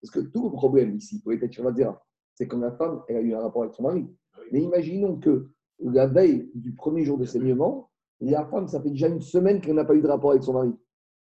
[0.00, 3.20] Parce que tout le problème ici, pour sur Zera, c'est quand la femme elle a
[3.20, 4.06] eu un rapport avec son mari.
[4.50, 7.90] Mais imaginons que la veille du premier jour de saignement,
[8.20, 10.54] la femme, ça fait déjà une semaine qu'elle n'a pas eu de rapport avec son
[10.54, 10.72] mari.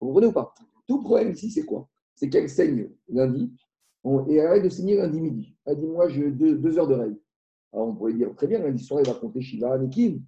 [0.01, 0.55] Vous comprenez ou pas?
[0.87, 1.89] Tout problème ici, c'est quoi?
[2.15, 3.53] C'est qu'elle saigne lundi
[4.03, 5.57] on- et elle arrête de saigner lundi midi.
[5.67, 7.19] Elle dit Moi, j'ai deux, heures de règle.
[7.73, 10.23] Alors on pourrait dire Très bien, lundi soir, elle va compter Shiva, Nikim.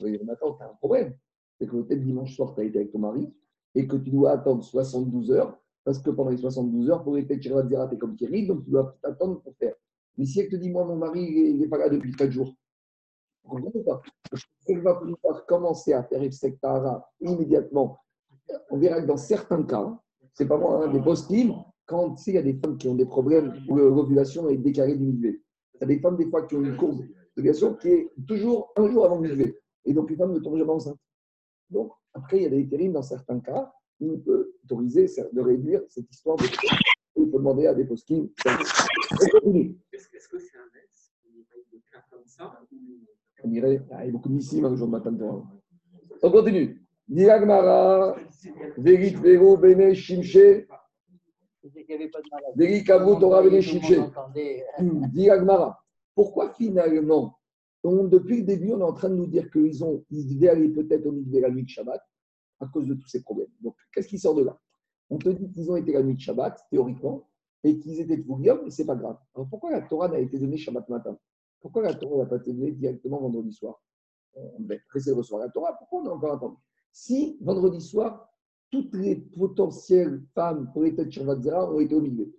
[0.00, 1.14] Oui, mais attends, tu as un problème.
[1.58, 3.32] C'est que peut-être dimanche soir, tu as été avec ton mari
[3.74, 7.40] et que tu dois attendre 72 heures parce que pendant les 72 heures, pour être
[7.40, 9.74] Shiva Zera, tu es comme Thierry, donc tu dois t'attendre pour faire.
[10.18, 12.54] Mais si elle te dit Moi, mon mari, il n'est pas là depuis 4 jours.
[13.44, 14.02] Vous comprenez pas?
[14.68, 17.98] Elle va pouvoir commencer à faire Efsektara immédiatement.
[18.70, 19.98] On verra que dans certains cas,
[20.34, 21.30] c'est pas moi, hein, des post
[21.86, 24.56] quand tu sais, il y a des femmes qui ont des problèmes où l'ovulation est
[24.56, 25.42] décalée du milieu.
[25.74, 27.04] Il y a des femmes, des fois, qui ont une courbe
[27.36, 29.58] d'ovulation qui est toujours un jour avant le milieu.
[29.84, 30.98] Et donc, les femmes ne tombent jamais enceintes.
[31.70, 35.40] Donc, après, il y a des terribles dans certains cas où on peut autoriser de
[35.40, 36.44] réduire cette histoire de.
[37.16, 38.28] Il faut demander à des post On
[39.30, 39.76] continue.
[39.92, 41.12] Est-ce que c'est un S
[43.44, 45.42] On dirait, ah, il y a beaucoup de missim le jour de matin de Torah.
[46.22, 46.81] On continue.
[47.12, 48.16] Diagmara,
[48.78, 50.66] Verit Vero Bene Shimche, C'est.
[52.56, 53.98] Verit Kabou Torah Bene Shimche.
[53.98, 54.64] entendait.
[55.12, 55.78] Dit Agmara,
[56.14, 57.38] pourquoi finalement,
[57.84, 60.48] on- depuis le début, on est en train de nous dire qu'ils ont, ils devaient
[60.48, 62.00] aller peut-être au milieu de la nuit de Shabbat
[62.60, 63.50] à cause de tous ces problèmes.
[63.60, 64.58] Donc, qu'est-ce qui sort de là?
[65.10, 67.28] On te dit qu'ils ont été la nuit de Shabbat, théoriquement,
[67.62, 68.24] et qu'ils étaient de
[68.64, 69.18] mais ce n'est pas grave.
[69.34, 71.18] Alors, pourquoi la Torah n'a été donnée Shabbat matin?
[71.60, 73.82] Pourquoi la Torah n'a pas été donnée directement vendredi soir?
[74.34, 75.76] On devait pressé de recevoir la Torah.
[75.78, 76.56] Pourquoi on a encore attendu?
[76.92, 78.28] Si, vendredi soir,
[78.70, 82.34] toutes les potentielles femmes pour les têtes Shabbat Zera ont été au milieu.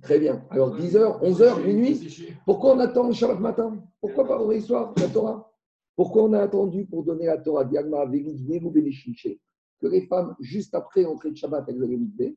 [0.00, 0.46] Très bien.
[0.50, 3.84] Alors, 10h, 11h, minuit, pourquoi on attend le Shabbat matin?
[4.00, 5.52] Pourquoi pas vendredi soir, la Torah?
[5.94, 11.30] Pourquoi on a attendu pour donner la Torah Diagma, Que les femmes, juste après l'entrée
[11.32, 12.36] de Shabbat, elles midvé.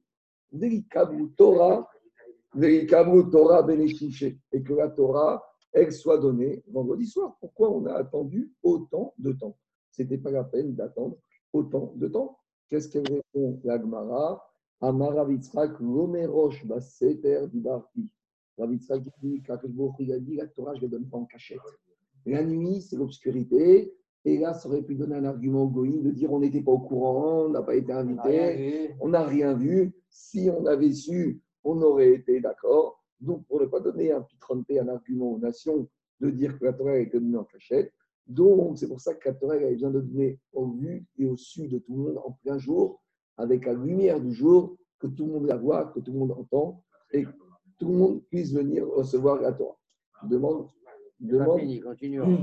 [0.51, 1.89] Vérikabu Torah,
[3.31, 3.67] Torah.
[3.71, 7.37] Et que la Torah, elle soit donnée vendredi soir.
[7.39, 9.55] Pourquoi on a attendu autant de temps?
[9.93, 11.17] Ce n'était pas la peine d'attendre
[11.53, 12.39] autant de temps.
[12.67, 14.43] Qu'est-ce qu'elle répond, la Gemara?
[14.81, 18.09] Amara Vitzrak, Lomerosh, Baseter, Dibarti.
[18.57, 19.43] Rabbi Yitzhak dit,
[19.99, 21.59] il a dit, la Torah, je ne la donne pas en cachette.
[22.25, 23.93] La nuit, c'est l'obscurité.
[24.25, 26.71] Et là, ça aurait pu donner un argument au Goïm de dire on n'était pas
[26.71, 29.93] au courant, on n'a pas été invité, on n'a rien vu.
[30.09, 33.03] Si on avait su, on aurait été d'accord.
[33.19, 35.87] Donc, pour ne pas donner un petit trompé, un argument aux nations
[36.19, 37.93] de dire que la Torah a été donnée en cachette,
[38.27, 41.25] donc c'est pour ça que la Torah elle avait besoin de donner au vu et
[41.25, 43.01] au su de tout le monde en plein jour,
[43.37, 46.31] avec la lumière du jour, que tout le monde la voit, que tout le monde
[46.31, 47.31] entend, et que
[47.77, 49.77] tout le monde puisse venir recevoir la Torah.
[50.23, 50.67] Demande,
[51.19, 51.61] demande,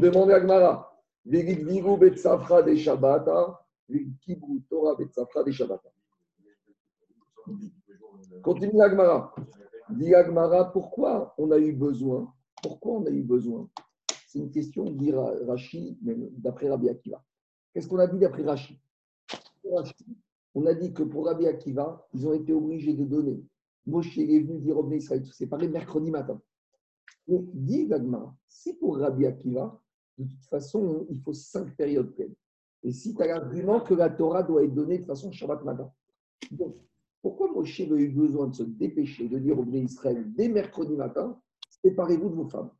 [0.00, 0.86] demande à Gmara.
[1.24, 5.90] Vegit viru betsafra de Shabbata, vegitibru Torah betsafra de Shabbata.
[8.42, 9.34] Continue l'Agmara.
[9.90, 13.68] Dit Agmara, pourquoi on a eu besoin Pourquoi on a eu besoin
[14.30, 15.98] C'est une question, dit Ra- Rashi,
[16.38, 17.20] d'après Rabbi Akiva.
[17.74, 18.80] Qu'est-ce qu'on a dit d'après Rashi?
[20.54, 23.42] On a dit que pour Rabbi Akiva, ils ont été obligés de donner.
[23.86, 26.40] Moshe est venu dire Bnei Israël, tout séparé mercredi matin.
[27.26, 29.80] Mais dit Agmara, si pour Rabbi Akiva,
[30.16, 32.34] de toute façon, il faut cinq périodes pleines.
[32.84, 35.90] Et si tu as l'argument que la Torah doit être donnée de façon Shabbat matin.
[37.20, 41.36] Pourquoi Moshe a eu besoin de se dépêcher, de dire au Israël dès mercredi matin,
[41.82, 42.70] séparez-vous de vos femmes?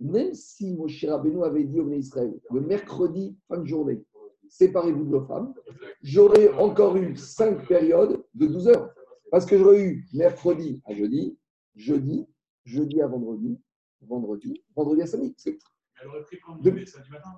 [0.00, 4.02] Même si Moshe Rabbeinu avait dit au Bnei Israël, le mercredi, fin de journée,
[4.48, 5.54] séparez-vous de vos femmes,
[6.02, 8.90] j'aurais encore eu cinq périodes de 12 heures.
[9.30, 11.38] Parce que j'aurais eu mercredi à jeudi,
[11.76, 12.26] jeudi,
[12.64, 13.60] jeudi à vendredi,
[14.00, 15.34] vendredi, vendredi à samedi.
[15.36, 15.56] C'est
[16.00, 17.30] Elle aurait pris comme De- samedi matin?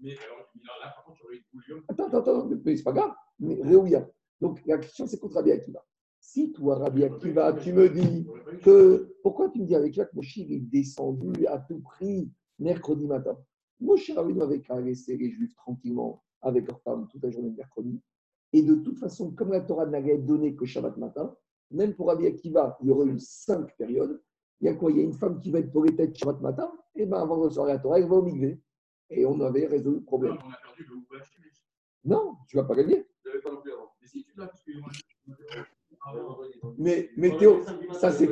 [0.00, 0.46] Mais alors,
[0.80, 3.12] là, par contre, j'aurais eu le Attends, attends, attends, mais c'est pas grave.
[3.38, 4.08] Mais Réouya.
[4.40, 5.84] Donc la question, c'est contre Rabbi Akiva.
[6.26, 8.26] Si toi, Rabbi Akiva, tu me dis
[8.64, 9.14] que.
[9.22, 13.38] Pourquoi tu me dis avec Jacques Moshe, il est descendu à tout prix mercredi matin?
[13.78, 17.56] Moshe Rabbeinu avait qu'à laisser les Juifs tranquillement avec leurs femmes toute la journée de
[17.56, 18.02] mercredi.
[18.52, 21.32] Et de toute façon, comme la Torah n'avait donné que Shabbat matin,
[21.70, 24.20] même pour Rabbi Akiva, il y aurait eu cinq périodes.
[24.60, 24.90] Il y a quoi?
[24.90, 27.18] Il y a une femme qui va être pour les têtes Shabbat matin, et bien
[27.18, 28.60] avant de recevoir la Torah, elle va au Migvé.
[29.10, 30.36] Et on avait résolu le problème.
[30.44, 30.96] On a perdu le.
[32.04, 33.06] Non, tu ne vas pas gagner.
[33.44, 33.92] Pas non plus avant.
[34.00, 34.72] Mais si tu l'as, parce que
[36.06, 36.12] Ah.
[36.78, 38.28] Mais, mais Théo, ça c'est.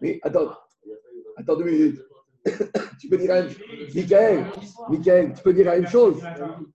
[0.00, 0.50] Mais attends,
[1.36, 2.00] attends deux minutes.
[3.00, 3.66] tu peux dire la même chose.
[3.94, 4.44] Michael,
[4.88, 6.22] Michael, tu peux dire la même chose.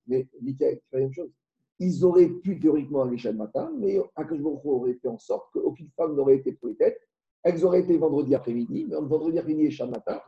[0.05, 1.31] Mais Michael, tu fais la même chose.
[1.79, 6.15] Ils auraient pu théoriquement aller le matin, mais Akashboko aurait fait en sorte qu'aucune femme
[6.15, 7.01] n'aurait été pour les têtes.
[7.41, 10.21] Elles auraient été vendredi après-midi, mais entre vendredi après-midi et Shabbat matin.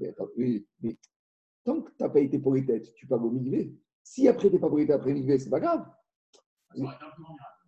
[0.00, 0.96] Mais attends, oui, mais
[1.62, 3.32] tant que tu n'as pas été pour les têtes, tu peux pas au.
[4.02, 5.86] Si après tu n'es pas pour les têtes après migvé, c'est pas grave.
[6.74, 7.59] Ça aurait été un.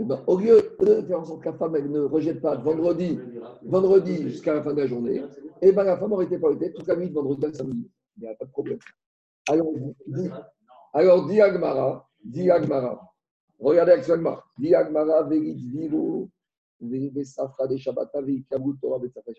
[0.00, 2.54] Eh ben, au lieu de faire en sorte que la femme elle ne rejette pas
[2.56, 3.18] vendredi,
[3.64, 5.22] vendredi jusqu'à la fin de la journée,
[5.60, 7.90] et ben la femme aurait été tête toute la nuit de vendredi à samedi.
[8.16, 8.78] Il n'y a pas de problème.
[9.48, 9.72] Alors,
[10.06, 10.28] dis,
[10.92, 13.12] alors, dis Agmara, dis Agmara.
[13.58, 14.44] Regardez avec Agmara.
[14.58, 15.90] Dis Agmara, Verit
[16.80, 19.34] Verit Safra des Shabbat, Verit Kabut Torah, Shabbat.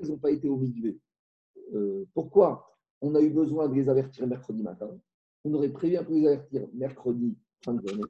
[0.00, 0.60] Ils n'ont pas été au.
[1.74, 2.76] Euh, pourquoi?
[3.00, 4.90] On a eu besoin de les avertir mercredi matin.
[5.44, 8.04] On aurait prévu un peu les avertir mercredi fin de journée.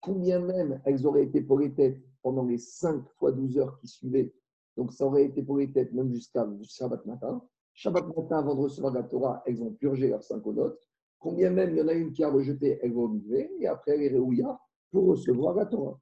[0.00, 3.88] Combien même elles auraient été pour les têtes pendant les 5 fois 12 heures qui
[3.88, 4.32] suivaient.
[4.76, 7.42] Donc ça aurait été pour les têtes même jusqu'à Shabbat matin.
[7.74, 10.80] Shabbat matin, avant de recevoir la Torah, elles ont purgé leurs 5 notes.
[11.18, 13.20] Combien même il y en a une qui a rejeté, elle va au
[13.60, 14.60] et après elle est réouilla
[14.92, 15.98] pour recevoir la Torah.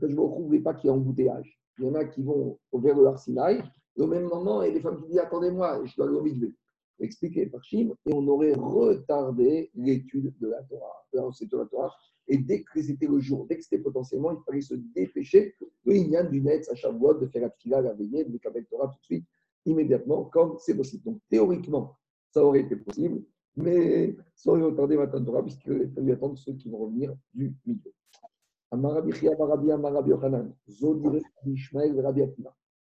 [0.00, 1.58] Que je ne retrouverai pas qu'il y a embouteillage.
[1.78, 3.62] Il y en a qui vont vers le Arsinaï,
[3.96, 6.16] et au même moment, il y a des femmes qui disent Attendez-moi, je dois aller
[6.16, 6.54] au migvé
[7.00, 11.06] expliqué par Chim, et on aurait retardé l'étude de la Torah.
[11.12, 11.92] De la Torah.
[12.28, 15.54] Et dès que c'était le jour, dès que c'était potentiellement, il fallait se dépêcher
[15.86, 18.88] de Inyan du Netz à Shavuot, de faire la Tfila, la veillée, de Kabel Torah
[18.88, 19.24] tout de suite,
[19.64, 21.04] immédiatement, comme c'est possible.
[21.04, 21.96] Donc, théoriquement,
[22.30, 23.22] ça aurait été possible,
[23.56, 27.92] mais ça aurait retardé Matan Torah, puisqu'il fallait attendre ceux qui vont revenir du milieu.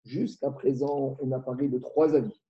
[0.04, 2.40] Jusqu'à présent, on a parlé de trois avis.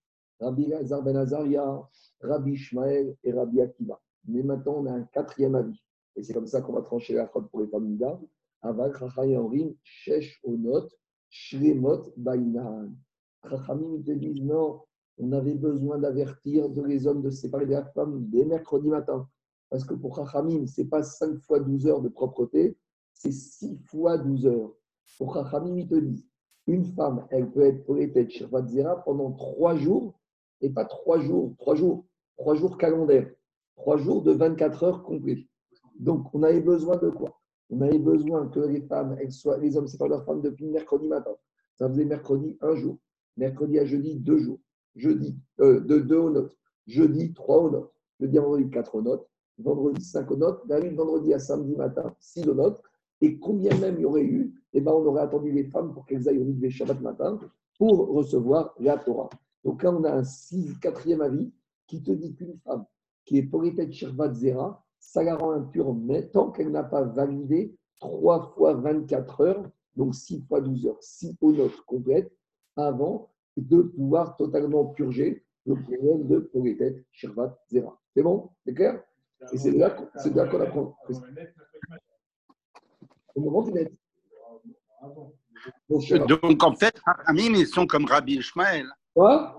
[0.40, 1.88] Rabbi Lazar Ben Azaria,
[2.20, 4.00] Rabbi Ishmael et Rabbi Akiva.
[4.26, 5.82] Mais maintenant, on a un quatrième avis.
[6.16, 8.18] Et c'est comme ça qu'on va trancher la faute pour les femmes d'Ida.
[8.62, 10.88] Aval, Chachayim, Rim, Shesh, Onot,
[11.28, 12.92] Shlemot, Bainan.
[13.48, 14.80] Chachamim, te disent non,
[15.18, 19.28] on avait besoin d'avertir les hommes de séparer de la dès mercredi matin.
[19.70, 22.76] Parce que pour Chachamim, ce n'est pas 5 fois 12 heures de propreté,
[23.14, 24.72] c'est 6 fois 12 heures.
[25.18, 26.26] Pour Chachamim, ils te disent
[26.66, 30.19] une femme, elle peut être polétette Shirvat Zera pendant 3 jours
[30.60, 32.04] et pas trois jours, trois jours,
[32.36, 33.30] trois jours calendaires,
[33.76, 35.46] trois jours de 24 heures complets.
[35.98, 37.40] Donc, on avait besoin de quoi?
[37.70, 41.06] On avait besoin que les femmes, elles soient, les hommes séparent leurs femmes depuis mercredi
[41.06, 41.32] matin.
[41.76, 42.98] Ça faisait mercredi un jour,
[43.36, 44.58] mercredi à jeudi deux jours,
[44.96, 46.56] jeudi euh, de deux aux notes,
[46.86, 49.26] jeudi trois aux notes, jeudi à vendredi quatre aux notes,
[49.58, 52.82] vendredi cinq aux notes, la vendredi à samedi matin six aux notes.
[53.20, 56.06] Et combien même il y aurait eu Eh ben, on aurait attendu les femmes pour
[56.06, 57.38] qu'elles aillent au milieu Shabbat matin
[57.78, 59.28] pour recevoir la Torah.
[59.64, 61.52] Donc là, on a un six, quatrième avis
[61.86, 62.84] qui te dit qu'une femme
[63.24, 67.76] qui est Polytech Shirvat Zera, ça la rend impure, mais tant qu'elle n'a pas validé
[68.00, 72.32] 3 fois 24 heures, donc 6 fois 12 heures, 6 notes complètes,
[72.76, 78.00] avant de pouvoir totalement purger le problème de Polytech Shirvat Zera.
[78.14, 78.50] C'est bon?
[78.64, 79.02] C'est clair?
[79.52, 79.96] Et c'est là,
[80.34, 80.96] là qu'on apprend.
[83.34, 83.66] Au moment
[86.26, 88.86] Donc, en fait, Hamim, ils sont comme Rabbi Ishmael.
[89.14, 89.56] Quoi?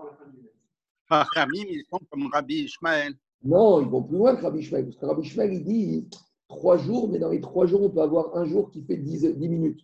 [1.09, 3.13] Hamim, ils sont comme Rabbi Ishmael.
[3.43, 4.85] Non, ils vont plus loin que Rabbi Ishmael.
[4.85, 6.09] Parce que Rabbi Ishmael, il dit
[6.47, 9.35] trois jours, mais dans les trois jours, on peut avoir un jour qui fait 10,
[9.35, 9.81] 10 minutes.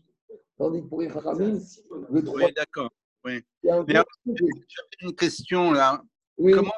[0.57, 1.13] Tandis que pour les le
[2.23, 2.89] 3 Oui, d'accord.
[3.25, 6.01] un Mais jour- J'avais une question là.
[6.37, 6.71] Oui, Comment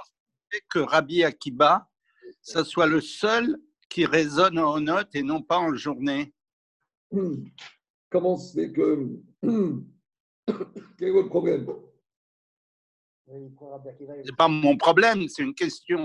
[0.50, 1.88] fait que Rabbi Akiba,
[2.42, 6.34] ça soit le seul qui résonne en notes et non pas en journée?
[7.12, 7.44] Hmm.
[8.10, 9.10] comment se fait que.
[9.44, 9.84] Hmm.
[10.98, 11.68] Quel est votre problème?
[14.26, 16.04] C'est pas mon problème, c'est une question.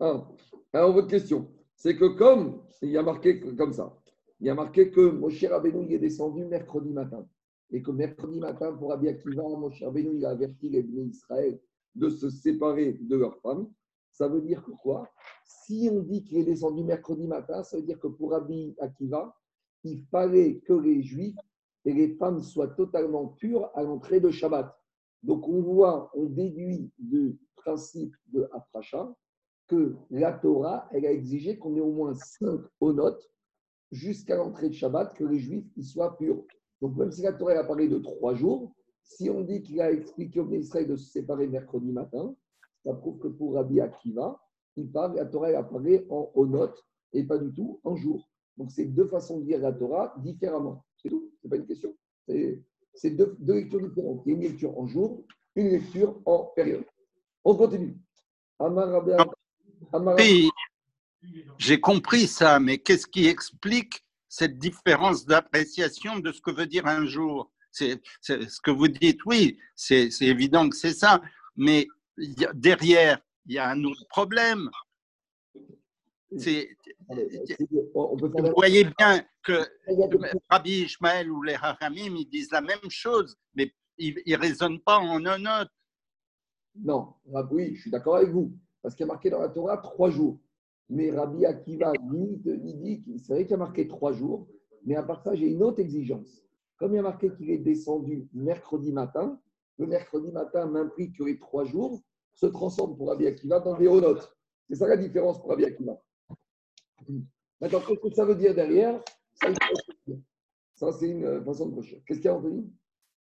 [0.00, 0.26] Ah,
[0.72, 3.96] Alors, votre question, c'est que comme il y a marqué que- comme ça,
[4.40, 7.26] il y a marqué que Moshe Rabbeinu il est descendu mercredi matin.
[7.72, 11.06] et que mercredi matin, pour Rabbi Akiva, mon cher Benoît, il a averti les Bnei
[11.06, 11.58] Israël
[11.96, 13.68] de se séparer de leurs femmes.
[14.12, 15.10] Ça veut dire que quoi?
[15.44, 19.34] Si on dit qu'il est descendu mercredi matin, ça veut dire que pour Rabbi Akiva,
[19.82, 21.34] il fallait que les Juifs
[21.84, 24.72] et les femmes soient totalement pures à l'entrée de Shabbat.
[25.22, 29.14] Donc on voit, on déduit du principe de Afracha
[29.66, 33.28] que la Torah, elle a exigé qu'on ait au moins cinq notes
[33.90, 36.44] jusqu'à l'entrée de Shabbat, que les Juifs ils soient purs.
[36.80, 39.90] Donc même si la Torah a parlé de trois jours, si on dit qu'il a
[39.92, 42.34] expliqué au Israël de se séparer mercredi matin,
[42.84, 44.40] ça prouve que pour Rabbi Akiva,
[44.76, 48.28] il parle, la Torah elle a parlé en notes et pas du tout en jours.
[48.56, 50.84] Donc c'est deux façons de lire la Torah différemment.
[50.96, 51.94] C'est tout, c'est pas une question?
[52.96, 54.22] C'est deux, lectures différentes.
[54.26, 55.24] Il y a une lecture en jour,
[55.54, 56.84] une lecture en période.
[57.44, 57.96] On continue.
[61.58, 66.86] J'ai compris ça, mais qu'est-ce qui explique cette différence d'appréciation de ce que veut dire
[66.86, 67.52] un jour?
[67.70, 71.20] C'est, ce que vous dites, oui, c'est, évident que c'est ça,
[71.56, 71.86] mais
[72.54, 74.70] derrière, il y a un autre problème.
[75.54, 76.38] C'est, Allez, c'est- on peut faire vous
[78.42, 79.62] la- voyez bien que
[80.50, 84.98] Rabbi Ishmael ou les Haramim, ils disent la même chose, mais ils ne raisonnent pas
[84.98, 85.70] en un autre.
[86.74, 87.14] Non,
[87.50, 88.52] oui, je suis d'accord avec vous.
[88.82, 90.38] Parce qu'il y a marqué dans la Torah trois jours.
[90.88, 94.46] Mais Rabbi Akiva, lui, il dit qu'il c'est vrai qu'il y a marqué trois jours,
[94.84, 96.42] mais à part ça, j'ai une autre exigence.
[96.78, 99.40] Comme il y a marqué qu'il est descendu mercredi matin,
[99.78, 102.00] le mercredi matin m'implique que les trois jours
[102.34, 104.36] se transforment pour Rabbi Akiva dans des notes.
[104.68, 106.00] C'est ça la différence pour Rabbi Akiva.
[107.60, 109.00] Maintenant, qu'est-ce que ça veut dire derrière?
[110.74, 112.02] Ça, c'est une euh, façon de prochaine.
[112.06, 112.70] Qu'est-ce qu'il y a, Anthony?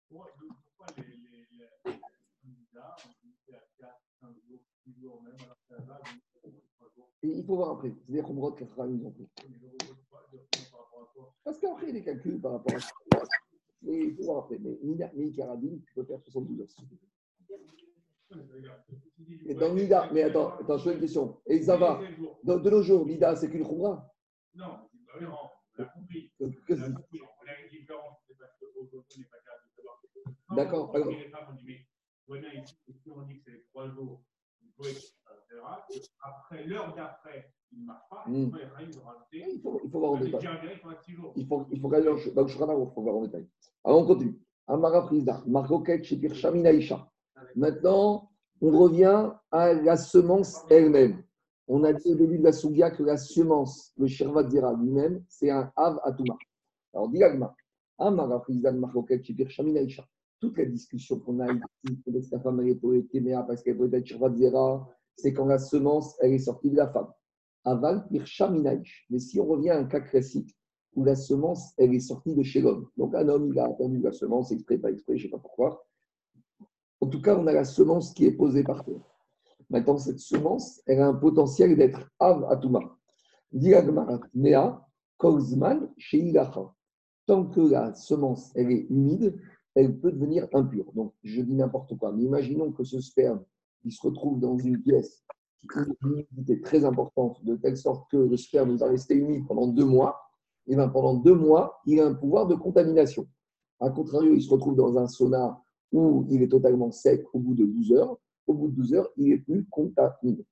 [0.09, 0.31] Pourquoi
[0.77, 1.99] pourquoi les, les, les
[2.43, 6.01] candidats ont été à 4, 5 jours, 6 jours même, alors que là,
[6.45, 7.93] donc, 3 jours, Et il faut voir après.
[8.07, 9.29] C'est des Khomrot qu'Achra nous ont pris.
[9.49, 12.41] mais le repos de quoi, de repos par rapport à quoi Parce qu'après, des calculs
[12.41, 12.91] par rapport à ça.
[13.83, 14.59] Mais il faut voir après.
[14.59, 16.69] Mais Nida, mais Carabine, tu peux faire 72 heures.
[19.47, 21.41] Et dans Nida, mais attends, attends, je fais une question.
[21.47, 22.01] Et Zava,
[22.45, 24.13] de, de nos jours, Nida, c'est qu'une Khumra
[24.55, 26.33] Non, bah oui, on l'a compris.
[26.39, 26.87] Que- On que- a
[27.63, 30.03] une différence, c'est parce qu'aujourd'hui, on n'est pas capable de savoir.
[30.57, 31.09] D'accord, alors.
[31.09, 31.87] on dit, mais
[32.27, 32.77] voilà, ici,
[33.11, 34.23] on dit que c'est les 3 jours,
[34.63, 35.09] il faut etc.
[36.21, 38.25] Après, l'heure d'après, il ne marche pas.
[38.29, 39.45] Il faut ils ont rajouté.
[39.55, 40.41] il faut, il faut voir en détail.
[40.63, 41.33] il faudra 6 jours.
[41.37, 43.49] Il faut, il faut regarder il faut voir en détail.
[43.85, 44.39] Alors, on continue.
[44.67, 47.11] Amara Frisda, Marcoquet, Shepir Shaminaïcha.
[47.57, 48.31] Maintenant,
[48.61, 51.23] on revient à la semence elle-même.
[51.67, 55.23] On a dit au début de la Sougia que la semence, le Shervat Zera lui-même,
[55.29, 56.37] c'est un Av Atuma.
[56.95, 57.55] Alors, dit Agma,
[57.99, 58.45] Amara.
[60.41, 63.63] Toute la discussion qu'on a ici, peut-être que la femme elle est poète Téméa parce
[63.63, 67.09] qu'elle peut être Shervat Zera, c'est quand la semence, elle est sortie de la femme.
[67.65, 69.07] Aval Pirsha Minaïch.
[69.11, 70.57] Mais si on revient à un cas classique,
[70.95, 72.89] où la semence, elle est sortie de chez l'homme.
[72.97, 75.39] Donc un homme, il a attendu la semence, exprès, pas exprès, je ne sais pas
[75.39, 75.85] pourquoi.
[77.09, 79.01] En tout cas, on a la semence qui est posée par terre.
[79.71, 82.81] Maintenant, cette semence, elle a un potentiel d'être Av Atuma.
[83.51, 84.87] Diagmarat Mea.
[87.27, 89.41] Tant que la semence, est humide,
[89.75, 90.93] elle peut devenir impure.
[90.93, 92.13] Donc, je dis n'importe quoi.
[92.13, 93.43] Mais imaginons que ce sperme,
[93.85, 95.25] il se retrouve dans une pièce
[95.63, 99.47] qui a une humidité très importante, de telle sorte que le sperme va rester humide
[99.49, 100.21] pendant deux mois.
[100.67, 103.27] Et bien, pendant deux mois, il a un pouvoir de contamination.
[103.81, 105.59] A contrario, il se retrouve dans un sauna
[105.93, 108.19] où il est totalement sec au bout de 12 heures.
[108.47, 110.45] Au bout de 12 heures, il est plus contaminé.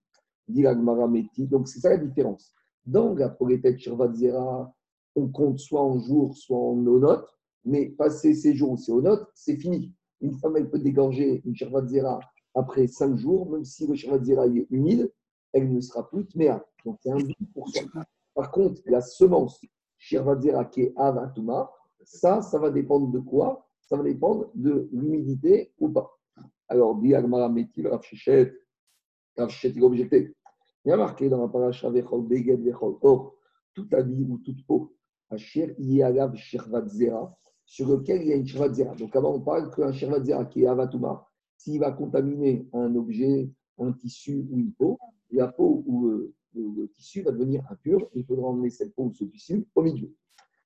[0.48, 1.46] Dit la Gemara Meti.
[1.46, 2.52] Donc, c'est ça la différence.
[2.84, 4.72] Dans la Polétette Shirvat Zera,
[5.16, 7.28] on compte soit en jours, soit en notes,
[7.64, 9.92] mais passer ces jours où c'est notes, c'est fini.
[10.20, 12.20] Une femme, elle peut dégorger une Shirvat Zera
[12.54, 15.12] après 5 jours, même si le Shirvat Zera est humide,
[15.52, 16.64] elle ne sera plus tméa.
[16.84, 17.18] Donc, c'est un
[17.52, 17.82] pour soi.
[18.34, 19.60] Par contre, la semence
[19.98, 21.70] Shirvat Zera qui est Avatuma,
[22.04, 23.65] ça, ça va dépendre de quoi?
[23.86, 26.10] Ça va dépendre de l'humidité ou pas.
[26.68, 28.52] Alors, dit Agmara Metil, Rav Shechet,
[29.36, 30.34] Rav Shechet, il objecté.
[30.84, 33.34] Il y a marqué dans la paracha Vechol Beged Vechol Or,
[33.74, 34.96] tout habit ou toute peau,
[35.30, 38.94] Asher Yalav Shirvat Zera, sur lequel il y a une Shirvat Zera.
[38.96, 41.24] Donc, avant, on parle qu'un Shirvat Zera qui est Avatuma,
[41.56, 44.98] s'il va contaminer un objet, un tissu ou une peau,
[45.30, 48.08] la peau ou euh, le, le tissu va devenir impur.
[48.14, 50.12] Il faudra emmener cette peau ou ce tissu au milieu.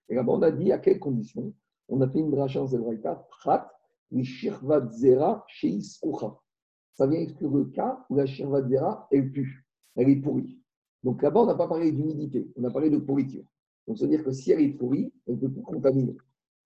[0.09, 1.53] Et là-bas, on a dit à quelles conditions
[1.91, 3.71] On a fait une dracha Zelbraïta, Prat,
[4.11, 5.81] les Shirvat Zera chez.
[5.81, 9.67] Ça vient exclure le cas où la Shirvat Zera, elle pue,
[9.97, 10.59] elle est pourrie.
[11.03, 13.45] Donc là-bas, on n'a pas parlé d'humidité, on a parlé de pourriture.
[13.87, 16.17] Donc, ça veut dire que si elle est pourrie, elle peut tout contaminer.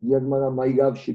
[0.03, 1.15] Yagmara Maïgav chez.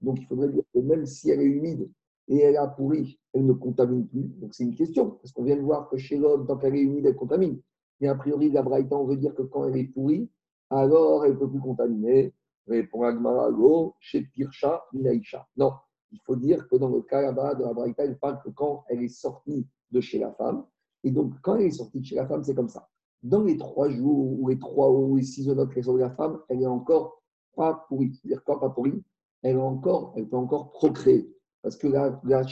[0.00, 1.90] Donc, il faudrait dire que même si elle est humide
[2.28, 4.24] et elle a pourri, elle ne contamine plus.
[4.40, 6.80] Donc, c'est une question, parce qu'on vient de voir que chez l'homme, tant qu'elle est
[6.80, 7.60] humide, elle contamine.
[8.00, 10.30] Mais a priori, la Braïta, on veut dire que quand elle est pourrie,
[10.70, 12.32] alors elle ne peut plus contaminer.
[12.66, 15.46] Répond Agmara, Go, chez Pirsha, Minaïcha.
[15.56, 15.72] Non,
[16.12, 18.84] il faut dire que dans le cas là-bas de la Braïta, il parle que quand
[18.88, 20.64] elle est sortie de chez la femme,
[21.04, 22.88] et donc quand elle est sortie de chez la femme, c'est comme ça.
[23.22, 26.40] Dans les trois jours ou les trois ou les six notes qu'elle de la femme,
[26.48, 27.22] elle est encore
[27.54, 28.12] pas pourrie.
[28.14, 29.02] C'est-à-dire quoi, pas pourrie?
[29.42, 31.32] Elle, est encore, elle peut encore procréer.
[31.62, 32.44] Parce que la, la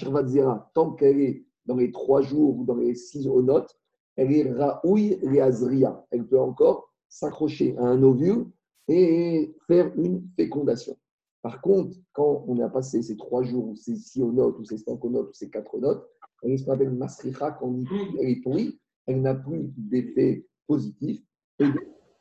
[0.74, 3.78] tant qu'elle est dans les trois jours ou dans les six notes,
[4.16, 6.04] elle est Raoui Reazria.
[6.10, 8.46] Elle peut encore s'accrocher à un ovule
[8.88, 10.96] et faire une fécondation.
[11.42, 14.78] Par contre, quand on a passé ces trois jours, ou ces six notes, ou ces
[14.78, 16.08] cinq notes, ou ces quatre notes,
[16.42, 17.84] elle est ce qu'on appelle masricha, quand on
[18.18, 21.22] elle est pourrie, elle n'a plus d'effet positif.
[21.58, 21.66] Et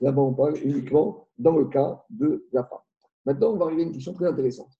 [0.01, 2.79] là-bas, on parle uniquement dans le cas de la femme.
[3.25, 4.71] Maintenant, on va arriver à une question très intéressante.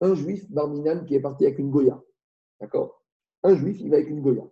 [0.00, 2.02] Un juif barminan qui est parti avec une Goya.
[2.60, 3.02] D'accord?
[3.44, 4.44] Un juif, il va avec une Goya.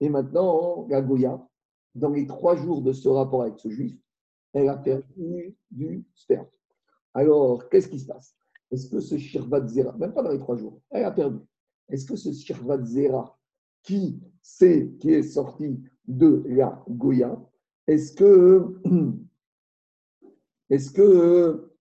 [0.00, 1.46] Et maintenant, la Goya,
[1.96, 3.96] dans les trois jours de ce rapport avec ce juif,
[4.52, 6.46] elle a perdu du sperme.
[7.14, 8.36] Alors, qu'est-ce qui se passe?
[8.70, 11.38] Est-ce que ce Shirvat Zera, même pas dans les trois jours, elle a perdu.
[11.88, 13.38] Est-ce que ce Shirvat Zera,
[13.82, 17.40] qui, c'est, qui est sorti de la Goya,
[17.86, 18.80] est-ce que.
[20.68, 21.72] Est-ce que.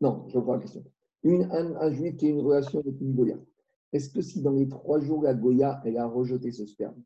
[0.00, 0.84] Non, je reprends la question.
[1.24, 3.38] Un, un juif qui a une relation avec une Goya,
[3.92, 7.00] est-ce que si dans les trois jours, la Goya, elle a rejeté ce sperme,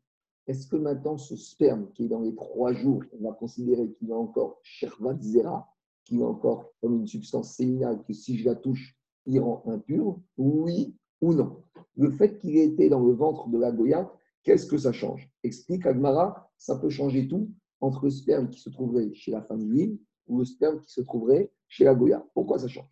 [0.47, 4.09] est-ce que maintenant ce sperme qui est dans les trois jours, on va considérer qu'il
[4.09, 5.67] est encore Shervat Zera,
[6.05, 10.19] qu'il est encore comme une substance séminale que si je la touche, il rend impur?
[10.37, 11.63] Oui ou non?
[11.97, 14.09] Le fait qu'il ait été dans le ventre de la Goya,
[14.43, 15.29] qu'est-ce que ça change?
[15.43, 17.49] Explique Agmara, ça peut changer tout
[17.81, 21.01] entre le sperme qui se trouverait chez la femme juive ou le sperme qui se
[21.01, 22.25] trouverait chez la Goya.
[22.33, 22.89] Pourquoi ça change?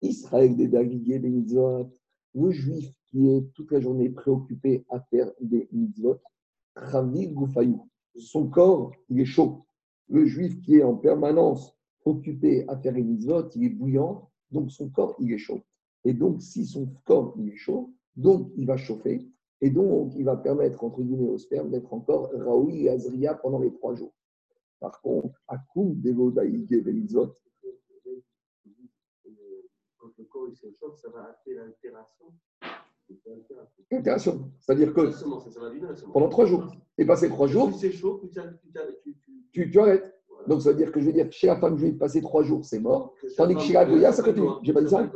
[0.00, 1.90] Israël des David des mitzvot,
[2.34, 6.18] le juif qui est toute la journée préoccupé à faire des mitzvot,
[8.16, 9.66] son corps, il est chaud.
[10.08, 14.70] Le juif qui est en permanence occupé à faire des mitzvot, il est bouillant, donc
[14.70, 15.62] son corps, il est chaud.
[16.04, 19.26] Et donc, si son corps, il est chaud, donc il va chauffer,
[19.60, 23.58] et donc il va permettre, entre guillemets, au sperme d'être encore Raoui et Azria pendant
[23.58, 24.14] les trois jours.
[24.80, 27.32] Par contre, Akoum Devodaï Mitzvot,
[29.96, 30.66] Quand le corps il se
[30.96, 32.26] ça va appeler l'altération.
[33.90, 35.10] C'est-à-dire que
[36.12, 38.22] pendant trois jours, et passer trois jours, c'est chaud,
[39.52, 40.14] tu arrêtes.
[40.46, 42.64] Donc ça veut dire que je veux dire, chez la femme juive, passer trois jours,
[42.64, 43.14] c'est mort.
[43.36, 44.48] Tandis que chez la Goya, ça continue.
[44.62, 45.10] J'ai pas dit ça.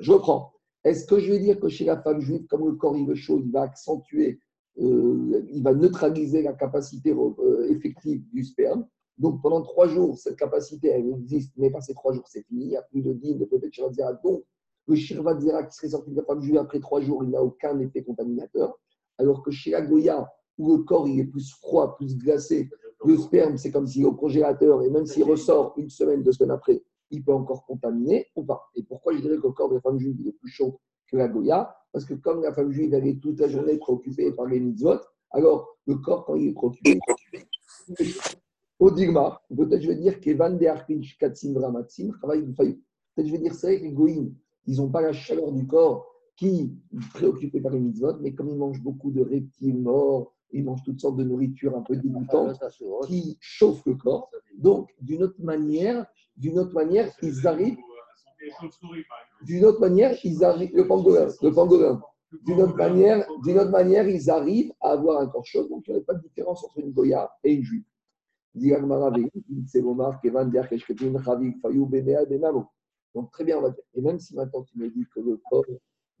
[0.00, 0.52] Je reprends.
[0.84, 3.16] Est-ce que je vais dire que chez la femme juive, comme le corps il est
[3.16, 4.40] chaud, il va accentuer,
[4.78, 8.86] euh, il va neutraliser la capacité euh, effective du sperme?
[9.18, 12.64] Donc pendant trois jours, cette capacité, elle existe, mais passé trois jours, c'est fini.
[12.66, 14.22] Il n'y a plus de dîme, de peut-être.
[14.22, 14.44] Donc
[14.86, 17.42] le Shirvat Zera qui serait sorti de la femme juive après trois jours, il n'a
[17.42, 18.78] aucun effet contaminateur.
[19.18, 22.68] Alors que chez la Goya, où le corps il est plus froid, plus glacé,
[23.04, 26.32] le sperme, c'est comme s'il est au congélateur, et même s'il ressort une semaine, deux
[26.32, 28.68] semaines après, il peut encore contaminer ou pas.
[28.74, 30.80] Et pourquoi je dirais que le corps de la femme juive est plus chaud
[31.10, 31.76] que la Goya?
[31.92, 34.98] Parce que comme la femme juive, elle est toute la journée préoccupée par les mitzvot,
[35.30, 36.98] alors le corps, quand il est préoccupé,
[37.88, 38.36] il est chaud.
[38.78, 42.82] au digma, peut-être je vais dire qu'Evan de Arkinch Katsim Vramatsim travaille de faillite.
[43.14, 44.34] Peut-être je vais dire vrai que les goïms,
[44.66, 46.06] ils n'ont pas la chaleur du corps
[46.36, 46.60] qui
[46.92, 50.82] est préoccupé par les mitzvot, mais comme ils mangent beaucoup de reptiles morts, ils mangent
[50.84, 52.58] toutes sortes de nourriture un peu dégoûtante
[53.06, 54.30] qui chauffe le corps.
[54.58, 56.06] Donc, d'une autre manière,
[56.36, 57.78] d'une autre manière, ils arrivent,
[58.46, 58.76] exemple.
[59.42, 62.00] d'une autre manière, ils arrivent, le pangolin, le pangolin,
[62.44, 65.90] d'une autre manière, d'une autre manière, ils arrivent à avoir un corps chaud, donc il
[65.92, 67.84] n'y aurait pas de différence entre une Goya et une juive.
[73.16, 73.82] Donc très bien, on va dire.
[73.94, 75.64] Et même si maintenant tu me dis que le corps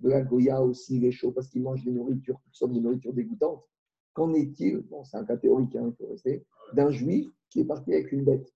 [0.00, 2.80] de la Goya aussi il est chaud parce qu'il mange des nourritures, toutes sortes de
[2.80, 3.62] nourritures dégoûtantes,
[4.14, 7.64] qu'en est-il, bon, c'est un cas théorique, hein, il faut rester, d'un juif qui est
[7.64, 8.50] parti avec une bête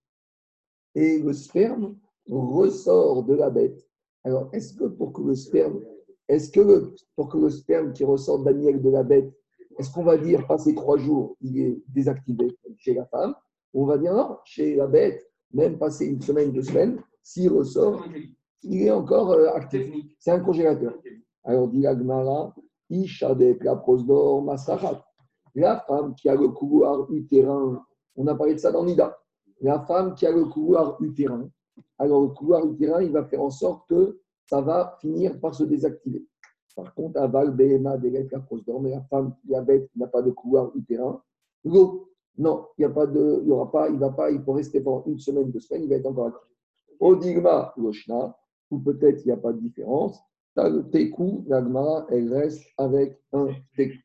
[0.94, 1.96] et le sperme
[2.28, 3.86] ressort de la bête.
[4.24, 5.80] Alors, est-ce que pour que le sperme,
[6.28, 9.32] est-ce que pour que le sperme qui ressort de la miel de la bête,
[9.78, 13.34] est-ce qu'on va dire passé trois jours, il est désactivé chez la femme
[13.72, 17.52] ou On va dire non, chez la bête, même passé une semaine, deux semaines, s'il
[17.52, 18.04] ressort,
[18.62, 19.92] il est encore euh, actif.
[20.18, 20.94] C'est un congélateur.
[21.44, 22.54] Alors, dit Agmara,
[22.90, 25.04] Ishadek, la prosdor, Masrachat.
[25.54, 27.84] La femme qui a le couloir utérin,
[28.16, 29.16] on a parlé de ça dans Nida.
[29.60, 31.48] La femme qui a le couloir utérin,
[31.98, 35.64] alors le couloir utérin, il va faire en sorte que ça va finir par se
[35.64, 36.24] désactiver.
[36.76, 40.30] Par contre, aval, BMA, délègue la prosdor, mais la femme diabète qui n'a pas de
[40.30, 41.20] couloir utérin,
[41.64, 44.42] l'eau, non, il n'y a pas de, il y aura pas, il va pas, il
[44.42, 46.49] peut rester pendant une semaine, deux semaines, il va être encore actif.
[47.00, 48.36] Odigma, Loshna,
[48.70, 50.20] ou peut-être il n'y a pas de différence.
[50.54, 53.98] T'as le tekou, l'agmara, elle reste avec un tekou.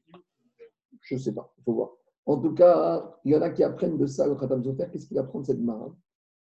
[1.02, 1.92] Je ne sais pas, il faut voir.
[2.26, 4.88] En tout cas, il y en a qui apprennent de ça, le Khatam Sofer.
[4.92, 5.94] Qu'est-ce qu'il apprend de cette mara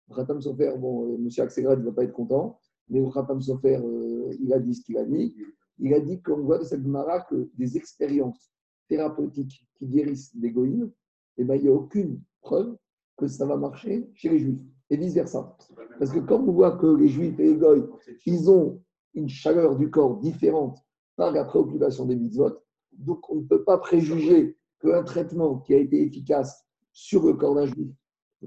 [0.08, 1.28] Le Khatam Sofer, bon, M.
[1.38, 4.82] Axelrad ne va pas être content, mais le Khatam Sofer, euh, il a dit ce
[4.82, 5.34] qu'il a dit.
[5.78, 8.52] Il a dit qu'on voit de cette mara que des expériences
[8.88, 10.90] thérapeutiques qui guérissent des goïnes,
[11.36, 12.76] eh ben, il n'y a aucune preuve
[13.16, 15.56] que ça va marcher chez les juifs et vice-versa.
[15.98, 17.84] Parce que quand on voit que les juifs et les goïs,
[18.26, 18.80] ils ont
[19.14, 20.78] une chaleur du corps différente
[21.16, 22.58] par la préoccupation des mitzvot,
[22.92, 27.54] donc on ne peut pas préjuger qu'un traitement qui a été efficace sur le corps
[27.54, 27.92] d'un juif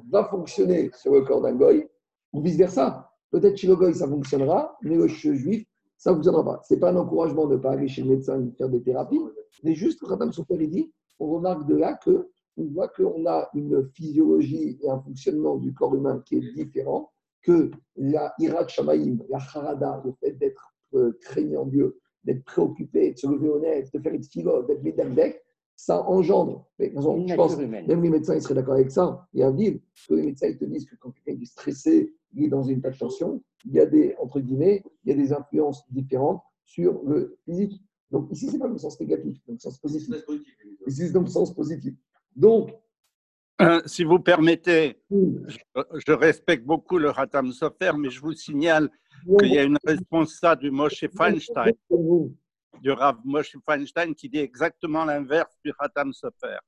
[0.09, 1.88] va fonctionner sur le corps d'un goy,
[2.34, 3.11] ou vice-versa.
[3.31, 5.65] Peut-être chez le goy, ça fonctionnera, mais chez le juif,
[5.97, 6.61] ça ne fonctionnera pas.
[6.68, 8.81] Ce n'est pas un encouragement de ne pas aller chez le médecin et faire des
[8.81, 9.19] thérapies,
[9.64, 13.49] mais juste, quand Adam Sofer dit, on remarque de là que on voit qu'on a
[13.53, 17.11] une physiologie et un fonctionnement du corps humain qui est différent,
[17.43, 23.17] que la irat shamaïm, la harada, le fait d'être euh, craignant Dieu, d'être préoccupé, de
[23.17, 25.31] se lever nez, de faire une philo, d'être médecin,
[25.75, 26.67] ça engendre.
[26.79, 29.27] Mais, je pense, même les médecins ils seraient d'accord avec ça.
[29.34, 32.13] Il y a dire que les médecins ils te disent que quand quelqu'un est stressé,
[32.34, 35.15] il est dans une telle tension, il y a des, entre guillemets, il y a
[35.15, 37.81] des influences différentes sur le physique.
[38.11, 40.15] Donc ici, ce n'est pas le sens négatif, c'est le sens positif.
[40.88, 41.93] Ici, c'est dans le sens positif.
[42.38, 42.72] Donc,
[43.59, 45.57] Euh, si vous permettez, je,
[46.05, 48.88] je respecte beaucoup le Hatam Sofer, mais je vous signale
[49.39, 51.73] qu'il y a une responsable du Moshe Feinstein,
[52.84, 56.59] du Rav Moshe Feinstein, qui dit exactement l'inverse du Hatam Sofer.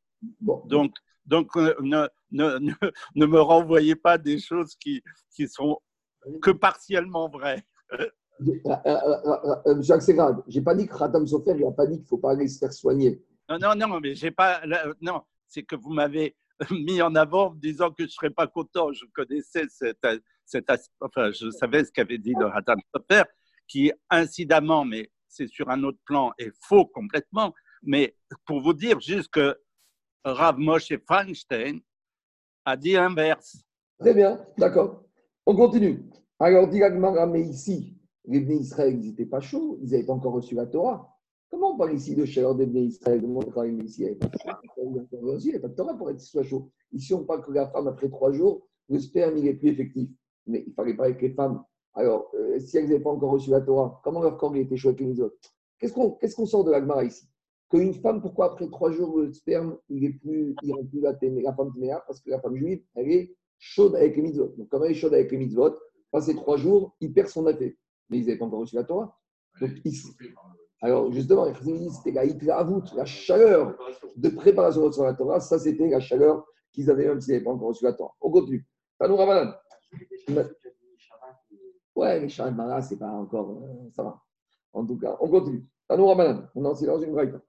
[0.42, 0.96] Bon, Donc,
[1.28, 2.74] donc euh, ne, ne, ne,
[3.16, 5.04] ne me renvoyez pas des choses qui,
[5.36, 5.78] qui sont
[6.42, 7.64] que partiellement vraies.
[8.00, 8.08] Euh,
[9.90, 12.18] Axelrad, je n'ai pas dit que Khatam Sofer, il n'a pas dit qu'il ne faut
[12.18, 13.22] pas aller se faire soigner.
[13.48, 14.62] Non, non, non, mais j'ai pas.
[15.02, 16.36] Non, c'est que vous m'avez
[16.72, 18.94] mis en avant en disant que je ne serais pas content.
[18.94, 20.06] Je connaissais cette,
[20.46, 20.70] cette
[21.02, 23.24] enfin, je savais ce qu'avait dit le Hatam Sofer,
[23.68, 27.54] qui incidemment, mais c'est sur un autre plan, est faux complètement.
[27.84, 28.16] Mais
[28.46, 29.58] pour vous dire juste que
[30.24, 31.80] Rav Moshe Feinstein
[32.66, 33.64] a dit l'inverse.
[34.00, 35.04] Très bien, d'accord.
[35.46, 36.10] On continue.
[36.40, 40.56] Alors, dit mais ici, les Israël, ils n'étaient pas chauds, ils n'avaient pas encore reçu
[40.56, 41.19] la Torah.
[41.50, 44.10] Comment on parle ici de chaleur des Bnei Israël Comment on parle ici Il n'y
[44.12, 46.70] avait pas de- pas Torah pour être soit chaud.
[46.92, 50.10] Ici, on parle que la femme, après trois jours, le sperme, il est plus effectif.
[50.48, 51.64] Mais il fallait parler avec les femmes.
[51.94, 54.78] Alors, euh, si elles n'avaient pas encore reçu la Torah, comment leur corps il était
[54.78, 55.38] chaud avec les autres?
[55.80, 57.28] Qu'est-ce qu'on sort de l'Agmara ici?
[57.70, 61.14] Qu'une femme, pourquoi après trois jours, le sperme, il est plus, il rend plus la,
[61.14, 64.54] témé- la femme téméa Parce que la femme juive, elle est chaude avec les mitzvot.
[64.58, 65.76] Donc, comme elle est chaude avec les mitzvot,
[66.12, 67.78] passé trois jours, il perd son athée.
[68.10, 69.16] Mais ils n'avaient pas encore reçu la Torah.
[69.62, 69.72] Donc,
[70.82, 73.78] alors, justement, c'était la hitravut, la chaleur
[74.16, 75.40] de préparation sur la Torah.
[75.42, 78.14] Ça, c'était la chaleur qu'ils avaient même s'ils n'avaient pas encore reçu la Torah.
[78.22, 78.66] On continue.
[78.98, 79.54] Tanou Ramadan.
[81.96, 83.62] Ouais, mais Shabbat Mara, c'est pas encore.
[83.62, 84.22] euh, ça va.
[84.72, 85.68] En tout cas, on continue.
[85.88, 86.44] Tanou Ramadan.
[86.56, 87.42] On est silence une braïta.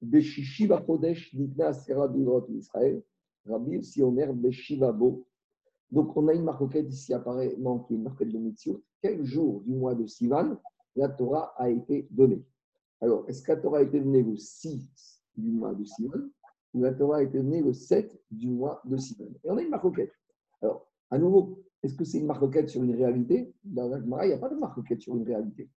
[0.00, 3.02] Beshishiva Kodesh, Birot Israël.
[3.46, 5.26] Rabbi aussi Omer Beshiva Bo.
[5.90, 8.82] Donc, on a une marquette ici apparemment qui est une marquette de Mitzvot.
[9.02, 10.56] Quel jour du mois de Sivan
[10.96, 12.42] la Torah a été donnée?
[13.04, 16.20] Alors, est-ce que la Torah a été le 6 du mois de Sivan
[16.72, 19.68] ou la Torah a été le 7 du mois de Sivan Et on a une
[19.68, 20.14] marquette.
[20.62, 23.52] Alors, à nouveau, est-ce que c'est une marquette sur une réalité?
[23.62, 25.68] Dans la Gemara, il n'y a pas de marquette sur une réalité.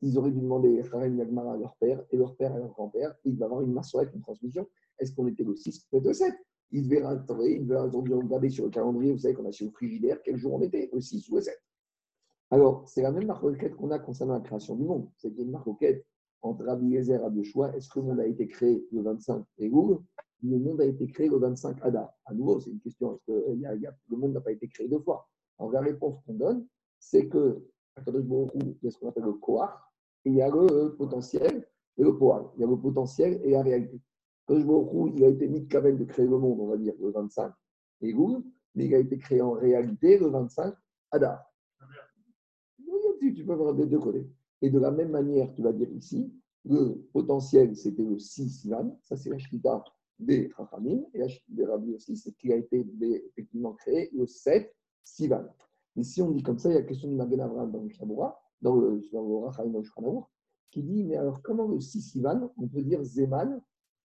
[0.00, 3.16] Ils auraient dû demander Harem Yagmara à leur père et leur père à leur grand-père.
[3.24, 4.64] Il va avoir une marquette, une transmission.
[5.00, 6.34] Est-ce qu'on était le 6 peut-être le 7
[6.70, 9.66] il devait attendre, il devait attendre, regarder sur le calendrier, vous savez qu'on a sur
[9.66, 11.60] le frigidaire, quel jour on était, le 6 ou le 7.
[12.52, 15.08] Alors, c'est la même marquette qu'on a concernant la création du monde.
[15.16, 16.06] C'est une marquette
[16.46, 17.76] entre Rabbi Yezer et Rabbi Yoshua.
[17.76, 19.98] Est-ce que le monde a été créé le 25 Elul
[20.42, 22.12] Le monde a été créé le 25 Adar?
[22.24, 23.14] À nouveau, c'est une question.
[23.14, 25.28] Est-ce que il y a- le monde n'a pas été créé deux fois?
[25.58, 26.66] Alors, la réponse qu'on donne,
[26.98, 27.62] c'est que
[28.06, 29.70] il y a ce qu'on appelle le Koach,
[30.24, 31.66] et il y a le potentiel
[31.96, 32.44] et le Poal.
[32.56, 34.00] Il y a le potentiel et la réalité.
[34.46, 37.52] Kadosh il a été mis de de créer le monde, on va dire, le 25
[38.02, 38.42] Elul,
[38.74, 40.74] mais il a été créé en réalité le 25
[41.10, 41.42] Adar.
[43.18, 44.26] Tu peux voir des deux côtés.
[44.62, 46.32] Et de la même manière, tu vas dire ici,
[46.64, 49.84] le potentiel, c'était le 6 Sivan, ça c'est la Shkita
[50.18, 52.86] des Chachamim, et la Shkita des Rabbi aussi, c'est qu'il a été
[53.28, 54.74] effectivement créé le 7
[55.04, 55.44] Sivan.
[56.02, 57.88] Si on dit comme ça, il y a la question du Magen Avraham dans le
[57.88, 60.24] Shabura, dans le dans Aruch,
[60.70, 63.62] qui dit, mais alors comment le 6 Sivan, on peut dire Zeman,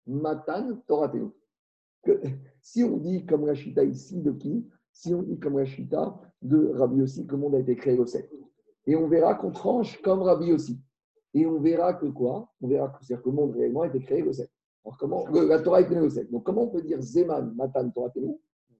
[0.07, 1.29] Matan, Toratenu
[2.03, 2.19] que,
[2.61, 4.67] Si on dit comme la Shita ici de qui?
[4.91, 7.95] Si on dit comme la Shita de Rabbi aussi, que le monde a été créé
[7.95, 8.29] le 7.
[8.87, 10.79] Et on verra qu'on tranche comme Rabbi aussi.
[11.33, 12.49] Et on verra que quoi?
[12.61, 14.49] On verra que, que le monde réellement a été créé le 7.
[14.83, 16.31] Alors comment le- La Torah été née le 7.
[16.31, 18.35] Donc comment on peut dire Zeman, Matan, Torah, Tenu,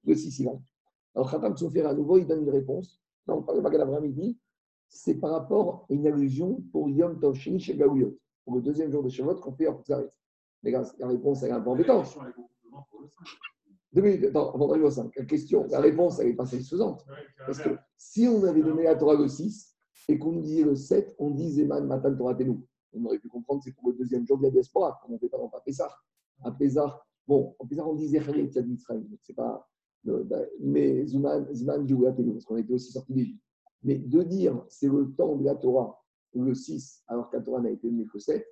[0.06, 0.62] le 6 Sivan
[1.16, 3.00] Alors Khatam Sofer à nouveau, il donne une réponse.
[3.28, 4.38] Non, le Magal Abraham, il dit
[4.94, 8.92] c'est par rapport à une allusion pour Yom Tov Sheni chez Gaouyot, pour le deuxième
[8.92, 10.12] jour de Shavuot qu'on fait en Kutzaret.
[10.64, 12.06] Mais la réponse, elle est un peu embêtante.
[12.08, 13.26] justement pour le 5.
[13.94, 15.16] Deux minutes, attends, avant d'arriver au 5.
[15.16, 17.06] La question, la réponse, elle n'est pas satisfaisante.
[17.46, 19.71] Parce que si on avait donné la Torah le 6
[20.08, 22.60] et qu'on nous disait le 7, on dit Zeman Matan Torah Tenu.
[22.94, 25.20] On aurait pu comprendre c'est pour le deuxième jour de la diaspora, comme on ne
[25.20, 25.90] fait pas dans Pessah.
[26.44, 26.52] À
[27.28, 29.02] bon, en on dit Zecharit Yad Mitzrayim.
[29.02, 29.68] Donc, c'est pas.
[30.04, 33.42] bah, Mais Zuman, Zman Geulah Tenu, parce qu'on était aussi sorti d'Égypte.
[33.84, 36.04] Mais de dire c'est le temps de la Torah,
[36.34, 38.46] le 6, alors que Torah n'a été donnée que 7,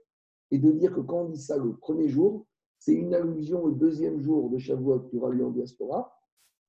[0.51, 2.47] et de dire que quand on dit ça le premier jour,
[2.79, 6.15] c'est une allusion au deuxième jour de Shavuot qui aura lieu en diaspora.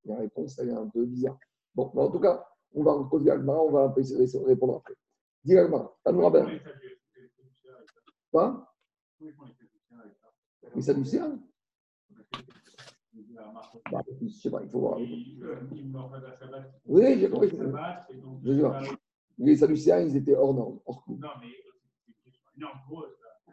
[0.05, 1.39] La réponse, elle est un peu bizarre.
[1.75, 2.45] Bon, mais en tout cas,
[2.75, 4.03] on va poser Agmara, on va un peu
[4.47, 4.95] répondre après.
[5.45, 6.61] Dis Agmara, Tanoura Ben.
[8.31, 8.75] Quoi?
[10.75, 11.29] Mais ça nous sert
[13.91, 14.99] bah, Je ne sais pas, il faut voir.
[16.87, 17.51] Oui, j'ai compris.
[17.51, 18.81] Je vois.
[19.39, 21.19] Les Sadducéens, ils étaient hors norme, hors coup.
[21.19, 21.49] Non, mais.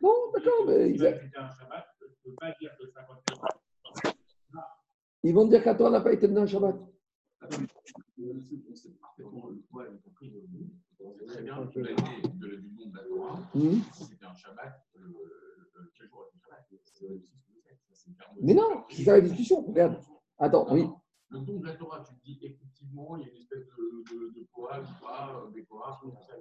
[0.02, 0.96] Non, d'accord, mais
[5.24, 6.76] ils vont dire qu'à toi, n'a pas été donné un Shabbat.
[7.40, 7.50] Très
[11.44, 13.82] bien l'année de la- du monde de la Torah, Mhm.
[13.94, 14.88] c'était un Shabbat.
[14.94, 15.04] Quel
[16.10, 18.84] jour était le Shabbat C'est le 6 ou le 7, ça, c'est clairement- Mais non,
[18.90, 19.62] c'est ça la discussion.
[19.62, 20.02] Regarde.
[20.40, 20.88] Attends, oui.
[21.30, 24.40] Le don de la Torah, tu dis effectivement, il y a une espèce de, de,
[24.40, 24.80] de Torah,
[25.46, 26.34] euh, des Torah, tout ça.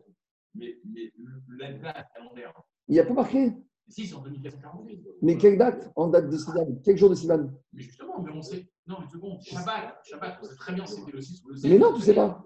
[0.55, 1.13] Mais, mais
[1.59, 2.55] la date calendaire,
[2.89, 3.53] Il n'y a pas marqué.
[3.89, 5.07] Si, c'est en 2448.
[5.23, 5.91] Mais quelle date?
[5.97, 8.67] En date de Sivan Quel jour de Sivan Mais justement, mais on sait.
[8.87, 11.71] Non, mais seconde, Shabbat, Shabbat, on sait très bien c'était le 6 ou le 7.
[11.71, 12.43] Mais non, tu sais pas.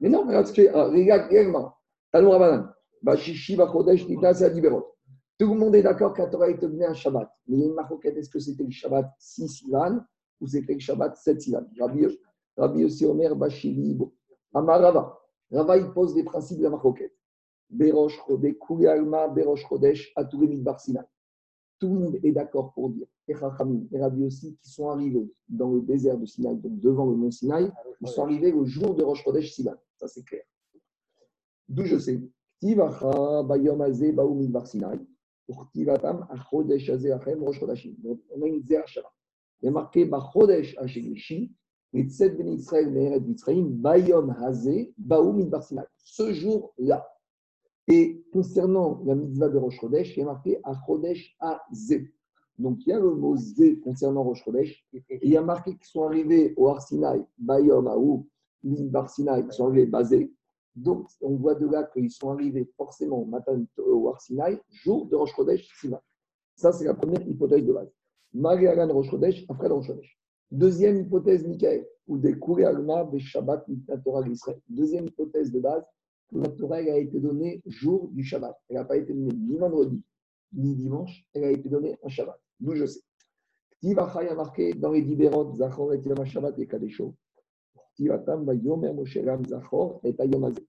[0.00, 0.68] Mais non, regarde ce que.
[0.74, 1.72] ah, Regarde, regarde,
[2.12, 2.72] Talmud Rabbanan.
[3.02, 4.94] Bashishi, Bachodesh, Nita, c'est Adiberot.
[5.38, 7.28] Tout le monde est d'accord qu'à Torah est donné un Shabbat.
[7.46, 10.00] Mais il y a une maroquette est-ce que c'était le Shabbat 6 Sivan
[10.40, 11.64] ou c'était le Shabbat 7 Sivan?
[11.78, 12.06] Rabbi,
[12.56, 13.98] Rabbi Yossi Omer, Bashili.
[14.54, 15.18] Amar Rava.
[15.52, 17.15] Rava, il pose des principes de la maroquette.
[17.70, 18.18] Berosh
[18.66, 21.00] Kuli Alma, Berosh Chodesh, Atouré Midbar Sinai.
[21.78, 25.30] Tout le monde est d'accord pour dire, et Chachamim et Rabbi aussi, qui sont arrivés
[25.48, 27.70] dans le désert de Sinaï, donc devant le mont Sinaï,
[28.00, 29.74] ils sont arrivés le jour de Rosh Chodesh Sivan.
[29.96, 30.42] Ça, c'est clair.
[31.68, 32.18] D'où je sais.
[32.62, 35.06] Bayom Azeh, Baou Midbar Sinaï.
[35.46, 37.94] Pour Tivatam, Achodesh Azeh Achem, Rosh Chodashim.
[37.98, 39.12] Donc, on a une Zerachara.
[39.60, 41.52] Il a marqué Bachodesh Hashemishi,
[41.92, 45.86] et Tzed Ben Israël, Meret Mitzrayim, Bayom Hazeh, Baou Midbar Sinaï.
[45.98, 47.06] Ce jour-là.
[47.88, 52.10] Et concernant la mitzvah de Rosh Chodesh, il y a marqué Achodesh Azeh.
[52.58, 54.84] Donc, il y a le mot Zé concernant Rosh Chodesh.
[54.92, 58.26] Il y a marqué qu'ils sont arrivés au Har Sinai, Bayom Aou,
[58.64, 60.32] Midbar Sinai, ils sont arrivés basés.
[60.74, 65.06] Donc, on voit de là qu'ils sont arrivés forcément au matin au Har Sinai, jour
[65.06, 66.00] de Rosh Chodesh Sivan.
[66.56, 67.92] Ça, c'est la première hypothèse de base.
[68.32, 70.18] Mariagan Rosh Chodesh, après Rosh Chodesh.
[70.50, 73.66] Deuxième hypothèse, Michael, ou des Kouré Alma, des Shabbat,
[74.04, 74.60] Torah d'Israël.
[74.68, 75.84] Deuxième hypothèse de base,
[76.32, 78.56] la Torah a été donnée jour du Shabbat.
[78.68, 80.02] Elle n'a pas été donnée ni vendredi,
[80.52, 82.40] ni dimanche, elle a été donnée un Shabbat.
[82.60, 83.00] D'où je sais.
[83.80, 87.14] Tivachai a marqué dans les Dibérot, Zachor et Yom Shabbat et Kadesho.
[87.94, 90.66] Tivatam va Yomer Moshe Ram Zachor et Ayom Hazeh.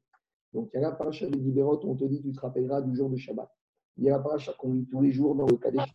[0.53, 2.81] Donc, il y a la paracha des Dibérot où on te dit tu te rappelleras
[2.81, 3.49] du jour de Shabbat.
[3.97, 5.89] Il y a la paracha qu'on lit tous les jours dans le Kadesh,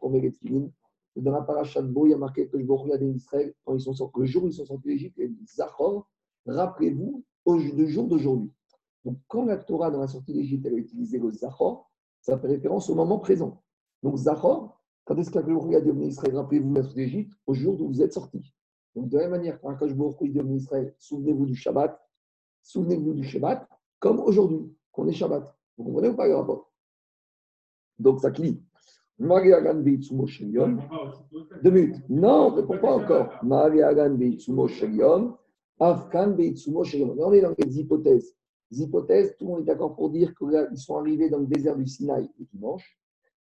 [0.00, 0.70] qu'on met les tefillin.
[1.16, 3.52] Et Dans la paracha de Bo, il y a marqué que je vais regarder Israël
[3.64, 4.20] quand ils sont sortis.
[4.20, 6.08] Le jour où ils sont sortis d'Égypte, il dit Zachor,
[6.46, 8.52] rappelez-vous au jour d'aujourd'hui.
[9.04, 11.90] Donc, quand la Torah, dans la sortie d'Égypte, a utilisé le Zachor,
[12.20, 13.62] ça fait référence au moment présent.
[14.02, 17.88] Donc, Zachor, quand est-ce qu'Akadosh a au Israël, rappelez-vous la sortie d'Égypte, au jour où
[17.88, 18.54] vous êtes sortis.
[18.94, 21.98] Donc, de la même manière, quand Akadosh Baruch au Israël, souvenez-vous du Shabbat,
[22.62, 23.66] souvenez-vous du Shabbat,
[23.98, 25.54] comme aujourd'hui, qu'on est Shabbat.
[25.78, 26.70] Vous comprenez ou pas le rapport?
[27.98, 28.62] Donc, ça clie.
[29.18, 29.82] Mariagan
[30.26, 30.78] Shelion.
[31.62, 31.96] Deux minutes.
[32.08, 33.28] Non, on ne pas encore.
[33.42, 35.36] Mariagan Beitsumo Shelion.
[35.78, 36.34] Afkan
[36.84, 37.14] Shelion.
[37.18, 38.34] On est dans les hypothèses.
[38.70, 41.86] Hypothèses, tout le monde est d'accord pour dire qu'ils sont arrivés dans le désert du
[41.86, 42.98] Sinaï le dimanche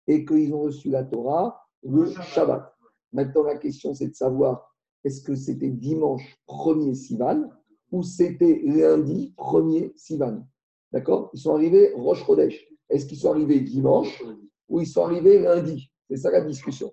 [0.07, 2.73] et qu'ils ont reçu la Torah le Shabbat.
[3.13, 7.49] Maintenant, la question, c'est de savoir est-ce que c'était dimanche 1er Sivan
[7.91, 10.45] ou c'était lundi 1er Sivan?
[10.91, 11.29] D'accord?
[11.33, 12.67] Ils sont arrivés Roche Chodesh.
[12.89, 14.23] Est-ce qu'ils sont arrivés dimanche
[14.69, 15.91] ou ils sont arrivés lundi?
[16.09, 16.91] C'est ça la discussion.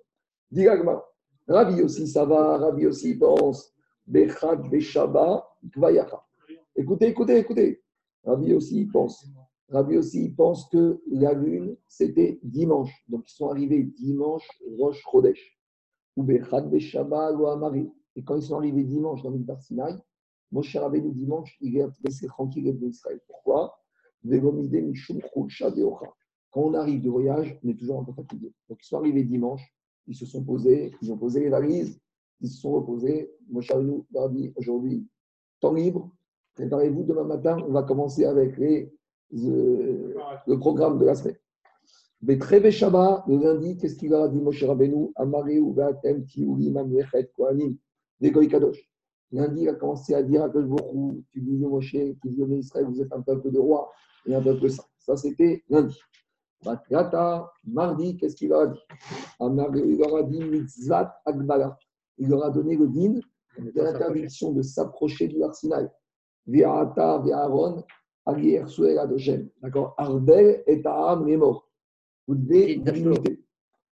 [0.51, 1.03] Diragma.
[1.47, 2.57] Rabbi aussi, ça va?
[2.57, 3.73] Rabbi aussi pense.
[4.05, 6.23] Bechad, Beshaba, Kvayacha.
[6.75, 7.81] Écoutez, écoutez, écoutez.
[8.25, 9.25] Rabbi aussi pense.
[9.69, 12.91] Rabbi aussi pense que la lune, c'était dimanche.
[13.07, 14.47] Donc, ils sont arrivés dimanche,
[14.77, 15.59] Rosh Chodesh.
[16.15, 17.89] Ou Bechad, Beshaba, Loamari.
[18.15, 19.95] Et quand ils sont arrivés dimanche dans le Sinaï,
[20.51, 23.19] Moshe Rabbeinu dimanche, il est resté tranquille avec Israël.
[23.27, 23.77] Pourquoi?
[26.51, 28.53] Quand on arrive de voyage, on est toujours un peu fatigué.
[28.69, 29.61] Donc, ils sont arrivés dimanche,
[30.07, 31.99] ils se sont posés, ils ont posé les valises,
[32.39, 33.31] ils se sont reposés.
[33.49, 35.05] Moshe Rabbeinu leur aujourd'hui,
[35.59, 36.14] temps libre,
[36.55, 38.91] préparez-vous, demain matin, on va commencer avec les,
[39.33, 40.13] euh,
[40.47, 41.37] le programme de la semaine.
[42.21, 45.11] Betreve Shabbat, le lundi, qu'est-ce qu'il leur a dit Moshe Rabbeinu?
[45.15, 47.77] Amareu Vatem Tiuri Mamlechet Kohanim
[48.21, 48.89] Kadosh.
[49.31, 53.01] Lundi, il a commencé à dire à Baruch tu dis Moshe, tu dis Israël, vous
[53.01, 53.91] êtes un peuple de rois
[54.25, 54.83] et un peuple saint.
[54.99, 55.99] Ça, c'était lundi.
[56.63, 58.79] Batrata, mardi, qu'est-ce qu'il leur a dit
[59.39, 61.77] il leur a dit Mitzvat Agbala.
[62.17, 63.19] Il leur a donné le din
[63.59, 65.89] de l'interdiction de s'approcher du Arsinaï.
[66.47, 67.83] Viata, Viaron,
[68.25, 69.49] Alier, Suel, Adoshem.
[69.61, 69.93] D'accord?
[69.97, 71.69] Arbel et Taam, les morts.
[72.27, 73.43] Vous devez limiter.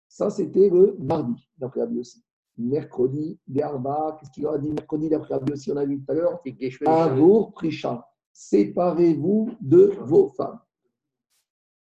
[0.09, 2.23] Ça, c'était le mardi, d'après Rabbi aussi.
[2.57, 4.73] Mercredi, Garba, qu'est-ce qu'il a dit?
[4.73, 6.43] Mercredi, d'après Rabbi aussi, on a vu tout à l'heure
[6.87, 8.07] Avour, Prisha.
[8.33, 10.59] Séparez-vous de vos femmes.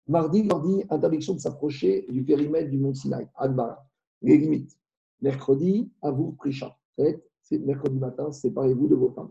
[0.06, 3.84] Mardi, leur dit interdiction de s'approcher du périmètre du mont Sinaï, Adbar,
[4.22, 4.76] les limites.
[5.20, 6.76] Mercredi, Avour, Prisha.
[6.96, 9.30] Faites, mercredi matin, séparez-vous de vos femmes.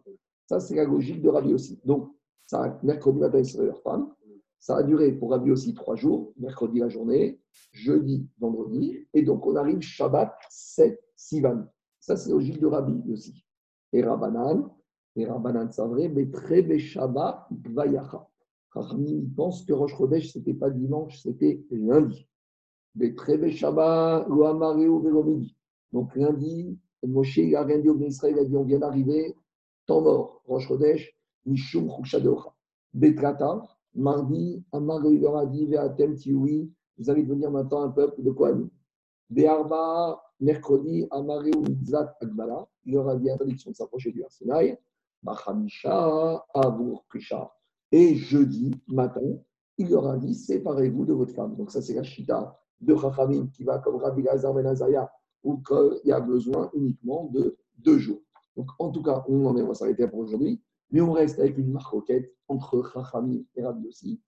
[0.49, 1.79] Ça, c'est la logique de Rabbi aussi.
[1.85, 2.11] Donc,
[2.47, 4.11] ça, mercredi matin, ils leurs femmes.
[4.57, 7.39] Ça a duré pour Rabbi aussi trois jours, mercredi la journée,
[7.71, 11.65] jeudi, vendredi, et donc on arrive Shabbat 7 Sivan.
[11.99, 13.45] Ça, c'est logique de Rabbi aussi.
[13.93, 14.71] Et Rabbanan,
[15.15, 18.27] et Rabbanan, c'est vrai, mais très Shabbat Vayacha.
[18.71, 22.27] Rachami pense que Rosh Chodesh, ce n'était pas dimanche, c'était lundi.
[22.95, 25.55] Mais très Shabbat, Loamareo Velomidi.
[25.93, 29.35] Donc lundi, Moshe, il a rien dit au Israël, il a dit on vient d'arriver,
[29.89, 31.09] temps mort, Rosh Chodesh,
[31.45, 32.53] Mishum Chushadocha.
[32.93, 33.61] Betrata,
[33.95, 38.31] mardi, Amar il leur a dit, Ve'atem Tiwi, vous allez devenir maintenant un peuple de
[38.31, 38.69] Kohanim.
[39.29, 44.77] Be'arba, mercredi, Amareu Mitzat Agbala, il leur a dit interdiction de s'approcher du Arsinaï.
[45.21, 47.05] Bachamisha, Avour.
[47.91, 49.37] Et jeudi matin,
[49.77, 51.55] il leur a dit, séparez-vous de votre femme.
[51.55, 54.73] Donc ça, c'est la chita de Chachamim qui va comme Rabbi Lazar Ben
[55.43, 58.21] où qu'il y a besoin uniquement de deux jours.
[58.55, 60.61] Donc en tout cas, on en est, on va s'arrêter pour aujourd'hui.
[60.91, 64.21] Mais on reste avec une marque roquette entre Chachamim et Rabbi aussi.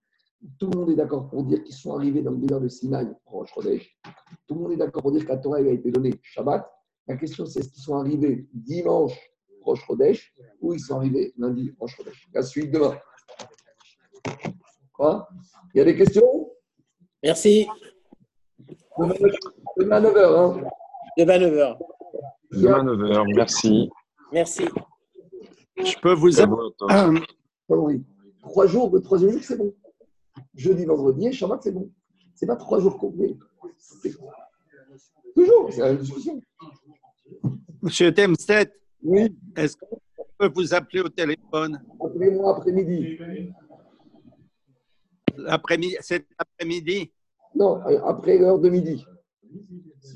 [0.58, 3.08] Tout le monde est d'accord pour dire qu'ils sont arrivés dans le désert de Sinaï,
[3.26, 3.96] Rosh Chodesh.
[4.46, 6.68] Tout le monde est d'accord pour dire que la Torah a été donnée Shabbat.
[7.06, 9.18] La question, c'est est-ce qu'ils sont arrivés dimanche,
[9.62, 12.28] Rosh Chodesh, ou ils sont arrivés lundi, Rosh Chodesh?
[12.34, 12.96] La suite demain.
[14.92, 15.28] Quoi?
[15.74, 16.50] Il y a des questions?
[17.22, 17.66] Merci.
[18.98, 19.14] Demain,
[19.78, 20.38] demain à 9h.
[20.38, 20.70] Hein.
[21.18, 21.78] Demain 9h.
[22.52, 23.90] Demain 9h, merci.
[24.32, 24.64] Merci.
[25.76, 26.72] Je peux vous Shavuot.
[27.68, 28.02] Oui.
[28.42, 29.72] Trois jours, le troisième jour, c'est bon.
[30.54, 31.90] Jeudi, vendredi et Shabbat, c'est bon.
[32.34, 33.36] C'est pas trois jours complets.
[33.78, 34.14] C'est-
[35.34, 36.40] Toujours, c'est la discussion.
[37.80, 38.72] Monsieur Temstedt,
[39.02, 39.98] Oui, est-ce qu'on
[40.38, 41.82] peut vous appeler au téléphone?
[42.04, 43.18] Appelez-moi après-midi.
[45.36, 47.10] l'après-midi, cet après-midi,
[47.54, 49.04] Non, euh, après l'heure de midi.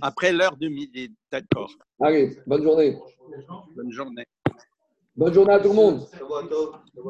[0.00, 1.70] Après l'heure du midi D'accord.
[2.00, 2.98] Allez, bonne journée.
[3.74, 4.24] Bonne journée.
[5.16, 6.06] Bonne journée à tout le monde.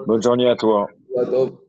[0.07, 0.89] Bonne journée à toi.
[1.16, 1.61] À top.